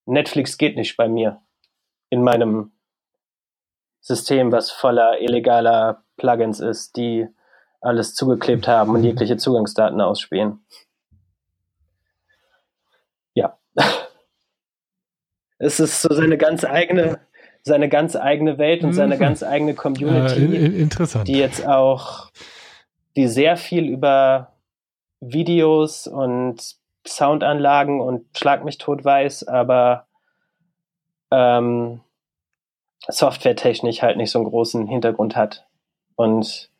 Netflix 0.06 0.58
geht 0.58 0.76
nicht 0.76 0.96
bei 0.96 1.08
mir 1.08 1.40
in 2.10 2.22
meinem 2.22 2.71
System, 4.02 4.50
was 4.52 4.70
voller 4.70 5.20
illegaler 5.20 6.02
Plugins 6.16 6.60
ist, 6.60 6.96
die 6.96 7.28
alles 7.80 8.14
zugeklebt 8.14 8.68
haben 8.68 8.90
und 8.94 9.02
jegliche 9.02 9.36
Zugangsdaten 9.36 10.00
ausspähen. 10.00 10.64
Ja. 13.32 13.56
Es 15.64 15.78
ist 15.78 16.02
so 16.02 16.12
seine 16.12 16.38
ganz 16.38 16.64
eigene, 16.64 17.20
seine 17.62 17.88
ganz 17.88 18.16
eigene 18.16 18.58
Welt 18.58 18.82
und 18.82 18.94
seine 18.94 19.14
mhm. 19.14 19.20
ganz 19.20 19.44
eigene 19.44 19.74
Community. 19.74 20.56
Äh, 20.56 20.80
interessant. 20.80 21.28
Die 21.28 21.38
jetzt 21.38 21.64
auch, 21.64 22.32
die 23.14 23.28
sehr 23.28 23.56
viel 23.56 23.88
über 23.88 24.54
Videos 25.20 26.08
und 26.08 26.74
Soundanlagen 27.06 28.00
und 28.00 28.26
Schlag 28.36 28.64
mich 28.64 28.78
tot 28.78 29.04
weiß, 29.04 29.46
aber 29.46 30.08
ähm, 31.30 32.00
softwaretechnisch 33.08 34.02
halt 34.02 34.16
nicht 34.16 34.30
so 34.30 34.38
einen 34.38 34.48
großen 34.48 34.86
Hintergrund 34.86 35.36
hat. 35.36 35.66
Und 36.16 36.70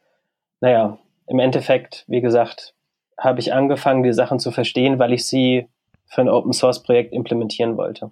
naja, 0.61 0.99
im 1.27 1.39
Endeffekt, 1.39 2.05
wie 2.07 2.21
gesagt, 2.21 2.75
habe 3.19 3.41
ich 3.41 3.53
angefangen, 3.53 4.03
die 4.03 4.13
Sachen 4.13 4.39
zu 4.39 4.51
verstehen, 4.51 4.99
weil 4.99 5.13
ich 5.13 5.27
sie 5.27 5.69
für 6.07 6.21
ein 6.21 6.29
Open 6.29 6.53
Source 6.53 6.83
Projekt 6.83 7.13
implementieren 7.13 7.77
wollte. 7.77 8.11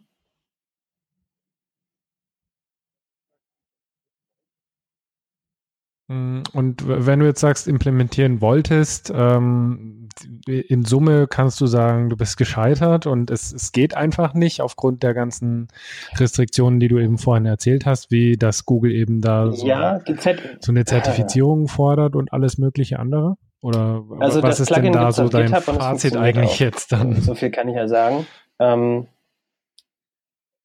Mm, 6.09 6.43
und 6.53 6.83
wenn 6.87 7.21
du 7.21 7.27
jetzt 7.27 7.41
sagst, 7.41 7.69
implementieren 7.69 8.41
wolltest, 8.41 9.13
ähm, 9.15 10.00
in 10.47 10.85
Summe 10.85 11.27
kannst 11.27 11.61
du 11.61 11.67
sagen, 11.67 12.11
du 12.11 12.17
bist 12.17 12.37
gescheitert 12.37 13.07
und 13.07 13.31
es, 13.31 13.53
es 13.53 13.73
geht 13.73 13.97
einfach 13.97 14.35
nicht 14.35 14.61
aufgrund 14.61 15.03
der 15.03 15.15
ganzen 15.15 15.69
Restriktionen, 16.17 16.81
die 16.81 16.89
du 16.89 16.99
eben 16.99 17.19
vorhin 17.19 17.47
erzählt 17.47 17.87
hast, 17.87 18.11
wie 18.11 18.37
dass 18.37 18.67
Google 18.67 18.93
eben 18.93 19.21
da 19.21 19.53
so, 19.53 19.67
ja, 19.67 20.01
so 20.61 20.73
eine 20.73 20.85
Zertifizierung 20.85 21.69
fordert 21.69 22.17
und 22.17 22.33
alles 22.33 22.59
mögliche 22.59 22.99
andere? 22.99 23.37
Oder 23.63 24.05
also 24.21 24.43
was 24.43 24.61
ist 24.61 24.75
denn 24.75 24.93
da 24.93 25.13
so 25.13 25.29
dein 25.29 25.49
Fazit 25.49 26.17
eigentlich 26.17 26.53
auch. 26.53 26.61
jetzt 26.61 26.93
dann? 26.93 27.21
So 27.21 27.35
viel 27.35 27.51
kann 27.51 27.69
ich 27.69 27.77
ja 27.77 27.89
sagen. 27.89 28.27
Ähm, 28.59 29.07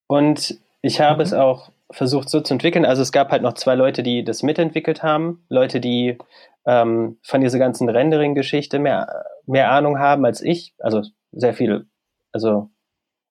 und 0.08 0.60
ich 0.82 1.02
habe 1.02 1.16
mhm. 1.16 1.22
es 1.22 1.34
auch 1.34 1.72
versucht 1.92 2.30
so 2.30 2.42
zu 2.42 2.54
entwickeln. 2.54 2.86
Also 2.86 3.02
es 3.02 3.12
gab 3.12 3.32
halt 3.32 3.42
noch 3.42 3.54
zwei 3.54 3.76
Leute, 3.76 4.04
die 4.04 4.24
das 4.24 4.44
mitentwickelt 4.44 5.04
haben, 5.04 5.46
Leute, 5.50 5.80
die 5.80 6.18
ähm, 6.66 7.18
von 7.22 7.42
dieser 7.42 7.60
ganzen 7.60 7.90
Rendering-Geschichte 7.90 8.80
mehr, 8.80 9.26
mehr 9.46 9.72
Ahnung 9.72 10.00
haben 10.00 10.26
als 10.26 10.42
ich. 10.42 10.74
Also 10.80 11.04
sehr 11.32 11.54
viel. 11.54 11.88
Also 12.32 12.70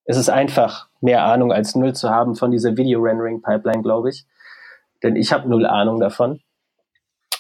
es 0.05 0.17
ist 0.17 0.29
einfach 0.29 0.89
mehr 1.01 1.25
Ahnung 1.25 1.53
als 1.53 1.75
null 1.75 1.95
zu 1.95 2.11
haben 2.11 2.37
von 2.37 2.51
dieser 2.51 2.77
Video-Rendering-Pipeline, 2.77 3.83
glaube 3.83 4.11
ich. 4.11 4.27
Denn 5.03 5.17
ich 5.17 5.33
habe 5.33 5.49
null 5.49 5.67
Ahnung 5.67 6.01
davon. 6.01 6.41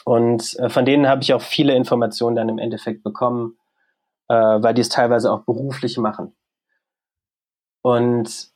Und 0.04 0.58
äh, 0.58 0.68
von 0.68 0.84
denen 0.84 1.08
habe 1.08 1.22
ich 1.22 1.32
auch 1.32 1.42
viele 1.42 1.74
Informationen 1.74 2.36
dann 2.36 2.48
im 2.48 2.58
Endeffekt 2.58 3.02
bekommen, 3.02 3.56
äh, 4.28 4.34
weil 4.34 4.74
die 4.74 4.82
es 4.82 4.88
teilweise 4.88 5.32
auch 5.32 5.44
beruflich 5.44 5.96
machen. 5.96 6.34
Und 7.82 8.53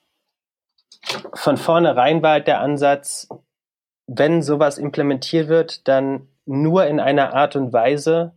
von 1.35 1.57
vornherein 1.57 2.23
war 2.23 2.33
halt 2.33 2.47
der 2.47 2.61
Ansatz, 2.61 3.29
wenn 4.07 4.43
sowas 4.43 4.79
implementiert 4.79 5.49
wird, 5.49 5.87
dann 5.87 6.29
nur 6.47 6.87
in 6.87 6.99
einer 6.99 7.35
Art 7.35 7.57
und 7.57 7.73
Weise, 7.73 8.33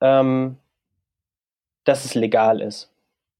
ähm, 0.00 0.58
dass 1.84 2.04
es 2.04 2.14
legal 2.14 2.60
ist. 2.60 2.90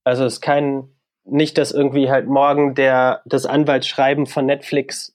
Also 0.02 0.24
es 0.24 0.40
kann 0.40 0.88
nicht, 1.24 1.56
dass 1.58 1.72
irgendwie 1.72 2.10
halt 2.10 2.26
morgen 2.26 2.74
der 2.74 3.22
das 3.24 3.46
Anwaltsschreiben 3.46 4.26
von 4.26 4.46
Netflix 4.46 5.14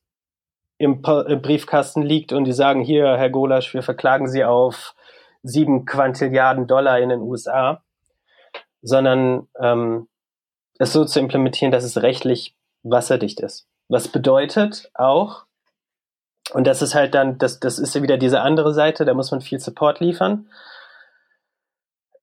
im, 0.78 1.04
im 1.04 1.42
Briefkasten 1.42 2.02
liegt 2.02 2.34
und 2.34 2.46
die 2.46 2.54
sagen 2.54 2.82
hier, 2.82 3.18
Herr 3.18 3.30
Golasch, 3.30 3.74
wir 3.74 3.84
verklagen 3.84 4.28
Sie 4.28 4.44
auf 4.44 4.96
sieben 5.44 5.86
Quantilliarden 5.86 6.68
Dollar 6.68 7.00
in 7.00 7.10
den 7.10 7.22
USA, 7.22 7.84
sondern 8.82 9.48
ähm, 9.60 10.08
es 10.80 10.94
so 10.94 11.06
zu 11.06 11.20
implementieren, 11.20 11.72
dass 11.72 11.84
es 11.84 12.02
rechtlich 12.02 12.56
wasserdicht 12.84 13.40
ist. 13.40 13.68
Was 13.88 14.08
bedeutet 14.08 14.92
auch, 14.94 15.46
und 16.54 16.66
das 16.66 16.82
ist 16.82 16.96
halt 16.96 17.16
dann, 17.16 17.38
das, 17.38 17.60
das 17.60 17.80
ist 17.80 17.96
ja 17.96 18.02
wieder 18.02 18.18
diese 18.18 18.42
andere 18.42 18.74
Seite, 18.74 19.06
da 19.06 19.14
muss 19.14 19.32
man 19.32 19.42
viel 19.42 19.60
Support 19.60 20.00
liefern. 20.00 20.50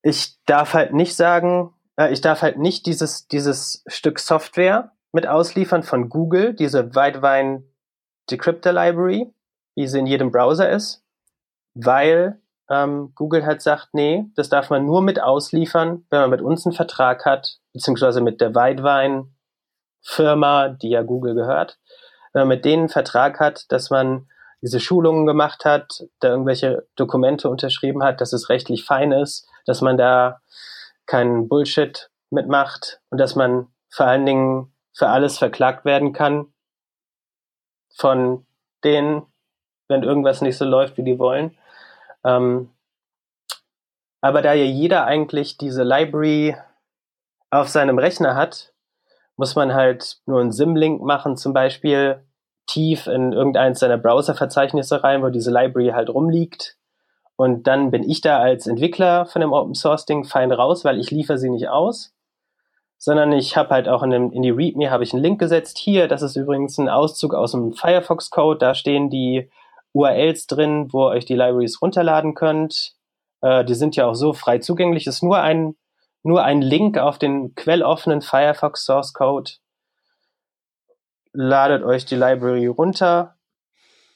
Ich 0.03 0.37
darf 0.47 0.75
halt 0.75 0.93
nicht 0.93 1.17
sagen, 1.17 1.75
äh, 1.97 2.13
ich 2.13 2.21
darf 2.21 2.43
halt 2.43 2.59
nicht 2.59 2.87
dieses, 2.87 3.29
dieses 3.29 3.83
Stück 3.87 4.19
Software 4.19 4.93
mit 5.13 5.27
ausliefern 5.27 5.83
von 5.83 6.09
Google, 6.09 6.55
diese 6.55 6.95
Widevine 6.95 7.65
Decryptor 8.31 8.73
Library, 8.73 9.33
wie 9.75 9.87
sie 9.87 9.99
in 9.99 10.07
jedem 10.07 10.31
Browser 10.31 10.71
ist, 10.71 11.05
weil 11.75 12.41
ähm, 12.69 13.13
Google 13.15 13.47
halt 13.47 13.63
sagt, 13.63 13.91
nee, 13.93 14.27
das 14.35 14.49
darf 14.49 14.71
man 14.71 14.85
nur 14.85 15.03
mit 15.03 15.21
ausliefern, 15.21 16.05
wenn 16.11 16.21
man 16.21 16.31
mit 16.31 16.41
uns 16.41 16.67
einen 16.67 16.75
Vertrag 16.75 17.25
hat, 17.25 17.59
beziehungsweise 17.73 18.21
mit 18.21 18.41
der 18.41 18.55
Widevine 18.55 19.29
Firma, 20.07 20.69
die 20.69 20.91
ja 20.91 21.03
Google 21.03 21.35
gehört, 21.35 21.79
wenn 22.33 22.43
man 22.43 22.49
mit 22.49 22.65
denen 22.65 22.83
einen 22.83 22.89
Vertrag 22.89 23.41
hat, 23.41 23.71
dass 23.73 23.91
man 23.91 24.29
diese 24.63 24.81
Schulungen 24.81 25.27
gemacht 25.27 25.65
hat, 25.65 26.05
da 26.21 26.29
irgendwelche 26.29 26.87
Dokumente 26.97 27.49
unterschrieben 27.49 28.03
hat, 28.03 28.21
dass 28.21 28.33
es 28.33 28.49
rechtlich 28.49 28.85
fein 28.85 29.13
ist, 29.13 29.49
dass 29.67 29.81
man 29.81 29.97
da 29.97 30.41
keinen 31.07 31.49
Bullshit 31.49 32.11
mitmacht 32.31 33.01
und 33.11 33.19
dass 33.19 33.35
man 33.37 33.69
vor 33.91 34.07
allen 34.07 34.27
Dingen 34.27 34.73
für 34.93 35.09
alles 35.09 35.39
verklagt 35.39 35.85
werden 35.85 36.13
kann 36.13 36.53
von 37.95 38.47
denen, 38.85 39.27
wenn 39.89 40.03
irgendwas 40.03 40.41
nicht 40.41 40.57
so 40.57 40.65
läuft, 40.65 40.97
wie 40.97 41.05
die 41.05 41.19
wollen. 41.19 41.57
Ähm, 42.25 42.71
aber 44.21 44.43
da 44.43 44.53
ja 44.53 44.65
jeder 44.65 45.07
eigentlich 45.07 45.57
diese 45.57 45.83
Library 45.83 46.57
auf 47.51 47.69
seinem 47.69 47.99
Rechner 47.99 48.35
hat, 48.35 48.75
muss 49.37 49.55
man 49.55 49.75
halt 49.75 50.19
nur 50.27 50.41
einen 50.41 50.53
Sim-Link 50.53 51.03
machen, 51.03 51.37
zum 51.37 51.53
Beispiel 51.53 52.23
tief 52.67 53.07
in 53.07 53.33
irgendeins 53.33 53.81
seiner 53.81 53.99
Browser-Verzeichnisse 53.99 55.05
rein, 55.05 55.23
wo 55.23 55.29
diese 55.29 55.51
Library 55.51 55.91
halt 55.91 56.11
rumliegt. 56.11 56.77
Und 57.37 57.67
dann 57.67 57.91
bin 57.91 58.03
ich 58.03 58.23
da 58.23 58.39
als 58.39 58.67
Entwickler 58.67 59.27
von 59.27 59.41
dem 59.41 59.53
Open 59.53 59.75
Source 59.75 60.07
Ding 60.07 60.25
fein 60.25 60.53
raus, 60.53 60.85
weil 60.85 60.99
ich 60.99 61.11
liefere 61.11 61.39
sie 61.39 61.51
nicht 61.51 61.69
aus, 61.69 62.15
sondern 62.99 63.33
ich 63.33 63.57
habe 63.57 63.71
halt 63.71 63.89
auch 63.89 64.03
in, 64.03 64.11
dem, 64.11 64.33
in 64.33 64.43
die 64.43 64.51
README 64.51 64.91
habe 64.91 65.05
ich 65.05 65.13
einen 65.13 65.23
Link 65.23 65.39
gesetzt. 65.39 65.79
Hier, 65.79 66.09
das 66.09 66.23
ist 66.23 66.37
übrigens 66.37 66.79
ein 66.79 66.89
Auszug 66.89 67.35
aus 67.35 67.53
dem 67.53 67.75
Firefox 67.75 68.31
Code. 68.31 68.59
Da 68.59 68.75
stehen 68.75 69.11
die 69.11 69.51
URLs 69.93 70.47
drin, 70.47 70.89
wo 70.93 71.09
ihr 71.09 71.11
euch 71.11 71.27
die 71.27 71.35
Libraries 71.35 71.81
runterladen 71.83 72.35
könnt. 72.35 72.95
Äh, 73.43 73.65
die 73.65 73.75
sind 73.75 73.97
ja 73.97 74.07
auch 74.07 74.15
so 74.15 74.33
frei 74.33 74.59
zugänglich. 74.59 75.07
Ist 75.07 75.23
nur 75.23 75.39
ein 75.39 75.77
nur 76.27 76.43
ein 76.43 76.61
Link 76.61 76.99
auf 76.99 77.19
den 77.19 77.55
quelloffenen 77.55 78.21
Firefox 78.21 78.85
Source 78.85 79.13
Code. 79.13 79.53
Ladet 81.33 81.85
euch 81.85 82.05
die 82.05 82.17
Library 82.17 82.67
runter. 82.67 83.37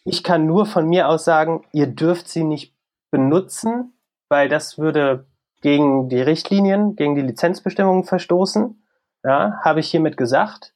Ich 0.04 0.24
kann 0.24 0.44
nur 0.44 0.66
von 0.66 0.88
mir 0.88 1.08
aus 1.08 1.24
sagen, 1.24 1.64
ihr 1.72 1.86
dürft 1.86 2.28
sie 2.28 2.42
nicht 2.42 2.74
benutzen, 3.12 3.94
weil 4.28 4.48
das 4.48 4.76
würde 4.76 5.26
gegen 5.60 6.08
die 6.08 6.20
Richtlinien, 6.20 6.96
gegen 6.96 7.14
die 7.14 7.22
Lizenzbestimmungen 7.22 8.02
verstoßen. 8.02 8.82
Ja, 9.22 9.60
habe 9.62 9.78
ich 9.78 9.90
hiermit 9.90 10.16
gesagt. 10.16 10.74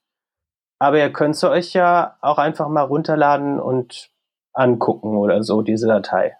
Aber 0.78 0.98
ihr 0.98 1.12
könnt 1.12 1.36
sie 1.36 1.50
euch 1.50 1.72
ja 1.72 2.16
auch 2.20 2.38
einfach 2.38 2.68
mal 2.68 2.82
runterladen 2.82 3.58
und 3.58 4.10
angucken 4.52 5.16
oder 5.16 5.42
so, 5.42 5.62
diese 5.62 5.88
Datei. 5.88 6.36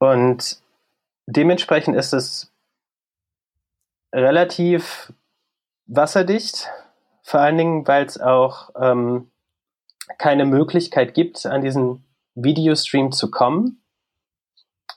Und 0.00 0.60
dementsprechend 1.30 1.96
ist 1.96 2.12
es 2.12 2.52
relativ 4.12 5.12
wasserdicht, 5.86 6.68
vor 7.22 7.40
allen 7.40 7.58
Dingen, 7.58 7.86
weil 7.86 8.04
es 8.04 8.20
auch 8.20 8.70
ähm, 8.80 9.30
keine 10.18 10.44
Möglichkeit 10.44 11.14
gibt, 11.14 11.46
an 11.46 11.62
diesen 11.62 12.04
Videostream 12.34 13.12
zu 13.12 13.30
kommen, 13.30 13.82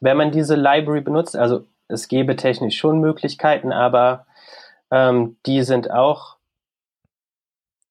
wenn 0.02 0.18
man 0.18 0.32
diese 0.32 0.56
Library 0.56 1.02
benutzt. 1.02 1.36
Also 1.36 1.66
es 1.88 2.08
gäbe 2.08 2.36
technisch 2.36 2.78
schon 2.78 3.00
Möglichkeiten, 3.00 3.72
aber 3.72 4.26
ähm, 4.90 5.38
die 5.46 5.64
sind 5.64 5.92
auch 5.92 6.38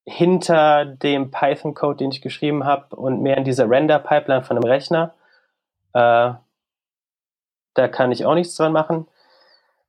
hinter 0.05 0.85
dem 0.85 1.31
Python-Code, 1.31 1.99
den 1.99 2.11
ich 2.11 2.23
geschrieben 2.23 2.65
habe, 2.65 2.97
und 2.97 3.23
mehr 3.23 3.37
in 3.37 3.45
dieser 3.45 3.71
Render-Pipeline 3.71 4.43
von 4.43 4.57
einem 4.57 4.65
Rechner. 4.65 5.15
Äh, 5.95 6.33
da 7.75 7.89
kann 7.89 8.13
ich 8.13 8.25
auch 8.25 8.35
nichts 8.35 8.55
dran 8.55 8.73
machen. 8.73 9.07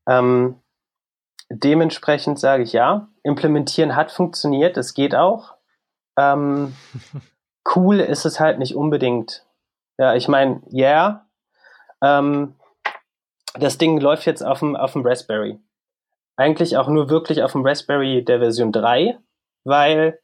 Ähm, 0.08 0.60
dementsprechend 1.50 2.40
sage 2.40 2.64
ich 2.64 2.74
ja, 2.74 3.08
implementieren 3.24 3.96
hat 3.96 4.12
funktioniert, 4.12 4.78
es 4.78 4.94
geht 4.94 5.16
auch. 5.16 5.56
Ähm, 6.18 6.76
cool 7.76 8.00
ist 8.00 8.26
es 8.26 8.40
halt 8.40 8.60
nicht 8.60 8.76
unbedingt. 8.76 9.46
Ja, 9.98 10.16
ich 10.16 10.28
meine, 10.28 10.62
ja, 10.70 11.26
yeah, 12.02 12.20
ähm, 12.20 12.56
das 13.56 13.78
Ding 13.78 14.00
läuft 14.00 14.26
jetzt 14.26 14.44
auf 14.44 14.60
dem, 14.60 14.76
auf 14.76 14.94
dem 14.94 15.06
Raspberry. 15.06 15.60
Eigentlich 16.36 16.78
auch 16.78 16.88
nur 16.88 17.10
wirklich 17.10 17.44
auf 17.44 17.52
dem 17.52 17.66
Raspberry 17.66 18.26
der 18.26 18.40
Version 18.40 18.72
3, 18.72 19.18
weil 19.64 20.20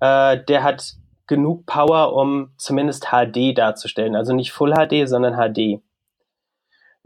äh, 0.00 0.38
der 0.44 0.62
hat 0.62 0.94
genug 1.26 1.66
Power, 1.66 2.12
um 2.12 2.52
zumindest 2.58 3.08
HD 3.10 3.56
darzustellen. 3.56 4.14
Also 4.14 4.34
nicht 4.34 4.52
Full 4.52 4.74
HD, 4.74 5.08
sondern 5.08 5.34
HD. 5.34 5.82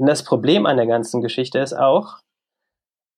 Und 0.01 0.07
das 0.07 0.24
Problem 0.24 0.64
an 0.64 0.78
der 0.78 0.86
ganzen 0.86 1.20
Geschichte 1.20 1.59
ist 1.59 1.74
auch, 1.74 2.20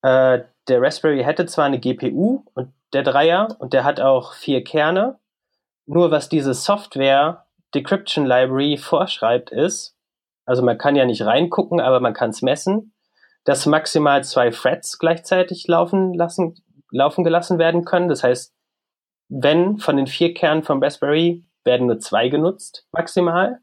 äh, 0.02 0.40
der 0.66 0.82
Raspberry 0.82 1.22
hätte 1.22 1.46
zwar 1.46 1.66
eine 1.66 1.78
GPU 1.78 2.44
und 2.54 2.72
der 2.92 3.04
Dreier 3.04 3.54
und 3.60 3.72
der 3.72 3.84
hat 3.84 4.00
auch 4.00 4.32
vier 4.34 4.64
Kerne, 4.64 5.20
nur 5.86 6.10
was 6.10 6.28
diese 6.28 6.54
Software 6.54 7.46
Decryption 7.72 8.26
Library 8.26 8.78
vorschreibt 8.78 9.52
ist, 9.52 9.96
also 10.44 10.64
man 10.64 10.76
kann 10.76 10.96
ja 10.96 11.04
nicht 11.04 11.24
reingucken, 11.24 11.80
aber 11.80 12.00
man 12.00 12.14
kann 12.14 12.30
es 12.30 12.42
messen, 12.42 12.92
dass 13.44 13.64
maximal 13.64 14.24
zwei 14.24 14.50
Threads 14.50 14.98
gleichzeitig 14.98 15.68
laufen 15.68 16.12
lassen, 16.14 16.56
laufen 16.90 17.22
gelassen 17.22 17.60
werden 17.60 17.84
können. 17.84 18.08
Das 18.08 18.24
heißt, 18.24 18.52
wenn 19.28 19.78
von 19.78 19.96
den 19.96 20.08
vier 20.08 20.34
Kernen 20.34 20.64
vom 20.64 20.82
Raspberry 20.82 21.44
werden 21.62 21.86
nur 21.86 22.00
zwei 22.00 22.28
genutzt, 22.28 22.88
maximal. 22.90 23.60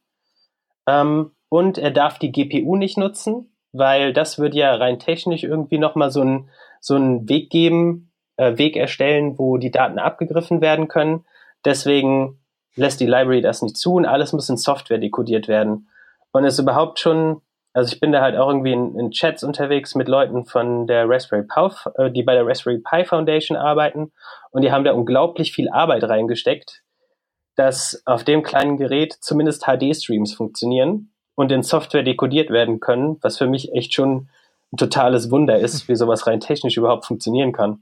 Ähm, 0.87 1.35
und 1.49 1.77
er 1.77 1.91
darf 1.91 2.19
die 2.19 2.31
GPU 2.31 2.75
nicht 2.75 2.97
nutzen, 2.97 3.51
weil 3.71 4.13
das 4.13 4.39
würde 4.39 4.57
ja 4.57 4.73
rein 4.75 4.99
technisch 4.99 5.43
irgendwie 5.43 5.79
nochmal 5.79 6.11
so 6.11 6.21
einen 6.21 6.49
so 6.79 6.95
einen 6.95 7.27
Weg 7.27 7.49
geben, 7.49 8.11
äh, 8.37 8.57
Weg 8.57 8.77
erstellen, 8.77 9.37
wo 9.37 9.57
die 9.57 9.71
Daten 9.71 9.99
abgegriffen 9.99 10.61
werden 10.61 10.87
können. 10.87 11.25
Deswegen 11.65 12.39
lässt 12.75 13.01
die 13.01 13.05
Library 13.05 13.41
das 13.41 13.61
nicht 13.61 13.77
zu 13.77 13.95
und 13.95 14.05
alles 14.05 14.31
muss 14.31 14.49
in 14.49 14.57
Software 14.57 14.97
dekodiert 14.97 15.47
werden. 15.47 15.89
Und 16.31 16.45
es 16.45 16.53
ist 16.53 16.59
überhaupt 16.59 16.99
schon, 16.99 17.41
also 17.73 17.91
ich 17.91 17.99
bin 17.99 18.11
da 18.11 18.21
halt 18.21 18.37
auch 18.37 18.47
irgendwie 18.47 18.71
in, 18.71 18.97
in 18.97 19.11
Chats 19.11 19.43
unterwegs 19.43 19.95
mit 19.95 20.07
Leuten 20.07 20.45
von 20.45 20.87
der 20.87 21.09
Raspberry 21.09 21.43
Pi, 21.43 21.69
äh, 21.95 22.11
die 22.11 22.23
bei 22.23 22.33
der 22.33 22.47
Raspberry 22.47 22.79
Pi 22.79 23.03
Foundation 23.03 23.57
arbeiten 23.57 24.11
und 24.51 24.61
die 24.61 24.71
haben 24.71 24.85
da 24.85 24.93
unglaublich 24.93 25.51
viel 25.51 25.69
Arbeit 25.69 26.03
reingesteckt, 26.03 26.83
dass 27.55 28.01
auf 28.05 28.23
dem 28.23 28.43
kleinen 28.43 28.77
Gerät 28.77 29.17
zumindest 29.19 29.65
HD-Streams 29.65 30.33
funktionieren 30.33 31.11
und 31.39 31.53
in 31.53 31.63
Software 31.63 32.03
dekodiert 32.03 32.49
werden 32.49 32.81
können, 32.81 33.17
was 33.21 33.37
für 33.37 33.47
mich 33.47 33.71
echt 33.71 33.93
schon 33.93 34.27
ein 34.73 34.77
totales 34.77 35.31
Wunder 35.31 35.57
ist, 35.57 35.87
wie 35.87 35.95
sowas 35.95 36.27
rein 36.27 36.41
technisch 36.41 36.75
überhaupt 36.75 37.05
funktionieren 37.05 37.53
kann. 37.53 37.81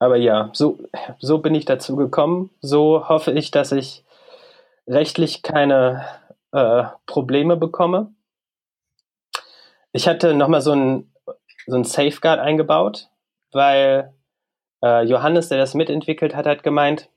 Aber 0.00 0.16
ja, 0.16 0.50
so, 0.54 0.80
so 1.20 1.38
bin 1.38 1.54
ich 1.54 1.64
dazu 1.64 1.94
gekommen. 1.94 2.50
So 2.60 3.08
hoffe 3.08 3.30
ich, 3.30 3.52
dass 3.52 3.70
ich 3.70 4.04
rechtlich 4.88 5.42
keine 5.42 6.04
äh, 6.50 6.84
Probleme 7.06 7.56
bekomme. 7.56 8.12
Ich 9.92 10.08
hatte 10.08 10.34
nochmal 10.34 10.60
so 10.60 10.72
ein, 10.72 11.12
so 11.68 11.76
ein 11.76 11.84
Safeguard 11.84 12.40
eingebaut, 12.40 13.08
weil 13.52 14.12
äh, 14.82 15.04
Johannes, 15.04 15.50
der 15.50 15.58
das 15.58 15.74
mitentwickelt 15.74 16.34
hat, 16.34 16.46
hat 16.46 16.64
gemeint, 16.64 17.10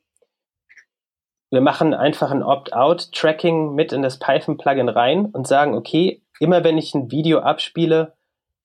wir 1.51 1.61
machen 1.61 1.93
einfach 1.93 2.31
ein 2.31 2.43
Opt-out-Tracking 2.43 3.75
mit 3.75 3.91
in 3.91 4.01
das 4.01 4.19
Python-Plugin 4.19 4.87
rein 4.87 5.25
und 5.25 5.47
sagen, 5.47 5.75
okay, 5.75 6.23
immer 6.39 6.63
wenn 6.63 6.77
ich 6.77 6.95
ein 6.95 7.11
Video 7.11 7.39
abspiele, 7.39 8.13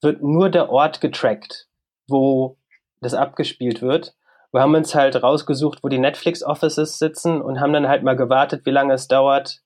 wird 0.01 0.23
nur 0.23 0.51
der 0.51 0.71
Ort 0.71 1.01
getrackt, 1.01 1.67
wo 2.07 2.57
das 3.01 3.13
abgespielt 3.13 3.83
wird. 3.83 4.15
Wir 4.53 4.61
haben 4.61 4.75
uns 4.75 4.95
halt 4.95 5.21
rausgesucht, 5.21 5.83
wo 5.83 5.89
die 5.89 5.99
Netflix 5.99 6.45
Offices 6.45 6.99
sitzen 6.99 7.43
und 7.43 7.61
haben 7.61 7.73
dann 7.73 7.89
halt 7.89 8.05
mal 8.05 8.17
gewartet, 8.17 8.65
wie 8.65 8.71
lange 8.71 8.95
es 8.95 9.09
dauert, 9.09 9.63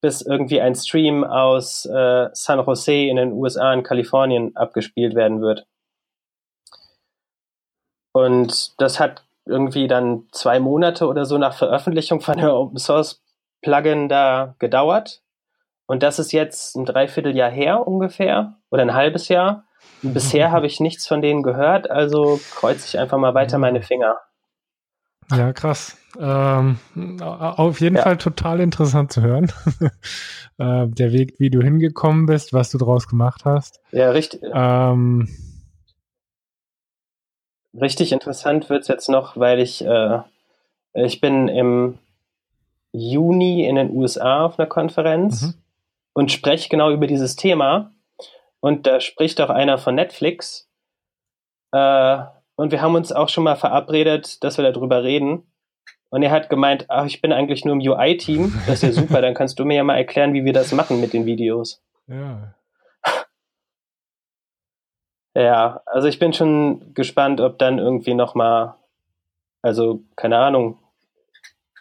bis 0.00 0.20
irgendwie 0.20 0.60
ein 0.60 0.74
Stream 0.74 1.22
aus 1.22 1.86
äh, 1.86 2.28
San 2.32 2.58
Jose 2.58 2.92
in 2.92 3.16
den 3.16 3.32
USA 3.32 3.72
in 3.72 3.84
Kalifornien 3.84 4.54
abgespielt 4.56 5.14
werden 5.14 5.40
wird. 5.40 5.66
Und 8.12 8.80
das 8.80 8.98
hat 8.98 9.24
irgendwie 9.46 9.88
dann 9.88 10.24
zwei 10.32 10.60
Monate 10.60 11.06
oder 11.06 11.24
so 11.24 11.38
nach 11.38 11.54
Veröffentlichung 11.54 12.20
von 12.20 12.38
der 12.38 12.54
Open 12.54 12.78
Source 12.78 13.22
Plugin 13.62 14.08
da 14.08 14.54
gedauert. 14.58 15.22
Und 15.86 16.02
das 16.02 16.18
ist 16.18 16.32
jetzt 16.32 16.76
ein 16.76 16.86
Dreivierteljahr 16.86 17.50
her 17.50 17.86
ungefähr 17.86 18.56
oder 18.70 18.82
ein 18.82 18.94
halbes 18.94 19.28
Jahr. 19.28 19.64
Und 20.02 20.14
bisher 20.14 20.50
habe 20.52 20.66
ich 20.66 20.80
nichts 20.80 21.06
von 21.06 21.20
denen 21.20 21.42
gehört, 21.42 21.90
also 21.90 22.40
kreuze 22.54 22.86
ich 22.86 22.98
einfach 22.98 23.18
mal 23.18 23.34
weiter 23.34 23.58
meine 23.58 23.82
Finger. 23.82 24.18
Ja, 25.30 25.52
krass. 25.52 25.96
Ähm, 26.18 26.78
auf 27.18 27.80
jeden 27.80 27.96
ja. 27.96 28.02
Fall 28.02 28.18
total 28.18 28.60
interessant 28.60 29.12
zu 29.12 29.22
hören. 29.22 29.50
äh, 30.58 30.86
der 30.86 31.12
Weg, 31.12 31.36
wie 31.38 31.50
du 31.50 31.62
hingekommen 31.62 32.26
bist, 32.26 32.52
was 32.52 32.70
du 32.70 32.78
draus 32.78 33.08
gemacht 33.08 33.44
hast. 33.44 33.80
Ja, 33.90 34.10
richtig. 34.10 34.42
Ähm, 34.52 35.28
richtig 37.80 38.12
interessant 38.12 38.70
wird 38.70 38.82
es 38.82 38.88
jetzt 38.88 39.08
noch, 39.08 39.36
weil 39.36 39.60
ich, 39.60 39.84
äh, 39.84 40.20
ich 40.94 41.20
bin 41.20 41.48
im 41.48 41.98
Juni 42.92 43.66
in 43.66 43.76
den 43.76 43.90
USA 43.90 44.44
auf 44.46 44.58
einer 44.58 44.68
Konferenz 44.68 45.42
mhm. 45.42 45.54
und 46.12 46.32
spreche 46.32 46.68
genau 46.68 46.90
über 46.90 47.06
dieses 47.06 47.36
Thema. 47.36 47.90
Und 48.60 48.86
da 48.86 49.00
spricht 49.00 49.40
auch 49.40 49.50
einer 49.50 49.78
von 49.78 49.94
Netflix. 49.94 50.68
Äh, 51.72 52.18
und 52.56 52.70
wir 52.70 52.80
haben 52.80 52.94
uns 52.94 53.12
auch 53.12 53.28
schon 53.28 53.44
mal 53.44 53.56
verabredet, 53.56 54.42
dass 54.44 54.56
wir 54.58 54.70
darüber 54.70 55.02
reden. 55.02 55.42
Und 56.08 56.22
er 56.22 56.30
hat 56.30 56.48
gemeint, 56.48 56.86
ach, 56.88 57.06
ich 57.06 57.20
bin 57.20 57.32
eigentlich 57.32 57.64
nur 57.64 57.74
im 57.74 57.80
UI-Team. 57.80 58.54
Das 58.66 58.82
ist 58.82 58.82
ja 58.82 59.02
super, 59.02 59.20
dann 59.20 59.34
kannst 59.34 59.58
du 59.58 59.64
mir 59.64 59.74
ja 59.74 59.84
mal 59.84 59.96
erklären, 59.96 60.32
wie 60.32 60.44
wir 60.44 60.52
das 60.52 60.70
machen 60.72 61.00
mit 61.00 61.12
den 61.12 61.26
Videos. 61.26 61.82
Ja. 62.06 62.54
Ja, 65.34 65.80
also 65.86 66.06
ich 66.06 66.18
bin 66.18 66.32
schon 66.32 66.94
gespannt, 66.94 67.40
ob 67.40 67.58
dann 67.58 67.78
irgendwie 67.78 68.14
nochmal, 68.14 68.74
also 69.62 70.00
keine 70.16 70.38
Ahnung, 70.38 70.78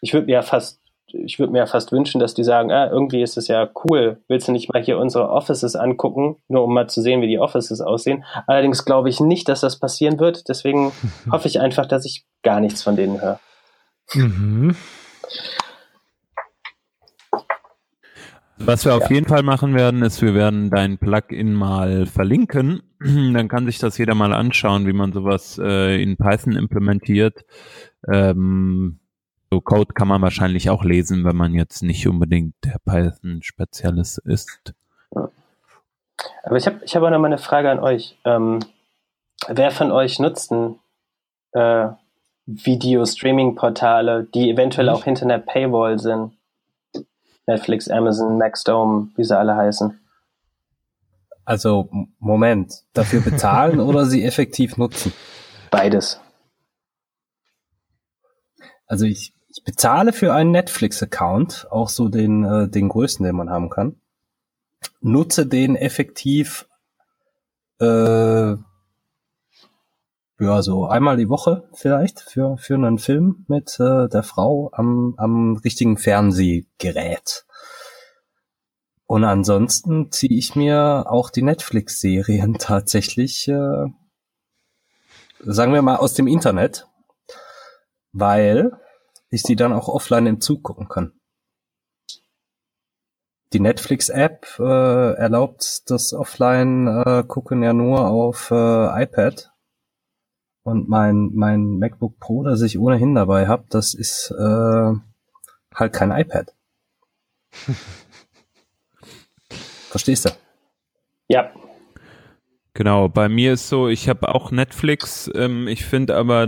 ich 0.01 0.13
würde 0.13 0.25
mir 0.25 0.33
ja 0.33 0.41
fast, 0.41 0.81
ich 1.07 1.37
würde 1.37 1.53
mir 1.53 1.59
ja 1.59 1.65
fast 1.67 1.91
wünschen, 1.91 2.19
dass 2.19 2.33
die 2.33 2.43
sagen, 2.43 2.71
ah, 2.71 2.89
irgendwie 2.89 3.21
ist 3.21 3.37
es 3.37 3.47
ja 3.47 3.69
cool, 3.85 4.21
willst 4.27 4.47
du 4.47 4.51
nicht 4.51 4.73
mal 4.73 4.83
hier 4.83 4.97
unsere 4.97 5.29
Offices 5.29 5.75
angucken, 5.75 6.37
nur 6.47 6.63
um 6.63 6.73
mal 6.73 6.89
zu 6.89 7.01
sehen, 7.01 7.21
wie 7.21 7.27
die 7.27 7.39
Offices 7.39 7.79
aussehen. 7.79 8.25
Allerdings 8.47 8.85
glaube 8.85 9.09
ich 9.09 9.19
nicht, 9.19 9.47
dass 9.47 9.61
das 9.61 9.79
passieren 9.79 10.19
wird, 10.19 10.49
deswegen 10.49 10.91
hoffe 11.31 11.47
ich 11.47 11.61
einfach, 11.61 11.85
dass 11.85 12.05
ich 12.05 12.25
gar 12.41 12.59
nichts 12.59 12.81
von 12.81 12.95
denen 12.95 13.21
höre. 13.21 13.39
Mhm. 14.13 14.75
Was 18.57 18.85
wir 18.85 18.95
auf 18.95 19.09
jeden 19.09 19.27
Fall 19.27 19.43
machen 19.43 19.73
werden, 19.73 20.03
ist, 20.03 20.21
wir 20.21 20.33
werden 20.35 20.69
dein 20.69 20.97
Plugin 20.97 21.53
mal 21.53 22.05
verlinken. 22.05 22.83
Dann 22.99 23.47
kann 23.47 23.65
sich 23.65 23.79
das 23.79 23.97
jeder 23.97 24.15
mal 24.15 24.33
anschauen, 24.33 24.85
wie 24.87 24.93
man 24.93 25.11
sowas 25.11 25.59
äh, 25.61 26.01
in 26.01 26.17
Python 26.17 26.55
implementiert. 26.55 27.45
Ähm, 28.11 28.99
so 29.51 29.59
Code 29.61 29.93
kann 29.93 30.07
man 30.07 30.21
wahrscheinlich 30.21 30.69
auch 30.69 30.83
lesen, 30.83 31.25
wenn 31.25 31.35
man 31.35 31.53
jetzt 31.53 31.83
nicht 31.83 32.07
unbedingt 32.07 32.55
der 32.63 32.79
Python-Spezialist 32.85 34.19
ist. 34.19 34.73
Aber 36.43 36.57
ich 36.57 36.65
habe 36.65 36.79
ich 36.83 36.95
hab 36.95 37.03
auch 37.03 37.09
noch 37.09 37.19
mal 37.19 37.27
eine 37.27 37.37
Frage 37.37 37.69
an 37.69 37.79
euch. 37.79 38.17
Ähm, 38.25 38.59
wer 39.47 39.71
von 39.71 39.91
euch 39.91 40.19
nutzt 40.19 40.51
ein 40.51 40.79
äh, 41.53 41.87
Video-Streaming-Portale, 42.45 44.27
die 44.33 44.49
eventuell 44.49 44.89
auch 44.89 45.03
hinter 45.03 45.23
einer 45.23 45.39
Paywall 45.39 45.99
sind? 45.99 46.33
Netflix, 47.45 47.89
Amazon, 47.89 48.37
Maxdome, 48.37 49.09
wie 49.15 49.23
sie 49.23 49.37
alle 49.37 49.55
heißen. 49.55 49.99
Also, 51.45 51.89
Moment, 52.19 52.83
dafür 52.93 53.21
bezahlen 53.21 53.79
oder 53.79 54.05
sie 54.05 54.23
effektiv 54.23 54.77
nutzen? 54.77 55.11
Beides. 55.71 56.19
Also 58.87 59.05
ich, 59.05 59.33
ich 59.49 59.63
bezahle 59.63 60.13
für 60.13 60.33
einen 60.33 60.51
Netflix-Account, 60.51 61.67
auch 61.69 61.89
so 61.89 62.09
den, 62.09 62.43
äh, 62.43 62.69
den 62.69 62.89
größten, 62.89 63.25
den 63.25 63.35
man 63.35 63.49
haben 63.49 63.69
kann. 63.69 63.95
Nutze 65.01 65.45
den 65.45 65.75
effektiv 65.75 66.67
äh, 67.79 68.55
ja, 70.43 70.61
so 70.61 70.85
einmal 70.85 71.17
die 71.17 71.29
Woche 71.29 71.69
vielleicht 71.73 72.19
für, 72.19 72.57
für 72.57 72.75
einen 72.75 72.99
Film 72.99 73.45
mit 73.47 73.79
äh, 73.79 74.07
der 74.09 74.23
Frau 74.23 74.69
am, 74.73 75.15
am 75.17 75.57
richtigen 75.57 75.97
Fernsehgerät. 75.97 77.45
Und 79.05 79.23
ansonsten 79.23 80.11
ziehe 80.11 80.37
ich 80.37 80.55
mir 80.55 81.05
auch 81.07 81.29
die 81.29 81.43
Netflix-Serien 81.43 82.53
tatsächlich, 82.59 83.47
äh, 83.47 83.85
sagen 85.39 85.73
wir 85.73 85.81
mal, 85.81 85.97
aus 85.97 86.13
dem 86.13 86.27
Internet, 86.27 86.87
weil 88.11 88.71
ich 89.29 89.43
sie 89.43 89.55
dann 89.55 89.73
auch 89.73 89.87
offline 89.87 90.27
im 90.27 90.41
Zug 90.41 90.63
gucken 90.63 90.89
kann. 90.89 91.13
Die 93.53 93.59
Netflix-App 93.59 94.59
äh, 94.59 95.13
erlaubt 95.13 95.89
das 95.89 96.13
Offline-Gucken 96.13 97.61
äh, 97.61 97.65
ja 97.65 97.73
nur 97.73 98.07
auf 98.09 98.49
äh, 98.51 99.03
iPad 99.03 99.52
und 100.63 100.89
mein, 100.89 101.31
mein 101.33 101.77
MacBook 101.77 102.19
Pro, 102.19 102.43
das 102.43 102.61
ich 102.61 102.79
ohnehin 102.79 103.15
dabei 103.15 103.47
habe, 103.47 103.65
das 103.69 103.93
ist 103.93 104.31
äh, 104.31 104.93
halt 105.75 105.93
kein 105.93 106.11
iPad. 106.11 106.53
Verstehst 109.89 110.25
du? 110.25 110.29
Ja. 111.27 111.51
Genau, 112.73 113.07
bei 113.07 113.29
mir 113.29 113.53
ist 113.53 113.69
so, 113.69 113.87
ich 113.87 114.09
habe 114.09 114.33
auch 114.33 114.49
Netflix, 114.49 115.29
ähm, 115.35 115.67
ich 115.67 115.85
finde 115.85 116.15
aber, 116.15 116.47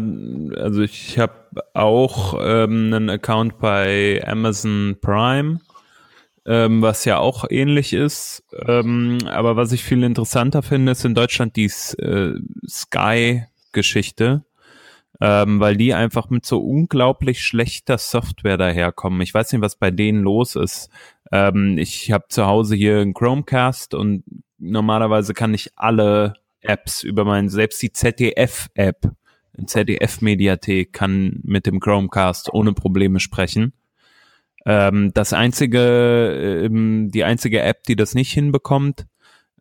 also 0.57 0.82
ich 0.82 1.20
habe 1.20 1.34
auch 1.76 2.34
ähm, 2.41 2.91
einen 2.91 3.11
Account 3.11 3.59
bei 3.59 4.24
Amazon 4.26 4.97
Prime, 5.01 5.59
ähm, 6.47 6.82
was 6.82 7.05
ja 7.05 7.20
auch 7.20 7.45
ähnlich 7.49 7.93
ist. 7.93 8.43
Ähm, 8.66 9.20
aber 9.28 9.55
was 9.55 9.72
ich 9.72 9.84
viel 9.84 10.01
interessanter 10.03 10.63
finde, 10.63 10.93
ist 10.93 11.05
in 11.05 11.13
Deutschland 11.13 11.55
die 11.55 11.66
äh, 11.66 12.34
Sky 12.68 13.43
Geschichte, 13.76 14.43
ähm, 15.21 15.59
weil 15.59 15.78
die 15.78 15.93
einfach 15.93 16.32
mit 16.32 16.47
so 16.47 16.59
unglaublich 16.59 17.45
schlechter 17.45 17.99
Software 17.99 18.57
daherkommen. 18.57 19.21
Ich 19.21 19.34
weiß 19.34 19.51
nicht, 19.51 19.61
was 19.61 19.76
bei 19.76 19.91
denen 19.91 20.23
los 20.23 20.55
ist. 20.55 20.89
Ähm, 21.32 21.78
ich 21.78 22.11
habe 22.11 22.26
zu 22.30 22.47
Hause 22.47 22.76
hier 22.76 23.01
einen 23.01 23.13
Chromecast 23.13 23.93
und 23.93 24.23
normalerweise 24.57 25.36
kann 25.36 25.53
ich 25.53 25.71
alle 25.76 26.34
Apps 26.61 27.03
über 27.03 27.23
meinen, 27.23 27.49
selbst 27.49 27.80
die 27.84 27.91
ZDF-App 27.91 29.11
ZDF-Mediathek 29.63 30.91
kann 30.91 31.39
mit 31.43 31.65
dem 31.65 31.80
Chromecast 31.80 32.53
ohne 32.53 32.73
Probleme 32.73 33.19
sprechen. 33.19 33.73
Ähm, 34.65 35.11
das 35.13 35.34
einzige, 35.34 36.63
ähm, 36.65 37.11
die 37.11 37.23
einzige 37.23 37.61
App, 37.61 37.84
die 37.84 37.95
das 37.95 38.15
nicht 38.15 38.32
hinbekommt, 38.32 39.05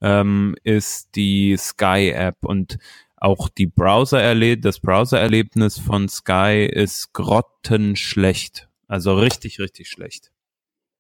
ähm, 0.01 0.57
ist 0.65 1.15
die 1.15 1.57
Sky 1.57 2.11
App 2.11 2.39
und 2.43 2.79
auch 3.25 3.49
die 3.49 3.66
Browser 3.66 4.35
das 4.57 4.81
Browser-Erlebnis 4.81 5.79
von 5.79 6.09
Sky 6.09 6.68
ist 6.70 7.14
grottenschlecht. 7.14 8.68
Also 8.87 9.14
richtig, 9.14 9.59
richtig 9.59 9.89
schlecht. 9.89 10.31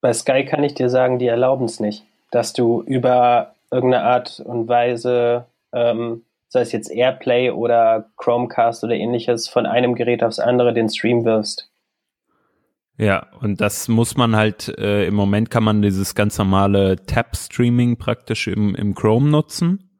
Bei 0.00 0.12
Sky 0.12 0.46
kann 0.46 0.64
ich 0.64 0.74
dir 0.74 0.88
sagen, 0.88 1.18
die 1.18 1.26
erlauben 1.26 1.66
es 1.66 1.80
nicht, 1.80 2.04
dass 2.30 2.54
du 2.54 2.82
über 2.82 3.54
irgendeine 3.70 4.04
Art 4.04 4.40
und 4.40 4.68
Weise, 4.68 5.44
ähm, 5.72 6.22
sei 6.48 6.62
es 6.62 6.72
jetzt 6.72 6.90
Airplay 6.90 7.50
oder 7.50 8.08
Chromecast 8.16 8.84
oder 8.84 8.94
ähnliches, 8.94 9.46
von 9.46 9.66
einem 9.66 9.94
Gerät 9.94 10.24
aufs 10.24 10.38
andere 10.38 10.72
den 10.72 10.88
Stream 10.88 11.26
wirfst. 11.26 11.70
Ja, 12.96 13.26
und 13.40 13.60
das 13.60 13.88
muss 13.88 14.16
man 14.16 14.34
halt, 14.34 14.68
äh, 14.78 15.06
im 15.06 15.14
Moment 15.14 15.50
kann 15.50 15.64
man 15.64 15.82
dieses 15.82 16.14
ganz 16.14 16.38
normale 16.38 16.96
Tab-Streaming 17.04 17.98
praktisch 17.98 18.46
im, 18.46 18.74
im 18.76 18.94
Chrome 18.94 19.28
nutzen, 19.28 19.93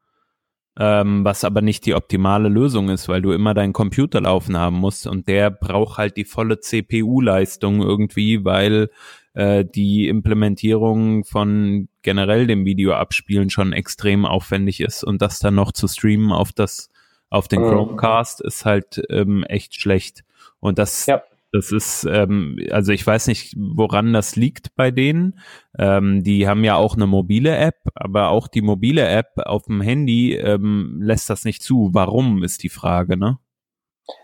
ähm, 0.79 1.25
was 1.25 1.45
aber 1.45 1.63
nicht 1.63 1.87
die 1.87 1.95
optimale 1.95 2.49
Lösung 2.49 2.89
ist, 2.89 3.09
weil 3.09 3.23
du 3.23 3.33
immer 3.33 3.55
deinen 3.55 3.73
Computer 3.73 4.21
laufen 4.21 4.59
haben 4.59 4.77
musst 4.77 5.07
und 5.07 5.29
der 5.29 5.51
braucht 5.51 5.99
halt 5.99 6.17
die 6.17 6.25
volle 6.25 6.59
CPU-Leistung 6.59 7.81
irgendwie, 7.81 8.45
weil 8.45 8.91
äh, 9.35 9.65
die 9.65 10.09
Implementierung 10.09 11.25
von 11.25 11.89
generell 12.03 12.47
dem 12.47 12.65
Video 12.65 12.93
abspielen 12.95 13.51
schon 13.51 13.73
extrem 13.73 14.27
aufwendig 14.27 14.81
ist 14.81 15.05
und 15.05 15.23
das 15.23 15.39
dann 15.39 15.55
noch 15.55 15.73
zu 15.73 15.87
streamen 15.87 16.33
auf 16.33 16.53
das 16.53 16.91
auf 17.31 17.49
den 17.49 17.63
mhm. 17.63 17.71
Chromecast 17.71 18.41
ist 18.43 18.65
halt 18.65 19.03
ähm, 19.11 19.43
echt 19.45 19.75
schlecht. 19.75 20.23
Und 20.61 20.79
das 20.79 21.07
ja. 21.07 21.23
Das 21.55 21.71
ist, 21.71 22.03
ähm, 22.11 22.59
also 22.73 22.91
ich 22.91 23.07
weiß 23.07 23.29
nicht, 23.29 23.55
woran 23.57 24.13
das 24.13 24.35
liegt 24.35 24.75
bei 24.75 24.91
denen. 24.91 25.39
Ähm, 25.79 26.25
die 26.25 26.49
haben 26.49 26.65
ja 26.65 26.75
auch 26.75 26.97
eine 26.97 27.07
mobile 27.07 27.57
App, 27.57 27.77
aber 27.95 28.31
auch 28.31 28.49
die 28.49 28.61
mobile 28.61 29.07
App 29.07 29.35
auf 29.37 29.67
dem 29.67 29.81
Handy 29.81 30.35
ähm, 30.35 30.99
lässt 31.01 31.31
das 31.31 31.45
nicht 31.45 31.63
zu. 31.63 31.91
Warum 31.93 32.43
ist 32.43 32.65
die 32.65 32.69
Frage, 32.71 33.17
ne? 33.17 33.39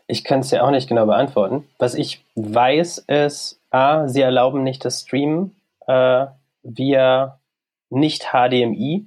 Ich 0.08 0.24
kann 0.24 0.40
es 0.40 0.50
ja 0.50 0.64
auch 0.64 0.72
nicht 0.72 0.88
genau 0.88 1.06
beantworten. 1.06 1.68
Was 1.78 1.94
ich 1.94 2.24
weiß, 2.34 2.98
ist, 3.06 3.60
a, 3.70 4.08
sie 4.08 4.22
erlauben 4.22 4.64
nicht 4.64 4.84
das 4.84 5.02
Streamen 5.02 5.54
äh, 5.86 6.26
via 6.64 7.38
nicht 7.90 8.30
HDMI 8.32 9.06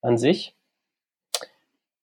an 0.00 0.16
sich. 0.16 0.54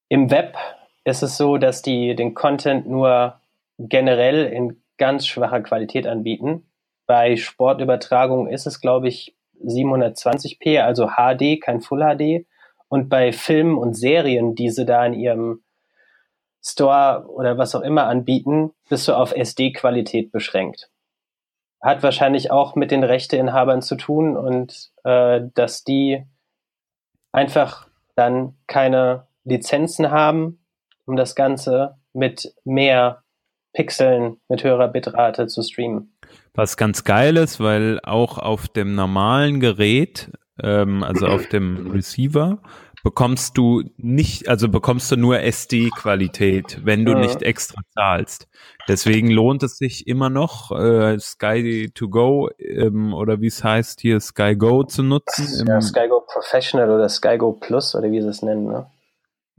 Im 0.09 0.31
Web 0.31 0.57
ist 1.05 1.23
es 1.23 1.37
so, 1.37 1.55
dass 1.55 1.81
die 1.81 2.13
den 2.13 2.33
Content 2.33 2.89
nur 2.89 3.39
generell 3.77 4.47
in 4.47 4.80
ganz 5.01 5.25
schwacher 5.25 5.61
Qualität 5.61 6.05
anbieten. 6.05 6.71
Bei 7.07 7.35
Sportübertragungen 7.35 8.53
ist 8.53 8.67
es, 8.67 8.81
glaube 8.81 9.07
ich, 9.07 9.35
720p, 9.65 10.79
also 10.79 11.07
HD, 11.17 11.59
kein 11.59 11.81
Full 11.81 12.01
HD. 12.01 12.45
Und 12.87 13.09
bei 13.09 13.31
Filmen 13.33 13.79
und 13.79 13.95
Serien, 13.95 14.53
die 14.53 14.69
sie 14.69 14.85
da 14.85 15.03
in 15.03 15.15
ihrem 15.15 15.63
Store 16.63 17.25
oder 17.27 17.57
was 17.57 17.73
auch 17.73 17.81
immer 17.81 18.05
anbieten, 18.05 18.73
bist 18.89 19.07
du 19.07 19.13
auf 19.13 19.35
SD-Qualität 19.35 20.31
beschränkt. 20.31 20.91
Hat 21.81 22.03
wahrscheinlich 22.03 22.51
auch 22.51 22.75
mit 22.75 22.91
den 22.91 23.03
Rechteinhabern 23.03 23.81
zu 23.81 23.95
tun 23.95 24.37
und 24.37 24.91
äh, 25.03 25.41
dass 25.55 25.83
die 25.83 26.27
einfach 27.31 27.87
dann 28.15 28.55
keine 28.67 29.25
Lizenzen 29.45 30.11
haben, 30.11 30.63
um 31.05 31.15
das 31.15 31.33
Ganze 31.33 31.97
mit 32.13 32.53
mehr 32.65 33.23
Pixeln 33.73 34.37
mit 34.49 34.63
höherer 34.63 34.87
Bitrate 34.87 35.47
zu 35.47 35.61
streamen. 35.61 36.13
Was 36.53 36.77
ganz 36.77 37.03
geil 37.03 37.37
ist, 37.37 37.59
weil 37.59 37.99
auch 38.03 38.37
auf 38.37 38.67
dem 38.67 38.95
normalen 38.95 39.59
Gerät, 39.59 40.31
ähm, 40.61 41.03
also 41.03 41.27
auf 41.27 41.47
dem 41.47 41.91
Receiver, 41.91 42.59
bekommst 43.03 43.57
du 43.57 43.83
nicht, 43.97 44.47
also 44.47 44.69
bekommst 44.69 45.11
du 45.11 45.15
nur 45.15 45.39
SD-Qualität, 45.39 46.81
wenn 46.83 47.05
du 47.05 47.13
ja. 47.13 47.19
nicht 47.19 47.41
extra 47.41 47.81
zahlst. 47.95 48.47
Deswegen 48.87 49.31
lohnt 49.31 49.63
es 49.63 49.77
sich 49.77 50.07
immer 50.07 50.29
noch, 50.29 50.71
äh, 50.71 51.17
Sky 51.19 51.89
to 51.93 52.09
Go 52.09 52.49
ähm, 52.59 53.13
oder 53.13 53.41
wie 53.41 53.47
es 53.47 53.63
heißt 53.63 54.01
hier, 54.01 54.19
Sky 54.19 54.55
Go 54.55 54.83
zu 54.83 55.03
nutzen. 55.03 55.65
Ja, 55.67 55.81
Sky 55.81 56.07
Go 56.09 56.21
Professional 56.21 56.89
oder 56.89 57.09
Sky 57.09 57.37
Go 57.37 57.53
Plus 57.53 57.95
oder 57.95 58.11
wie 58.11 58.21
sie 58.21 58.29
es 58.29 58.41
nennen, 58.41 58.65
ne? 58.67 58.85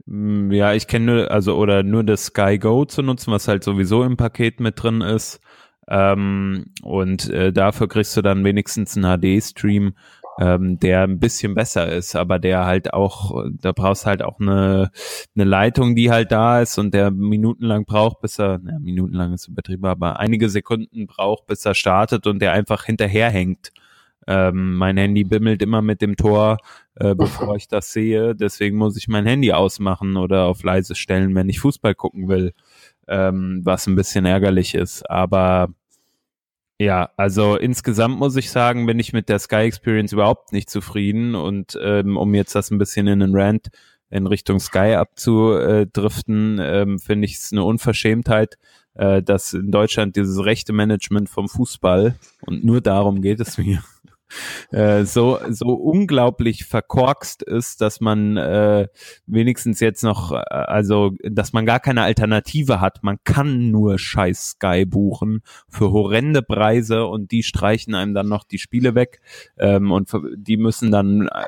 Mm, 0.05 0.51
ja, 0.51 0.73
ich 0.73 0.87
kenne 0.87 1.05
nur, 1.05 1.31
also 1.31 1.55
oder 1.57 1.83
nur 1.83 2.03
das 2.03 2.25
Sky 2.25 2.57
Go 2.59 2.85
zu 2.85 3.01
nutzen, 3.01 3.31
was 3.31 3.47
halt 3.47 3.63
sowieso 3.63 4.03
im 4.03 4.17
Paket 4.17 4.59
mit 4.59 4.81
drin 4.81 5.01
ist. 5.01 5.39
Ähm, 5.87 6.65
und 6.83 7.29
äh, 7.29 7.51
dafür 7.53 7.87
kriegst 7.87 8.15
du 8.17 8.21
dann 8.21 8.43
wenigstens 8.45 8.97
einen 8.97 9.05
HD-Stream, 9.19 9.95
ähm, 10.39 10.79
der 10.79 11.03
ein 11.03 11.19
bisschen 11.19 11.55
besser 11.55 11.91
ist, 11.91 12.15
aber 12.15 12.39
der 12.39 12.65
halt 12.65 12.93
auch, 12.93 13.43
da 13.51 13.71
brauchst 13.71 14.05
halt 14.05 14.23
auch 14.23 14.39
eine, 14.39 14.91
eine 15.35 15.43
Leitung, 15.43 15.95
die 15.95 16.09
halt 16.11 16.31
da 16.31 16.61
ist 16.61 16.77
und 16.79 16.93
der 16.93 17.11
minutenlang 17.11 17.85
braucht, 17.85 18.21
bis 18.21 18.39
er, 18.39 18.59
na, 18.63 18.79
minutenlang 18.79 19.33
ist 19.33 19.47
übertrieben, 19.47 19.85
aber 19.85 20.19
einige 20.19 20.49
Sekunden 20.49 21.07
braucht, 21.07 21.47
bis 21.47 21.65
er 21.65 21.75
startet 21.75 22.27
und 22.27 22.39
der 22.39 22.53
einfach 22.53 22.85
hinterherhängt. 22.85 23.71
Ähm, 24.27 24.75
mein 24.75 24.97
Handy 24.97 25.23
bimmelt 25.23 25.61
immer 25.61 25.81
mit 25.81 26.01
dem 26.01 26.15
Tor, 26.15 26.57
äh, 26.95 27.15
bevor 27.15 27.55
ich 27.55 27.67
das 27.67 27.91
sehe. 27.91 28.35
Deswegen 28.35 28.77
muss 28.77 28.97
ich 28.97 29.07
mein 29.07 29.25
Handy 29.25 29.51
ausmachen 29.51 30.17
oder 30.17 30.45
auf 30.45 30.63
leise 30.63 30.95
stellen, 30.95 31.35
wenn 31.35 31.49
ich 31.49 31.59
Fußball 31.59 31.95
gucken 31.95 32.27
will, 32.27 32.53
ähm, 33.07 33.61
was 33.63 33.87
ein 33.87 33.95
bisschen 33.95 34.25
ärgerlich 34.25 34.75
ist. 34.75 35.09
Aber 35.09 35.69
ja, 36.79 37.11
also 37.17 37.55
insgesamt 37.55 38.17
muss 38.17 38.35
ich 38.35 38.51
sagen, 38.51 38.85
bin 38.85 38.99
ich 38.99 39.13
mit 39.13 39.29
der 39.29 39.39
Sky 39.39 39.63
Experience 39.67 40.11
überhaupt 40.11 40.51
nicht 40.53 40.69
zufrieden. 40.69 41.35
Und 41.35 41.77
ähm, 41.81 42.17
um 42.17 42.33
jetzt 42.33 42.55
das 42.55 42.71
ein 42.71 42.77
bisschen 42.77 43.07
in 43.07 43.19
den 43.19 43.35
Rant 43.35 43.69
in 44.09 44.27
Richtung 44.27 44.59
Sky 44.59 44.93
abzudriften, 44.93 46.59
ähm, 46.61 46.99
finde 46.99 47.25
ich 47.25 47.35
es 47.35 47.51
eine 47.51 47.63
Unverschämtheit, 47.63 48.57
äh, 48.93 49.23
dass 49.23 49.53
in 49.53 49.71
Deutschland 49.71 50.15
dieses 50.15 50.45
rechte 50.45 50.71
Management 50.71 51.29
vom 51.29 51.49
Fußball 51.49 52.15
und 52.41 52.63
nur 52.63 52.81
darum 52.81 53.21
geht 53.21 53.39
es 53.39 53.57
mir 53.57 53.83
äh, 54.71 55.03
so, 55.03 55.39
so 55.49 55.73
unglaublich 55.73 56.65
verkorkst 56.65 57.43
ist, 57.43 57.81
dass 57.81 58.01
man 58.01 58.37
äh, 58.37 58.87
wenigstens 59.25 59.79
jetzt 59.79 60.03
noch, 60.03 60.31
äh, 60.31 60.35
also, 60.35 61.11
dass 61.23 61.53
man 61.53 61.65
gar 61.65 61.79
keine 61.79 62.03
Alternative 62.03 62.81
hat. 62.81 63.03
Man 63.03 63.17
kann 63.23 63.71
nur 63.71 63.97
scheiß 63.97 64.51
Sky 64.51 64.85
buchen 64.85 65.41
für 65.69 65.91
horrende 65.91 66.41
Preise 66.41 67.05
und 67.05 67.31
die 67.31 67.43
streichen 67.43 67.95
einem 67.95 68.13
dann 68.13 68.27
noch 68.27 68.43
die 68.43 68.59
Spiele 68.59 68.95
weg 68.95 69.21
ähm, 69.57 69.91
und 69.91 70.09
die 70.35 70.57
müssen 70.57 70.91
dann 70.91 71.27
äh, 71.27 71.45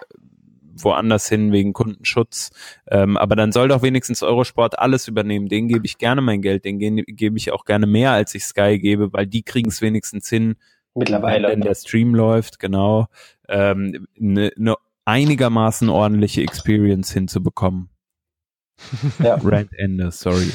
woanders 0.75 1.29
hin 1.29 1.51
wegen 1.51 1.73
Kundenschutz. 1.73 2.51
Ähm, 2.87 3.17
aber 3.17 3.35
dann 3.35 3.51
soll 3.51 3.67
doch 3.67 3.81
wenigstens 3.81 4.23
Eurosport 4.23 4.77
alles 4.79 5.07
übernehmen. 5.07 5.47
Den 5.47 5.67
gebe 5.67 5.85
ich 5.85 5.97
gerne 5.97 6.21
mein 6.21 6.41
Geld, 6.41 6.65
den 6.65 6.79
gebe 6.79 7.37
ich 7.37 7.51
auch 7.51 7.65
gerne 7.65 7.87
mehr, 7.87 8.11
als 8.11 8.35
ich 8.35 8.45
Sky 8.45 8.79
gebe, 8.79 9.13
weil 9.13 9.27
die 9.27 9.43
kriegen 9.43 9.69
es 9.69 9.81
wenigstens 9.81 10.29
hin, 10.29 10.55
Mittlerweile. 10.95 11.49
Wenn 11.49 11.61
der 11.61 11.75
Stream 11.75 12.15
läuft, 12.15 12.59
genau, 12.59 13.07
ähm, 13.49 14.07
eine 14.17 14.51
ne 14.55 14.75
einigermaßen 15.03 15.89
ordentliche 15.89 16.41
Experience 16.41 17.11
hinzubekommen. 17.11 17.89
Ja. 19.19 19.35
Rant 19.43 19.73
Ende, 19.77 20.09
sorry. 20.11 20.51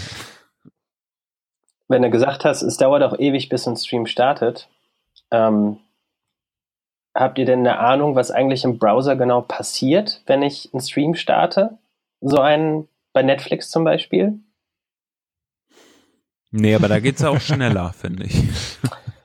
Wenn 1.88 2.02
du 2.02 2.10
gesagt 2.10 2.44
hast, 2.44 2.62
es 2.62 2.76
dauert 2.76 3.02
auch 3.02 3.18
ewig, 3.18 3.48
bis 3.48 3.66
ein 3.66 3.76
Stream 3.76 4.06
startet, 4.06 4.68
ähm, 5.30 5.78
habt 7.14 7.38
ihr 7.38 7.44
denn 7.44 7.60
eine 7.60 7.78
Ahnung, 7.78 8.14
was 8.14 8.30
eigentlich 8.30 8.64
im 8.64 8.78
Browser 8.78 9.16
genau 9.16 9.40
passiert, 9.40 10.22
wenn 10.26 10.42
ich 10.42 10.70
einen 10.72 10.80
Stream 10.80 11.14
starte? 11.14 11.78
So 12.20 12.38
einen 12.38 12.88
bei 13.12 13.22
Netflix 13.22 13.70
zum 13.70 13.84
Beispiel? 13.84 14.40
Nee, 16.50 16.74
aber 16.74 16.88
da 16.88 16.98
geht's 16.98 17.24
auch 17.24 17.40
schneller, 17.40 17.92
finde 17.92 18.24
ich. 18.24 18.42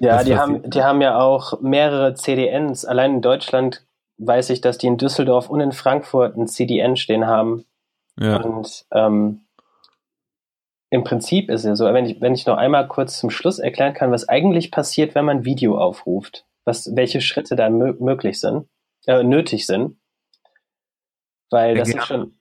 Ja, 0.00 0.22
die 0.22 0.36
haben, 0.36 0.68
die 0.70 0.82
haben 0.82 1.00
ja 1.00 1.18
auch 1.20 1.60
mehrere 1.60 2.14
CDNs. 2.14 2.84
Allein 2.84 3.16
in 3.16 3.22
Deutschland 3.22 3.84
weiß 4.18 4.50
ich, 4.50 4.60
dass 4.60 4.78
die 4.78 4.86
in 4.86 4.96
Düsseldorf 4.96 5.50
und 5.50 5.60
in 5.60 5.72
Frankfurt 5.72 6.36
ein 6.36 6.46
CDN 6.46 6.96
stehen 6.96 7.26
haben. 7.26 7.64
Ja. 8.18 8.36
Und 8.36 8.86
ähm, 8.92 9.40
im 10.90 11.04
Prinzip 11.04 11.50
ist 11.50 11.64
es 11.64 11.78
so, 11.78 11.84
wenn 11.86 12.06
ich, 12.06 12.20
wenn 12.20 12.34
ich 12.34 12.46
noch 12.46 12.56
einmal 12.56 12.88
kurz 12.88 13.18
zum 13.18 13.30
Schluss 13.30 13.58
erklären 13.58 13.94
kann, 13.94 14.10
was 14.10 14.28
eigentlich 14.28 14.70
passiert, 14.70 15.14
wenn 15.14 15.24
man 15.24 15.44
Video 15.44 15.78
aufruft, 15.78 16.46
was, 16.64 16.94
welche 16.96 17.20
Schritte 17.20 17.56
da 17.56 17.68
möglich 17.68 18.40
sind, 18.40 18.68
äh, 19.06 19.22
nötig 19.22 19.66
sind. 19.66 19.98
Weil 21.50 21.76
das 21.76 21.92
ja. 21.92 21.98
ist 21.98 22.06
schon 22.06 22.38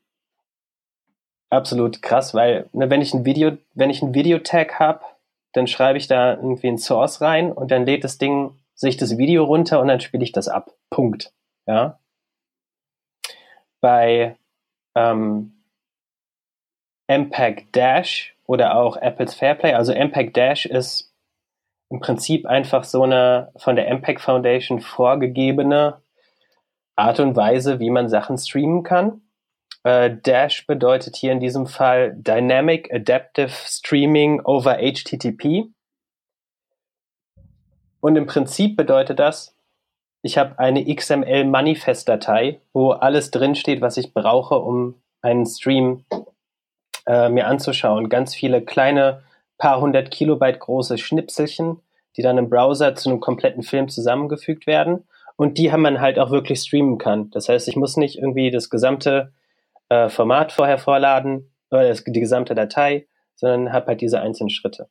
absolut 1.49 2.01
krass, 2.01 2.33
weil 2.33 2.69
ne, 2.73 2.89
wenn 2.89 3.01
ich 3.01 3.13
ein 3.13 3.25
Video, 3.25 3.57
wenn 3.73 3.89
ich 3.89 4.01
ein 4.01 4.13
Videotag 4.13 4.79
habe, 4.79 5.01
dann 5.53 5.67
schreibe 5.67 5.97
ich 5.97 6.07
da 6.07 6.35
irgendwie 6.35 6.67
ein 6.67 6.77
Source 6.77 7.21
rein 7.21 7.51
und 7.51 7.71
dann 7.71 7.85
lädt 7.85 8.03
das 8.03 8.17
Ding 8.17 8.59
sich 8.75 8.97
das 8.97 9.17
Video 9.17 9.43
runter 9.43 9.81
und 9.81 9.87
dann 9.87 9.99
spiele 9.99 10.23
ich 10.23 10.31
das 10.31 10.47
ab. 10.47 10.71
Punkt. 10.89 11.33
Ja. 11.65 11.99
Bei 13.81 14.37
ähm, 14.95 15.63
MPEG 17.07 17.71
Dash 17.73 18.35
oder 18.45 18.75
auch 18.75 18.97
Apples 18.97 19.33
Fairplay. 19.33 19.73
Also 19.73 19.93
MPEG 19.93 20.33
Dash 20.33 20.65
ist 20.65 21.13
im 21.89 21.99
Prinzip 21.99 22.45
einfach 22.45 22.83
so 22.83 23.03
eine 23.03 23.51
von 23.55 23.75
der 23.75 23.89
MPEG 23.89 24.19
Foundation 24.19 24.81
vorgegebene 24.81 26.01
Art 26.95 27.19
und 27.19 27.35
Weise, 27.35 27.79
wie 27.79 27.89
man 27.89 28.09
Sachen 28.09 28.37
streamen 28.37 28.83
kann. 28.83 29.21
Äh, 29.87 30.17
Dash 30.21 30.67
bedeutet 30.67 31.15
hier 31.15 31.31
in 31.31 31.39
diesem 31.39 31.65
Fall 31.65 32.13
Dynamic 32.13 32.93
Adaptive 32.93 33.47
Streaming 33.49 34.41
over 34.41 34.79
HTTP. 34.79 35.69
Und 38.01 38.17
im 38.17 38.25
Prinzip 38.25 38.75
bedeutet 38.75 39.17
das, 39.19 39.55
ich 40.23 40.37
habe 40.37 40.59
eine 40.59 40.93
XML-Manifest-Datei, 40.93 42.59
wo 42.73 42.91
alles 42.91 43.31
drinsteht, 43.31 43.79
was 43.79 43.95
ich 43.95 44.13
brauche, 44.13 44.55
um 44.55 44.95
einen 45.21 45.45
Stream 45.45 46.03
äh, 47.05 47.29
mir 47.29 47.47
anzuschauen. 47.47 48.09
Ganz 48.09 48.35
viele 48.35 48.61
kleine, 48.61 49.23
paar 49.57 49.79
hundert 49.79 50.11
Kilobyte 50.11 50.59
große 50.59 50.97
Schnipselchen, 50.97 51.79
die 52.17 52.21
dann 52.21 52.37
im 52.37 52.49
Browser 52.49 52.95
zu 52.95 53.09
einem 53.09 53.21
kompletten 53.21 53.63
Film 53.63 53.87
zusammengefügt 53.87 54.67
werden 54.67 55.07
und 55.37 55.57
die 55.57 55.71
haben 55.71 55.83
man 55.83 56.01
halt 56.01 56.19
auch 56.19 56.31
wirklich 56.31 56.59
streamen 56.59 56.97
kann. 56.97 57.29
Das 57.29 57.47
heißt, 57.47 57.69
ich 57.69 57.77
muss 57.77 57.95
nicht 57.95 58.17
irgendwie 58.17 58.51
das 58.51 58.69
gesamte 58.69 59.31
äh, 59.89 60.09
Format 60.09 60.51
vorher 60.51 60.77
vorladen 60.77 61.53
oder 61.71 61.87
das, 61.87 62.03
die 62.03 62.19
gesamte 62.19 62.55
Datei, 62.55 63.07
sondern 63.35 63.73
habe 63.73 63.87
halt 63.87 64.01
diese 64.01 64.19
einzelnen 64.19 64.49
Schritte. 64.49 64.89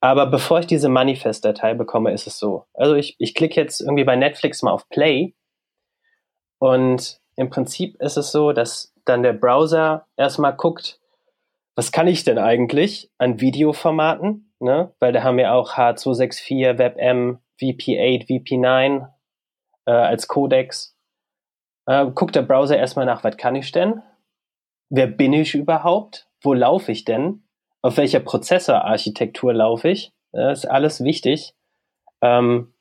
Aber 0.00 0.26
bevor 0.26 0.60
ich 0.60 0.66
diese 0.66 0.88
Manifest-Datei 0.88 1.74
bekomme, 1.74 2.12
ist 2.12 2.26
es 2.26 2.38
so. 2.38 2.66
Also 2.72 2.94
ich, 2.94 3.16
ich 3.18 3.34
klicke 3.34 3.60
jetzt 3.60 3.80
irgendwie 3.80 4.04
bei 4.04 4.16
Netflix 4.16 4.62
mal 4.62 4.72
auf 4.72 4.88
Play 4.88 5.34
und 6.58 7.20
im 7.36 7.50
Prinzip 7.50 8.00
ist 8.00 8.16
es 8.16 8.32
so, 8.32 8.52
dass 8.52 8.94
dann 9.04 9.22
der 9.22 9.32
Browser 9.32 10.06
erstmal 10.16 10.54
guckt, 10.54 11.00
was 11.74 11.92
kann 11.92 12.06
ich 12.06 12.24
denn 12.24 12.38
eigentlich 12.38 13.10
an 13.18 13.40
Videoformaten? 13.40 14.52
Ne? 14.58 14.92
Weil 14.98 15.12
da 15.12 15.22
haben 15.22 15.38
wir 15.38 15.54
auch 15.54 15.72
H264, 15.72 16.78
WebM, 16.78 17.38
VP8, 17.60 18.26
VP9 18.26 19.08
äh, 19.86 19.90
als 19.90 20.28
Codex. 20.28 20.96
Äh, 21.90 22.06
guckt 22.14 22.36
der 22.36 22.42
Browser 22.42 22.78
erstmal 22.78 23.04
nach, 23.04 23.24
was 23.24 23.36
kann 23.36 23.56
ich 23.56 23.72
denn? 23.72 24.00
Wer 24.90 25.08
bin 25.08 25.32
ich 25.32 25.56
überhaupt? 25.56 26.28
Wo 26.40 26.54
laufe 26.54 26.92
ich 26.92 27.04
denn? 27.04 27.42
Auf 27.82 27.96
welcher 27.96 28.20
Prozessorarchitektur 28.20 29.52
laufe 29.52 29.88
ich? 29.88 30.12
Das 30.30 30.60
ist 30.60 30.70
alles 30.70 31.02
wichtig, 31.02 31.56
ähm, 32.22 32.72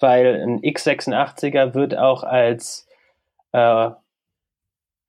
weil 0.00 0.40
ein 0.42 0.60
x86er 0.62 1.74
wird 1.74 1.98
auch 1.98 2.22
als 2.22 2.88
äh, 3.52 3.90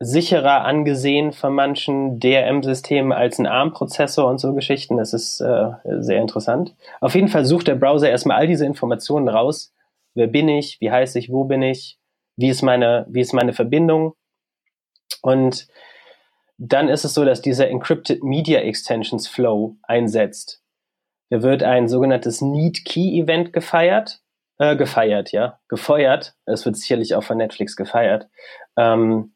sicherer 0.02 0.66
angesehen 0.66 1.32
von 1.32 1.54
manchen 1.54 2.20
DRM-Systemen 2.20 3.14
als 3.14 3.40
ein 3.40 3.48
ARM-Prozessor 3.48 4.28
und 4.30 4.40
so 4.40 4.54
Geschichten. 4.54 4.98
Das 4.98 5.14
ist 5.14 5.40
äh, 5.40 5.72
sehr 5.86 6.20
interessant. 6.20 6.76
Auf 7.00 7.16
jeden 7.16 7.30
Fall 7.30 7.46
sucht 7.46 7.68
der 7.68 7.76
Browser 7.76 8.10
erstmal 8.10 8.40
all 8.40 8.48
diese 8.48 8.66
Informationen 8.66 9.30
raus. 9.30 9.74
Wer 10.16 10.28
bin 10.28 10.50
ich? 10.50 10.82
Wie 10.82 10.92
heiße 10.92 11.18
ich? 11.18 11.32
Wo 11.32 11.46
bin 11.46 11.62
ich? 11.62 11.98
Wie 12.38 12.50
ist 12.50 12.62
meine, 12.62 13.06
wie 13.10 13.22
ist 13.22 13.34
meine 13.34 13.54
Verbindung? 13.54 14.14
Und 15.22 15.68
dann 16.58 16.88
ist 16.88 17.04
es 17.04 17.14
so, 17.14 17.26
dass 17.26 17.42
dieser 17.42 17.70
Encrypted 17.70 18.24
Media 18.24 18.60
Extensions 18.60 19.28
Flow 19.28 19.78
einsetzt. 19.84 20.62
Da 21.30 21.42
wird 21.42 21.64
ein 21.64 21.88
sogenanntes 21.88 22.42
Need 22.42 22.86
Key 22.86 23.20
Event 23.20 23.52
gefeiert, 23.52 24.22
äh, 24.60 24.76
gefeiert, 24.76 25.32
ja, 25.32 25.60
gefeuert. 25.68 26.36
Es 26.46 26.66
wird 26.66 26.78
sicherlich 26.78 27.16
auch 27.16 27.24
von 27.24 27.38
Netflix 27.38 27.76
gefeiert. 27.76 28.30
Ähm, 28.78 29.34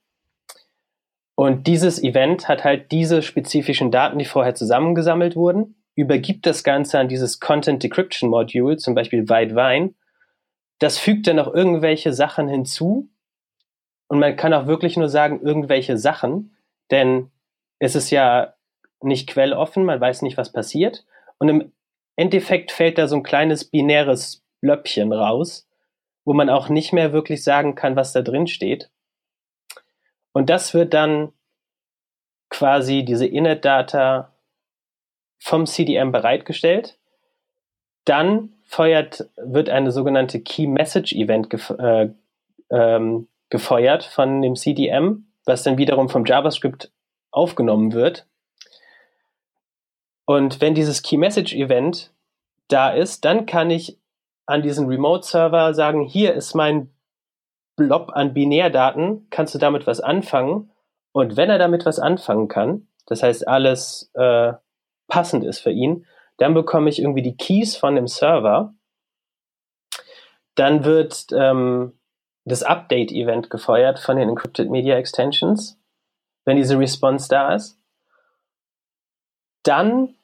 und 1.35 1.67
dieses 1.67 2.03
Event 2.03 2.47
hat 2.47 2.63
halt 2.63 2.91
diese 2.91 3.21
spezifischen 3.21 3.91
Daten, 3.91 4.19
die 4.19 4.25
vorher 4.25 4.55
zusammengesammelt 4.55 5.35
wurden, 5.35 5.81
übergibt 5.95 6.45
das 6.45 6.63
Ganze 6.63 6.99
an 6.99 7.07
dieses 7.07 7.39
Content 7.39 7.81
Decryption 7.81 8.29
Module, 8.29 8.77
zum 8.77 8.93
Beispiel 8.93 9.27
Weidwein. 9.29 9.95
Das 10.79 10.97
fügt 10.97 11.27
dann 11.27 11.35
noch 11.35 11.53
irgendwelche 11.53 12.13
Sachen 12.13 12.47
hinzu. 12.47 13.09
Und 14.07 14.19
man 14.19 14.35
kann 14.35 14.53
auch 14.53 14.65
wirklich 14.65 14.97
nur 14.97 15.09
sagen, 15.09 15.41
irgendwelche 15.41 15.97
Sachen, 15.97 16.57
denn 16.89 17.31
es 17.77 17.95
ist 17.95 18.09
ja 18.09 18.55
nicht 19.01 19.29
quelloffen, 19.29 19.85
man 19.85 20.01
weiß 20.01 20.23
nicht, 20.23 20.37
was 20.37 20.51
passiert. 20.51 21.05
Und 21.37 21.49
im 21.49 21.71
Endeffekt 22.15 22.71
fällt 22.71 22.97
da 22.97 23.07
so 23.07 23.15
ein 23.15 23.23
kleines 23.23 23.65
binäres 23.65 24.43
Blöppchen 24.61 25.13
raus, 25.13 25.69
wo 26.25 26.33
man 26.33 26.49
auch 26.49 26.69
nicht 26.69 26.91
mehr 26.91 27.13
wirklich 27.13 27.43
sagen 27.43 27.75
kann, 27.75 27.95
was 27.95 28.11
da 28.11 28.21
drin 28.21 28.47
steht. 28.47 28.89
Und 30.33 30.49
das 30.49 30.73
wird 30.73 30.93
dann 30.93 31.31
quasi 32.49 33.05
diese 33.05 33.25
Init-Data 33.25 34.33
vom 35.39 35.65
CDM 35.65 36.11
bereitgestellt. 36.11 36.99
Dann 38.05 38.55
feuert, 38.69 39.27
wird 39.35 39.67
eine 39.69 39.91
sogenannte 39.91 40.39
Key 40.41 40.67
Message 40.67 41.13
Event 41.13 41.49
gef 41.49 41.71
äh, 41.71 42.09
ähm, 42.69 43.27
gefeuert 43.49 44.03
von 44.03 44.43
dem 44.43 44.55
CDM, 44.55 45.25
was 45.43 45.63
dann 45.63 45.79
wiederum 45.79 46.07
vom 46.07 46.23
JavaScript 46.23 46.91
aufgenommen 47.31 47.93
wird. 47.93 48.27
Und 50.25 50.61
wenn 50.61 50.75
dieses 50.75 51.01
Key 51.01 51.17
Message 51.17 51.55
Event 51.55 52.13
da 52.67 52.91
ist, 52.91 53.25
dann 53.25 53.47
kann 53.47 53.71
ich 53.71 53.97
an 54.45 54.61
diesen 54.61 54.87
Remote 54.87 55.25
Server 55.25 55.73
sagen, 55.73 56.03
hier 56.03 56.35
ist 56.35 56.53
mein 56.53 56.91
Blob 57.75 58.11
an 58.13 58.35
Binärdaten, 58.35 59.25
kannst 59.31 59.55
du 59.55 59.57
damit 59.57 59.87
was 59.87 59.99
anfangen? 59.99 60.69
Und 61.11 61.37
wenn 61.37 61.49
er 61.49 61.57
damit 61.57 61.87
was 61.87 61.97
anfangen 61.97 62.47
kann, 62.47 62.87
das 63.07 63.23
heißt 63.23 63.47
alles 63.47 64.11
äh, 64.13 64.53
passend 65.07 65.43
ist 65.43 65.59
für 65.59 65.71
ihn, 65.71 66.05
dann 66.39 66.53
bekomme 66.53 66.89
ich 66.89 66.99
irgendwie 66.99 67.21
die 67.21 67.37
Keys 67.37 67.75
von 67.75 67.95
dem 67.95 68.07
Server. 68.07 68.73
Dann 70.55 70.83
wird 70.83 71.27
ähm, 71.33 71.99
das 72.45 72.63
Update-Event 72.63 73.49
gefeuert 73.49 73.99
von 73.99 74.17
den 74.17 74.29
Encrypted 74.29 74.69
Media 74.69 74.97
Extensions, 74.97 75.79
wenn 76.45 76.57
diese 76.57 76.79
Response 76.79 77.27
da 77.29 77.53
ist. 77.53 77.79
Dann 79.63 80.15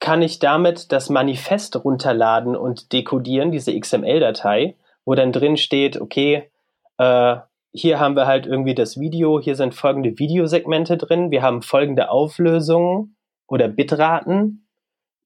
kann 0.00 0.20
ich 0.20 0.38
damit 0.38 0.92
das 0.92 1.08
Manifest 1.08 1.82
runterladen 1.82 2.56
und 2.56 2.92
dekodieren, 2.92 3.50
diese 3.50 3.78
XML-Datei, 3.78 4.76
wo 5.06 5.14
dann 5.14 5.32
drin 5.32 5.56
steht, 5.56 5.98
okay, 5.98 6.50
äh, 6.98 7.36
hier 7.72 7.98
haben 7.98 8.14
wir 8.14 8.26
halt 8.26 8.46
irgendwie 8.46 8.74
das 8.74 9.00
Video, 9.00 9.40
hier 9.40 9.56
sind 9.56 9.74
folgende 9.74 10.18
Videosegmente 10.18 10.98
drin, 10.98 11.30
wir 11.30 11.42
haben 11.42 11.62
folgende 11.62 12.10
Auflösungen 12.10 13.16
oder 13.46 13.68
Bitraten, 13.68 14.63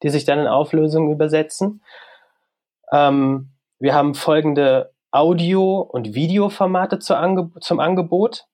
die 0.03 0.09
sich 0.09 0.25
dann 0.25 0.39
in 0.39 0.47
Auflösungen 0.47 1.13
übersetzen. 1.13 1.83
Ähm, 2.93 3.51
wir 3.79 3.95
haben 3.95 4.15
folgende 4.15 4.93
Audio- 5.11 5.81
und 5.81 6.15
Videoformate 6.15 6.99
zu 6.99 7.17
Ange 7.17 7.51
zum 7.61 7.81
Angebot 7.81 8.47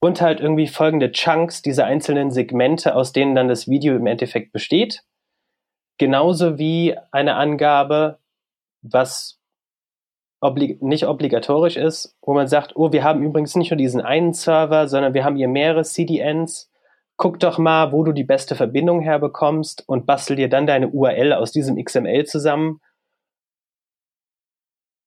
und 0.00 0.20
halt 0.20 0.40
irgendwie 0.40 0.66
folgende 0.66 1.10
Chunks, 1.12 1.62
diese 1.62 1.84
einzelnen 1.84 2.30
Segmente, 2.30 2.94
aus 2.94 3.12
denen 3.12 3.34
dann 3.34 3.48
das 3.48 3.68
Video 3.68 3.96
im 3.96 4.06
Endeffekt 4.06 4.52
besteht. 4.52 5.02
Genauso 5.98 6.58
wie 6.58 6.96
eine 7.10 7.34
Angabe, 7.34 8.18
was 8.82 9.40
oblig 10.40 10.80
nicht 10.80 11.06
obligatorisch 11.06 11.76
ist, 11.76 12.16
wo 12.22 12.32
man 12.32 12.46
sagt, 12.46 12.76
oh, 12.76 12.92
wir 12.92 13.02
haben 13.02 13.22
übrigens 13.22 13.56
nicht 13.56 13.70
nur 13.70 13.78
diesen 13.78 14.00
einen 14.00 14.32
Server, 14.32 14.86
sondern 14.86 15.14
wir 15.14 15.24
haben 15.24 15.36
hier 15.36 15.48
mehrere 15.48 15.82
CDNs. 15.82 16.67
Guck 17.18 17.40
doch 17.40 17.58
mal, 17.58 17.90
wo 17.90 18.04
du 18.04 18.12
die 18.12 18.24
beste 18.24 18.54
Verbindung 18.54 19.00
herbekommst 19.00 19.82
und 19.88 20.06
bastel 20.06 20.36
dir 20.36 20.48
dann 20.48 20.68
deine 20.68 20.88
URL 20.88 21.32
aus 21.32 21.50
diesem 21.50 21.76
XML 21.76 22.24
zusammen. 22.26 22.80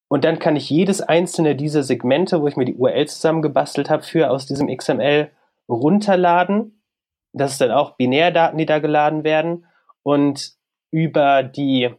Und 0.10 0.26
dann 0.26 0.38
kann 0.38 0.58
ich 0.58 0.70
jedes 0.70 1.02
einzelne 1.02 1.56
dieser 1.56 1.84
Segmente, 1.84 2.42
wo 2.42 2.48
ich 2.48 2.58
mir 2.58 2.66
die 2.66 2.76
URL 2.76 3.08
zusammengebastelt 3.08 3.90
habe, 3.90 4.04
für 4.04 4.30
aus 4.30 4.46
diesem 4.46 4.68
XML 4.68 5.32
runterladen. 5.70 6.84
Das 7.32 7.54
ist 7.54 7.62
dann 7.62 7.72
auch 7.72 7.96
Binärdaten, 7.96 8.58
die 8.58 8.66
da 8.66 8.80
geladen 8.80 9.24
werden. 9.24 9.66
Und 10.04 10.56
über 10.92 11.44
die 11.44 11.96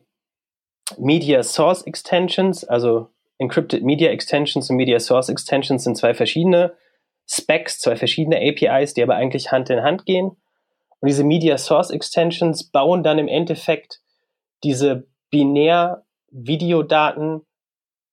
Media 0.98 1.42
Source 1.42 1.86
Extensions, 1.86 2.64
also 2.64 3.08
Encrypted 3.38 3.82
Media 3.82 4.10
Extensions 4.10 4.68
und 4.68 4.76
Media 4.76 5.00
Source 5.00 5.30
Extensions 5.30 5.84
sind 5.84 5.96
zwei 5.96 6.12
verschiedene 6.12 6.74
Specs, 7.28 7.80
zwei 7.80 7.96
verschiedene 7.96 8.36
APIs, 8.36 8.94
die 8.94 9.02
aber 9.02 9.14
eigentlich 9.14 9.52
Hand 9.52 9.70
in 9.70 9.82
Hand 9.82 10.06
gehen. 10.06 10.36
Und 11.00 11.08
diese 11.08 11.24
Media 11.24 11.58
Source 11.58 11.90
Extensions 11.90 12.70
bauen 12.70 13.02
dann 13.02 13.18
im 13.18 13.28
Endeffekt 13.28 14.00
diese 14.62 15.06
binär 15.30 16.04
Videodaten, 16.30 17.42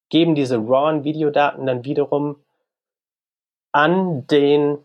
geben 0.10 0.36
diese 0.36 0.58
rawen 0.58 1.04
Videodaten 1.04 1.66
dann 1.66 1.86
wiederum 1.86 2.44
an 3.72 4.26
den 4.28 4.80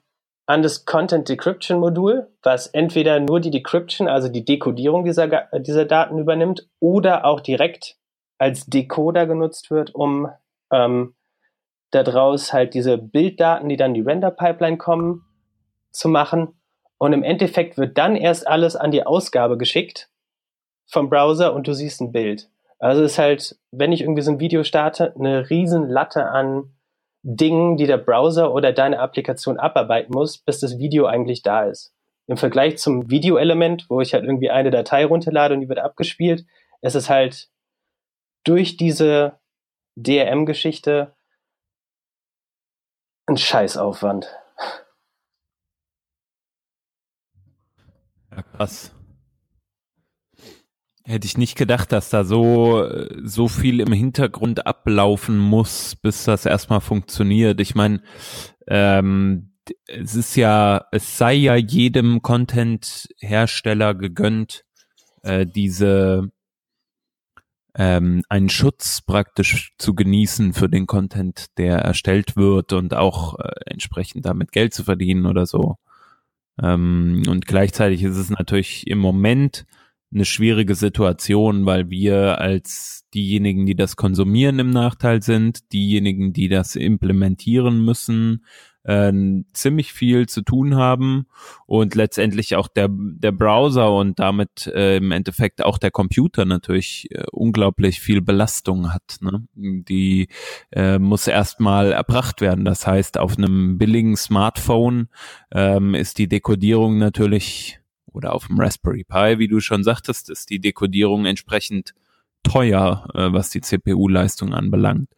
an 0.46 0.62
das 0.62 0.84
Content 0.84 1.28
Decryption 1.28 1.80
Modul, 1.80 2.28
was 2.42 2.66
entweder 2.66 3.18
nur 3.18 3.40
die 3.40 3.50
Decryption, 3.50 4.08
also 4.08 4.28
die 4.28 4.44
Dekodierung 4.44 5.04
dieser, 5.04 5.26
dieser 5.58 5.86
Daten 5.86 6.18
übernimmt 6.18 6.68
oder 6.80 7.24
auch 7.24 7.40
direkt 7.40 7.96
als 8.38 8.66
Decoder 8.66 9.26
genutzt 9.26 9.70
wird, 9.70 9.94
um 9.94 10.28
ähm, 10.70 11.14
daraus 11.94 12.52
halt 12.52 12.74
diese 12.74 12.98
Bilddaten, 12.98 13.68
die 13.68 13.76
dann 13.76 13.94
die 13.94 14.00
Render-Pipeline 14.00 14.76
kommen, 14.76 15.24
zu 15.90 16.08
machen. 16.08 16.54
Und 16.98 17.12
im 17.12 17.22
Endeffekt 17.22 17.78
wird 17.78 17.96
dann 17.98 18.16
erst 18.16 18.46
alles 18.46 18.76
an 18.76 18.90
die 18.90 19.06
Ausgabe 19.06 19.56
geschickt 19.56 20.10
vom 20.86 21.08
Browser 21.08 21.54
und 21.54 21.66
du 21.66 21.72
siehst 21.72 22.00
ein 22.00 22.12
Bild. 22.12 22.50
Also 22.78 23.02
es 23.02 23.12
ist 23.12 23.18
halt, 23.18 23.58
wenn 23.70 23.92
ich 23.92 24.02
irgendwie 24.02 24.22
so 24.22 24.30
ein 24.30 24.40
Video 24.40 24.64
starte, 24.64 25.14
eine 25.16 25.48
riesen 25.48 25.88
Latte 25.88 26.26
an 26.26 26.74
Dingen, 27.22 27.76
die 27.76 27.86
der 27.86 27.96
Browser 27.96 28.52
oder 28.52 28.72
deine 28.72 28.98
Applikation 28.98 29.58
abarbeiten 29.58 30.12
muss, 30.12 30.38
bis 30.38 30.60
das 30.60 30.78
Video 30.78 31.06
eigentlich 31.06 31.42
da 31.42 31.64
ist. 31.64 31.94
Im 32.26 32.36
Vergleich 32.36 32.76
zum 32.78 33.10
Videoelement, 33.10 33.86
wo 33.88 34.00
ich 34.00 34.12
halt 34.12 34.24
irgendwie 34.24 34.50
eine 34.50 34.70
Datei 34.70 35.06
runterlade 35.06 35.54
und 35.54 35.60
die 35.60 35.68
wird 35.68 35.78
abgespielt, 35.78 36.44
ist 36.82 36.94
es 36.94 37.08
halt 37.08 37.48
durch 38.44 38.76
diese 38.76 39.38
DRM-Geschichte 39.96 41.14
ein 43.26 43.36
Scheißaufwand. 43.36 44.28
Ja, 48.30 48.42
krass. 48.42 48.92
Hätte 51.06 51.26
ich 51.26 51.36
nicht 51.36 51.56
gedacht, 51.56 51.92
dass 51.92 52.08
da 52.08 52.24
so, 52.24 52.88
so 53.22 53.48
viel 53.48 53.80
im 53.80 53.92
Hintergrund 53.92 54.66
ablaufen 54.66 55.38
muss, 55.38 55.96
bis 55.96 56.24
das 56.24 56.46
erstmal 56.46 56.80
funktioniert. 56.80 57.60
Ich 57.60 57.74
meine, 57.74 58.02
ähm, 58.66 59.54
es 59.86 60.14
ist 60.14 60.36
ja, 60.36 60.86
es 60.92 61.18
sei 61.18 61.34
ja 61.34 61.56
jedem 61.56 62.22
Content-Hersteller 62.22 63.94
gegönnt, 63.94 64.64
äh, 65.22 65.46
diese 65.46 66.30
ähm, 67.76 68.22
einen 68.28 68.48
Schutz 68.48 69.00
praktisch 69.00 69.74
zu 69.78 69.94
genießen 69.94 70.52
für 70.52 70.68
den 70.68 70.86
Content, 70.86 71.46
der 71.58 71.78
erstellt 71.78 72.36
wird 72.36 72.72
und 72.72 72.94
auch 72.94 73.38
äh, 73.38 73.50
entsprechend 73.66 74.26
damit 74.26 74.52
Geld 74.52 74.74
zu 74.74 74.84
verdienen 74.84 75.26
oder 75.26 75.46
so. 75.46 75.76
Ähm, 76.62 77.22
und 77.28 77.46
gleichzeitig 77.46 78.02
ist 78.04 78.16
es 78.16 78.30
natürlich 78.30 78.86
im 78.86 78.98
Moment 78.98 79.66
eine 80.12 80.24
schwierige 80.24 80.76
Situation, 80.76 81.66
weil 81.66 81.90
wir 81.90 82.40
als 82.40 83.04
diejenigen, 83.14 83.66
die 83.66 83.74
das 83.74 83.96
konsumieren, 83.96 84.60
im 84.60 84.70
Nachteil 84.70 85.22
sind, 85.22 85.72
diejenigen, 85.72 86.32
die 86.32 86.48
das 86.48 86.76
implementieren 86.76 87.84
müssen, 87.84 88.44
äh, 88.84 89.12
ziemlich 89.52 89.92
viel 89.92 90.28
zu 90.28 90.42
tun 90.42 90.76
haben 90.76 91.26
und 91.66 91.94
letztendlich 91.94 92.56
auch 92.56 92.68
der, 92.68 92.88
der 92.90 93.32
Browser 93.32 93.92
und 93.94 94.18
damit 94.18 94.66
äh, 94.66 94.96
im 94.96 95.10
Endeffekt 95.10 95.64
auch 95.64 95.78
der 95.78 95.90
Computer 95.90 96.44
natürlich 96.44 97.08
äh, 97.10 97.24
unglaublich 97.32 98.00
viel 98.00 98.20
Belastung 98.20 98.92
hat. 98.92 99.18
Ne? 99.20 99.46
Die 99.54 100.28
äh, 100.72 100.98
muss 100.98 101.26
erstmal 101.26 101.92
erbracht 101.92 102.40
werden. 102.40 102.64
Das 102.64 102.86
heißt, 102.86 103.18
auf 103.18 103.36
einem 103.36 103.78
billigen 103.78 104.16
Smartphone 104.16 105.08
ähm, 105.52 105.94
ist 105.94 106.18
die 106.18 106.28
Dekodierung 106.28 106.98
natürlich 106.98 107.80
oder 108.14 108.32
auf 108.32 108.46
dem 108.46 108.60
Raspberry 108.60 109.04
Pi, 109.04 109.38
wie 109.38 109.48
du 109.48 109.60
schon 109.60 109.82
sagtest, 109.82 110.30
ist 110.30 110.48
die 110.50 110.60
Dekodierung 110.60 111.26
entsprechend 111.26 111.94
teuer, 112.44 113.08
äh, 113.14 113.32
was 113.32 113.50
die 113.50 113.60
CPU-Leistung 113.60 114.54
anbelangt. 114.54 115.08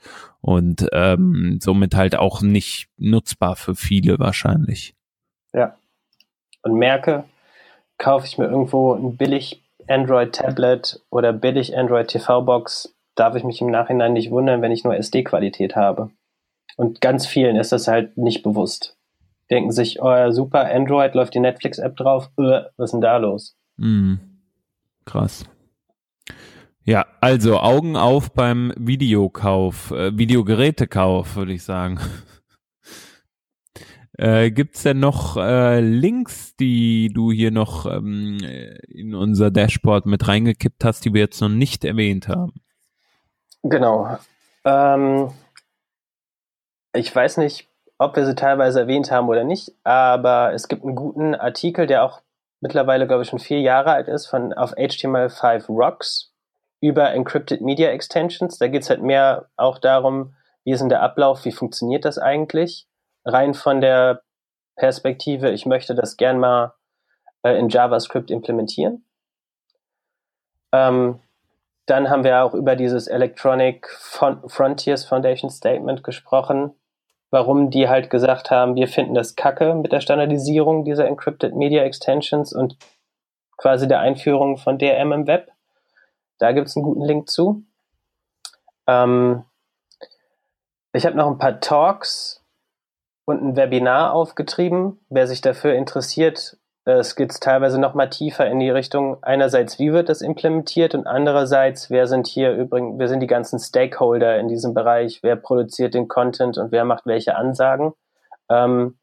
Und 0.40 0.88
ähm, 0.92 1.58
somit 1.60 1.94
halt 1.94 2.16
auch 2.16 2.40
nicht 2.40 2.88
nutzbar 2.96 3.56
für 3.56 3.74
viele 3.74 4.18
wahrscheinlich. 4.18 4.94
Ja. 5.52 5.76
Und 6.62 6.74
merke, 6.74 7.24
kaufe 7.98 8.26
ich 8.26 8.38
mir 8.38 8.46
irgendwo 8.46 8.94
ein 8.94 9.16
billig 9.16 9.62
Android-Tablet 9.88 11.02
oder 11.10 11.32
billig 11.32 11.76
Android-TV-Box, 11.76 12.94
darf 13.14 13.34
ich 13.34 13.44
mich 13.44 13.60
im 13.60 13.70
Nachhinein 13.70 14.14
nicht 14.14 14.30
wundern, 14.30 14.62
wenn 14.62 14.72
ich 14.72 14.84
nur 14.84 14.96
SD-Qualität 14.96 15.76
habe. 15.76 16.10
Und 16.76 17.00
ganz 17.00 17.26
vielen 17.26 17.56
ist 17.56 17.72
das 17.72 17.88
halt 17.88 18.16
nicht 18.16 18.42
bewusst 18.42 18.96
denken 19.50 19.72
sich, 19.72 20.02
oh 20.02 20.30
super, 20.30 20.70
Android 20.72 21.14
läuft 21.14 21.34
die 21.34 21.40
Netflix-App 21.40 21.96
drauf, 21.96 22.30
äh, 22.38 22.62
was 22.76 22.88
ist 22.88 22.92
denn 22.92 23.00
da 23.00 23.16
los? 23.16 23.56
Mm, 23.76 24.14
krass. 25.04 25.44
Ja, 26.88 27.04
also 27.20 27.58
Augen 27.58 27.96
auf 27.96 28.32
beim 28.32 28.72
Videokauf, 28.76 29.90
äh, 29.90 30.16
Videogerätekauf, 30.16 31.34
würde 31.36 31.52
ich 31.52 31.64
sagen. 31.64 32.00
Äh, 34.18 34.50
Gibt 34.50 34.76
es 34.76 34.82
denn 34.82 34.98
noch 34.98 35.36
äh, 35.36 35.78
Links, 35.80 36.56
die 36.56 37.10
du 37.12 37.30
hier 37.30 37.50
noch 37.50 37.84
ähm, 37.84 38.38
in 38.88 39.14
unser 39.14 39.50
Dashboard 39.50 40.06
mit 40.06 40.26
reingekippt 40.26 40.86
hast, 40.86 41.04
die 41.04 41.12
wir 41.12 41.20
jetzt 41.20 41.38
noch 41.42 41.50
nicht 41.50 41.84
erwähnt 41.84 42.26
haben? 42.26 42.54
Genau. 43.62 44.16
Ähm, 44.64 45.32
ich 46.94 47.14
weiß 47.14 47.36
nicht, 47.36 47.68
ob 47.98 48.16
wir 48.16 48.24
sie 48.24 48.34
teilweise 48.34 48.80
erwähnt 48.80 49.10
haben 49.10 49.28
oder 49.28 49.44
nicht, 49.44 49.74
aber 49.84 50.54
es 50.54 50.68
gibt 50.68 50.82
einen 50.82 50.96
guten 50.96 51.34
Artikel, 51.34 51.86
der 51.86 52.02
auch 52.02 52.22
mittlerweile, 52.62 53.06
glaube 53.06 53.24
ich, 53.24 53.28
schon 53.28 53.38
vier 53.38 53.60
Jahre 53.60 53.92
alt 53.92 54.08
ist, 54.08 54.28
von 54.28 54.54
auf 54.54 54.78
HTML5 54.78 55.66
Rocks 55.66 56.32
über 56.80 57.12
Encrypted 57.12 57.60
Media 57.60 57.90
Extensions. 57.90 58.58
Da 58.58 58.68
geht 58.68 58.82
es 58.82 58.90
halt 58.90 59.02
mehr 59.02 59.48
auch 59.56 59.78
darum, 59.78 60.34
wie 60.64 60.72
ist 60.72 60.80
denn 60.80 60.88
der 60.88 61.02
Ablauf, 61.02 61.44
wie 61.44 61.52
funktioniert 61.52 62.04
das 62.04 62.18
eigentlich? 62.18 62.86
Rein 63.24 63.54
von 63.54 63.80
der 63.80 64.22
Perspektive, 64.76 65.50
ich 65.50 65.64
möchte 65.64 65.94
das 65.94 66.16
gern 66.16 66.38
mal 66.38 66.74
äh, 67.42 67.58
in 67.58 67.68
JavaScript 67.68 68.30
implementieren. 68.30 69.04
Ähm, 70.72 71.20
dann 71.86 72.10
haben 72.10 72.24
wir 72.24 72.42
auch 72.42 72.52
über 72.52 72.74
dieses 72.74 73.06
Electronic 73.06 73.88
Frontiers 73.88 75.04
Foundation 75.04 75.50
Statement 75.50 76.02
gesprochen, 76.02 76.74
warum 77.30 77.70
die 77.70 77.88
halt 77.88 78.10
gesagt 78.10 78.50
haben, 78.50 78.74
wir 78.74 78.88
finden 78.88 79.14
das 79.14 79.36
kacke 79.36 79.74
mit 79.74 79.92
der 79.92 80.00
Standardisierung 80.00 80.84
dieser 80.84 81.06
Encrypted 81.06 81.54
Media 81.54 81.84
Extensions 81.84 82.52
und 82.52 82.76
quasi 83.56 83.86
der 83.86 84.00
Einführung 84.00 84.58
von 84.58 84.78
DRM 84.78 85.12
im 85.12 85.26
Web. 85.26 85.52
Da 86.38 86.52
gibt 86.52 86.68
es 86.68 86.76
einen 86.76 86.84
guten 86.84 87.04
Link 87.04 87.28
zu. 87.28 87.64
Ähm, 88.86 89.44
ich 90.92 91.06
habe 91.06 91.16
noch 91.16 91.26
ein 91.26 91.38
paar 91.38 91.60
Talks 91.60 92.44
und 93.26 93.42
ein 93.42 93.56
Webinar 93.56 94.12
aufgetrieben. 94.12 95.04
Wer 95.08 95.26
sich 95.26 95.40
dafür 95.40 95.74
interessiert, 95.74 96.58
es 96.84 97.16
geht 97.16 97.40
teilweise 97.40 97.80
noch 97.80 97.94
mal 97.94 98.08
tiefer 98.08 98.46
in 98.46 98.60
die 98.60 98.70
Richtung 98.70 99.22
einerseits, 99.22 99.80
wie 99.80 99.92
wird 99.92 100.08
das 100.08 100.22
implementiert 100.22 100.94
und 100.94 101.06
andererseits, 101.08 101.90
wer 101.90 102.06
sind 102.06 102.28
hier 102.28 102.52
übrigens, 102.52 102.98
wer 102.98 103.08
sind 103.08 103.20
die 103.20 103.26
ganzen 103.26 103.58
Stakeholder 103.58 104.38
in 104.38 104.46
diesem 104.46 104.72
Bereich, 104.72 105.20
wer 105.22 105.34
produziert 105.34 105.94
den 105.94 106.06
Content 106.06 106.58
und 106.58 106.70
wer 106.70 106.84
macht 106.84 107.04
welche 107.04 107.34
Ansagen. 107.34 107.92
Ähm, 108.48 108.98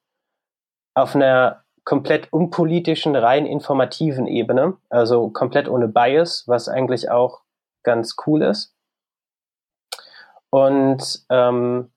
auf 0.93 1.13
einer 1.13 1.62
komplett 1.83 2.31
unpolitischen, 2.31 3.15
rein 3.15 3.45
informativen 3.45 4.27
Ebene, 4.27 4.77
also 4.89 5.29
komplett 5.29 5.67
ohne 5.67 5.87
Bias, 5.87 6.47
was 6.47 6.69
eigentlich 6.69 7.09
auch 7.11 7.41
ganz 7.83 8.15
cool 8.25 8.41
ist. 8.41 8.73
Und 10.49 11.25
ähm, 11.29 11.91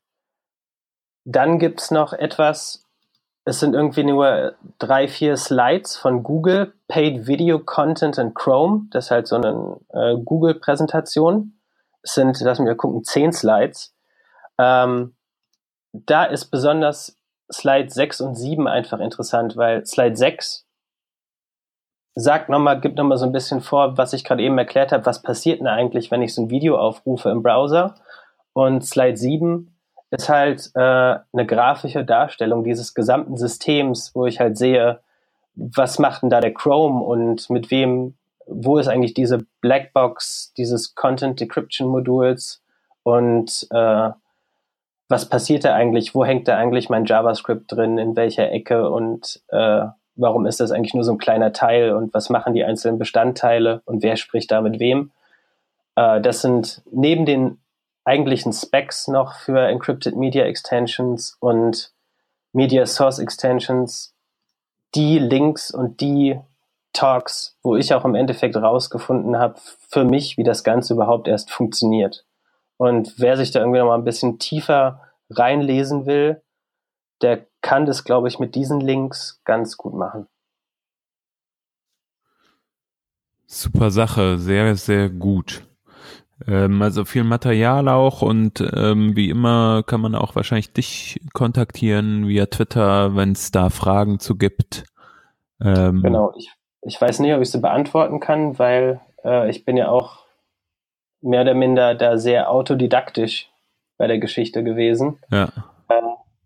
dann 1.24 1.59
gibt's 1.59 1.91
noch 1.91 2.12
etwas, 2.12 2.84
es 3.45 3.61
sind 3.61 3.74
irgendwie 3.74 4.03
nur 4.03 4.55
drei, 4.78 5.07
vier 5.07 5.37
Slides 5.37 5.97
von 5.97 6.22
Google, 6.22 6.72
Paid 6.89 7.26
Video 7.26 7.61
Content 7.61 8.18
in 8.18 8.34
Chrome. 8.34 8.89
Das 8.91 9.07
ist 9.07 9.11
halt 9.11 9.28
so 9.28 9.37
eine 9.37 9.78
äh, 9.91 10.16
Google-Präsentation. 10.16 11.61
Es 12.03 12.14
sind, 12.14 12.41
lass 12.41 12.59
mich 12.59 12.66
mal 12.66 12.76
gucken, 12.76 13.05
zehn 13.05 13.32
Slides. 13.32 13.95
Ähm, 14.59 15.14
da 15.93 16.24
ist 16.24 16.47
besonders 16.47 17.16
Slide 17.53 17.90
6 17.90 18.20
und 18.22 18.34
7 18.34 18.66
einfach 18.66 19.01
interessant, 19.01 19.57
weil 19.57 19.84
Slide 19.86 20.16
6 20.16 20.66
sagt 22.14 22.49
nochmal, 22.49 22.80
gibt 22.80 22.97
nochmal 22.97 23.18
so 23.18 23.26
ein 23.26 23.32
bisschen 23.32 23.61
vor, 23.61 23.99
was 23.99 24.12
ich 24.14 24.24
gerade 24.24 24.42
eben 24.42 24.57
erklärt 24.57 24.90
habe, 24.90 25.07
was 25.07 25.22
passiert 25.22 25.61
denn 25.61 25.66
eigentlich, 25.66 26.11
wenn 26.11 26.22
ich 26.22 26.34
so 26.34 26.42
ein 26.42 26.51
Video 26.51 26.78
aufrufe 26.78 27.28
im 27.30 27.42
Browser. 27.42 27.94
Und 28.55 28.84
Slide 28.84 29.16
7 29.16 29.70
ist 30.11 30.28
halt 30.28 30.70
äh, 30.74 30.80
eine 30.80 31.47
grafische 31.47 32.05
Darstellung 32.05 32.64
dieses 32.64 32.94
gesamten 32.94 33.36
Systems, 33.36 34.14
wo 34.14 34.26
ich 34.26 34.40
halt 34.40 34.57
sehe, 34.57 35.01
was 35.55 35.99
macht 35.99 36.22
denn 36.22 36.30
da 36.30 36.40
der 36.40 36.55
Chrome 36.55 37.03
und 37.03 37.51
mit 37.51 37.70
wem, 37.70 38.14
wo 38.47 38.78
ist 38.78 38.88
eigentlich 38.88 39.14
diese 39.14 39.44
Blackbox 39.61 40.55
dieses 40.57 40.94
Content 40.94 41.40
Decryption 41.40 41.88
Moduls 41.88 42.62
und 43.03 43.66
äh, 43.70 44.11
was 45.09 45.29
passiert 45.29 45.65
da 45.65 45.75
eigentlich, 45.75 46.15
wo 46.15 46.25
hängt 46.25 46.49
da 46.49 46.57
eigentlich 46.57 46.89
mein 46.89 47.05
JavaScript 47.05 47.71
drin, 47.71 47.99
in 47.99 48.17
welcher 48.17 48.51
Ecke? 48.51 48.91
Und 48.91 49.43
äh, 49.49 49.83
warum 50.17 50.47
ist 50.47 50.61
das 50.61 50.73
eigentlich 50.73 50.95
nur 50.95 51.05
so 51.05 51.13
ein 51.13 51.19
kleiner 51.19 51.53
Teil? 51.53 51.93
Und 51.93 52.13
was 52.13 52.31
machen 52.31 52.55
die 52.55 52.65
einzelnen 52.65 52.99
Bestandteile? 52.99 53.83
Und 53.85 54.03
wer 54.03 54.17
spricht 54.17 54.51
da 54.51 54.61
mit 54.61 54.81
wem. 54.81 55.13
Äh, 55.95 56.21
das 56.21 56.43
sind 56.43 56.83
neben 56.91 57.27
den 57.27 57.59
eigentlichen 58.05 58.53
Specs 58.53 59.09
noch 59.09 59.35
für 59.35 59.61
Encrypted 59.61 60.17
Media 60.17 60.45
Extensions 60.45 61.37
und 61.41 61.93
Media 62.53 62.87
Source 62.87 63.19
Extensions 63.19 64.15
die 64.95 65.19
Links 65.19 65.71
und 65.71 66.01
die 66.01 66.41
Talks, 66.93 67.59
wo 67.63 67.77
ich 67.77 67.93
auch 67.93 68.05
im 68.05 68.15
Endeffekt 68.15 68.57
rausgefunden 68.57 69.39
habe, 69.39 69.57
für 69.89 70.05
mich, 70.05 70.39
wie 70.39 70.45
das 70.45 70.65
Ganze 70.65 70.95
überhaupt 70.95 71.29
erst 71.29 71.51
funktioniert. 71.51 72.25
Und 72.77 73.14
wer 73.18 73.37
sich 73.37 73.51
da 73.51 73.61
irgendwie 73.61 73.79
noch 73.79 73.87
mal 73.87 73.95
ein 73.99 74.05
bisschen 74.05 74.39
tiefer 74.39 75.01
reinlesen 75.31 76.07
will, 76.07 76.43
der 77.22 77.47
kann 77.62 77.87
das, 77.87 78.05
glaube 78.05 78.29
ich, 78.29 78.39
mit 78.39 78.55
diesen 78.55 78.81
Links 78.81 79.41
ganz 79.45 79.77
gut 79.77 79.95
machen. 79.95 80.27
Super 83.47 83.91
Sache, 83.91 84.39
sehr, 84.39 84.77
sehr 84.77 85.09
gut. 85.09 85.62
Ähm, 86.47 86.83
also 86.83 87.05
viel 87.05 87.24
Material 87.24 87.89
auch 87.89 88.20
und 88.20 88.62
ähm, 88.74 89.16
wie 89.16 89.31
immer 89.31 89.83
kann 89.85 90.03
man 90.03 90.14
auch 90.14 90.37
wahrscheinlich 90.37 90.72
dich 90.72 91.20
kontaktieren 91.33 92.29
via 92.29 92.47
Twitter, 92.47 93.16
wenn 93.16 93.33
es 93.33 93.53
da 93.53 93.70
Fragen 93.70 94.18
zu 94.18 94.37
gibt. 94.37 94.85
Ähm, 95.62 96.03
genau, 96.03 96.35
ich, 96.37 96.51
ich 96.83 97.01
weiß 97.01 97.20
nicht, 97.20 97.33
ob 97.33 97.41
ich 97.41 97.51
sie 97.51 97.61
beantworten 97.61 98.20
kann, 98.20 98.59
weil 98.59 99.01
äh, 99.24 99.49
ich 99.49 99.64
bin 99.64 99.79
ja 99.79 99.89
auch 99.89 100.26
mehr 101.21 101.43
oder 101.43 101.55
minder 101.55 101.95
da 101.95 102.19
sehr 102.19 102.51
autodidaktisch 102.51 103.51
bei 103.99 104.07
der 104.07 104.19
Geschichte 104.19 104.62
gewesen. 104.62 105.19
Ja. 105.31 105.49
Äh, 105.89 106.03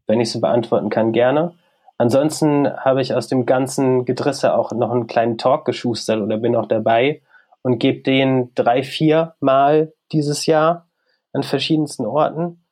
wenn 0.07 0.21
ich 0.21 0.31
sie 0.31 0.41
beantworten 0.41 0.91
kann, 0.91 1.13
gerne. 1.13 1.55
Ansonsten 1.99 2.67
habe 2.77 3.03
ich 3.03 3.15
aus 3.15 3.29
dem 3.29 3.45
ganzen 3.45 4.05
Gedrisse 4.07 4.55
auch 4.55 4.73
noch 4.73 4.91
einen 4.91 5.07
kleinen 5.07 5.37
Talk 5.37 5.65
geschustert 5.67 6.21
oder 6.21 6.39
bin 6.39 6.57
auch 6.57 6.67
dabei 6.67 7.21
und 7.63 7.79
gebe 7.79 8.01
den 8.01 8.53
drei, 8.55 8.83
vier 8.83 9.35
Mal 9.41 9.93
dieses 10.13 10.47
Jahr 10.47 10.89
an 11.33 11.43
verschiedensten 11.43 12.07
Orten. 12.07 12.65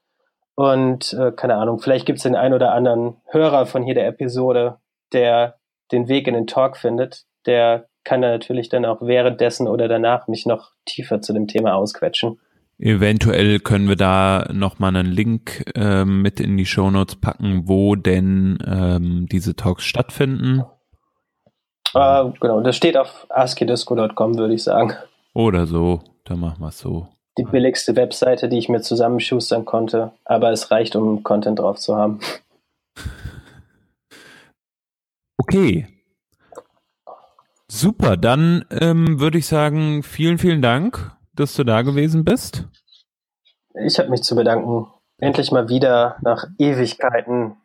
Und 0.54 1.12
äh, 1.12 1.30
keine 1.32 1.56
Ahnung, 1.56 1.78
vielleicht 1.78 2.06
gibt 2.06 2.18
es 2.18 2.22
den 2.22 2.36
einen 2.36 2.54
oder 2.54 2.72
anderen 2.72 3.18
Hörer 3.26 3.66
von 3.66 3.86
jeder 3.86 4.06
Episode, 4.06 4.78
der 5.12 5.58
den 5.92 6.08
Weg 6.08 6.26
in 6.26 6.34
den 6.34 6.46
Talk 6.46 6.76
findet. 6.76 7.24
Der 7.46 7.87
kann 8.08 8.22
dann 8.22 8.30
natürlich 8.30 8.70
dann 8.70 8.86
auch 8.86 9.02
währenddessen 9.02 9.68
oder 9.68 9.86
danach 9.86 10.28
mich 10.28 10.46
noch 10.46 10.72
tiefer 10.86 11.20
zu 11.20 11.34
dem 11.34 11.46
Thema 11.46 11.74
ausquetschen. 11.74 12.40
Eventuell 12.78 13.58
können 13.58 13.86
wir 13.86 13.96
da 13.96 14.48
nochmal 14.50 14.96
einen 14.96 15.12
Link 15.12 15.70
ähm, 15.74 16.22
mit 16.22 16.40
in 16.40 16.56
die 16.56 16.64
Shownotes 16.64 17.16
packen, 17.16 17.68
wo 17.68 17.96
denn 17.96 18.58
ähm, 18.66 19.26
diese 19.30 19.56
Talks 19.56 19.84
stattfinden. 19.84 20.62
Äh, 21.92 22.24
genau, 22.40 22.62
das 22.62 22.76
steht 22.76 22.96
auf 22.96 23.26
askidisco.com, 23.28 24.38
würde 24.38 24.54
ich 24.54 24.62
sagen. 24.62 24.94
Oder 25.34 25.66
so, 25.66 26.00
dann 26.24 26.40
machen 26.40 26.62
wir 26.62 26.68
es 26.68 26.78
so. 26.78 27.08
Die 27.36 27.44
billigste 27.44 27.94
Webseite, 27.94 28.48
die 28.48 28.56
ich 28.56 28.70
mir 28.70 28.80
zusammenschustern 28.80 29.66
konnte, 29.66 30.12
aber 30.24 30.50
es 30.50 30.70
reicht, 30.70 30.96
um 30.96 31.22
Content 31.22 31.58
drauf 31.58 31.76
zu 31.76 31.94
haben. 31.94 32.20
Okay. 35.40 35.86
Super, 37.70 38.16
dann 38.16 38.64
ähm, 38.70 39.20
würde 39.20 39.38
ich 39.38 39.46
sagen, 39.46 40.02
vielen, 40.02 40.38
vielen 40.38 40.62
Dank 40.62 41.18
dass 41.38 41.54
du 41.54 41.64
da 41.64 41.82
gewesen 41.82 42.24
bist. 42.24 42.64
Ich 43.86 43.98
habe 43.98 44.10
mich 44.10 44.22
zu 44.22 44.34
bedanken, 44.34 44.86
endlich 45.18 45.52
mal 45.52 45.68
wieder 45.68 46.16
nach 46.22 46.46
Ewigkeiten 46.58 47.56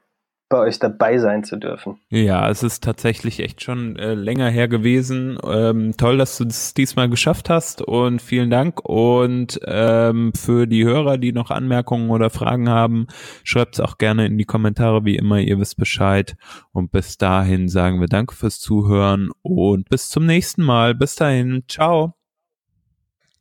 bei 0.54 0.60
euch 0.60 0.78
dabei 0.78 1.18
sein 1.18 1.44
zu 1.44 1.58
dürfen. 1.58 1.98
Ja, 2.10 2.48
es 2.48 2.62
ist 2.62 2.84
tatsächlich 2.84 3.40
echt 3.40 3.64
schon 3.64 3.96
äh, 3.96 4.14
länger 4.14 4.50
her 4.52 4.68
gewesen. 4.68 5.40
Ähm, 5.44 5.98
toll, 5.98 6.20
dass 6.20 6.38
du 6.38 6.44
es 6.44 6.76
diesmal 6.76 7.10
geschafft 7.10 7.50
hast 7.50 7.82
und 7.82 8.22
vielen 8.22 8.52
Dank. 8.52 8.80
Und 8.88 9.60
ähm, 9.66 10.32
für 10.36 10.68
die 10.68 10.86
Hörer, 10.86 11.18
die 11.18 11.32
noch 11.32 11.50
Anmerkungen 11.50 12.12
oder 12.12 12.30
Fragen 12.30 12.70
haben, 12.70 13.08
schreibt 13.44 13.74
es 13.74 13.80
auch 13.80 13.98
gerne 13.98 14.28
in 14.28 14.38
die 14.38 14.46
Kommentare, 14.46 15.06
wie 15.06 15.16
immer, 15.16 15.40
ihr 15.40 15.58
wisst 15.58 15.78
Bescheid. 15.78 16.36
Und 16.72 16.92
bis 16.92 17.18
dahin 17.18 17.68
sagen 17.68 18.00
wir 18.00 18.08
Danke 18.08 18.36
fürs 18.36 18.60
Zuhören 18.60 19.32
und 19.42 19.90
bis 19.90 20.10
zum 20.10 20.28
nächsten 20.28 20.62
Mal. 20.62 20.94
Bis 20.94 21.16
dahin, 21.16 21.64
ciao. 21.68 22.14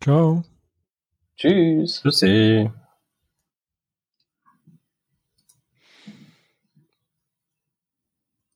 Ciao. 0.01 0.45
Tschüss. 1.37 2.01
Tschüssi. 2.03 2.71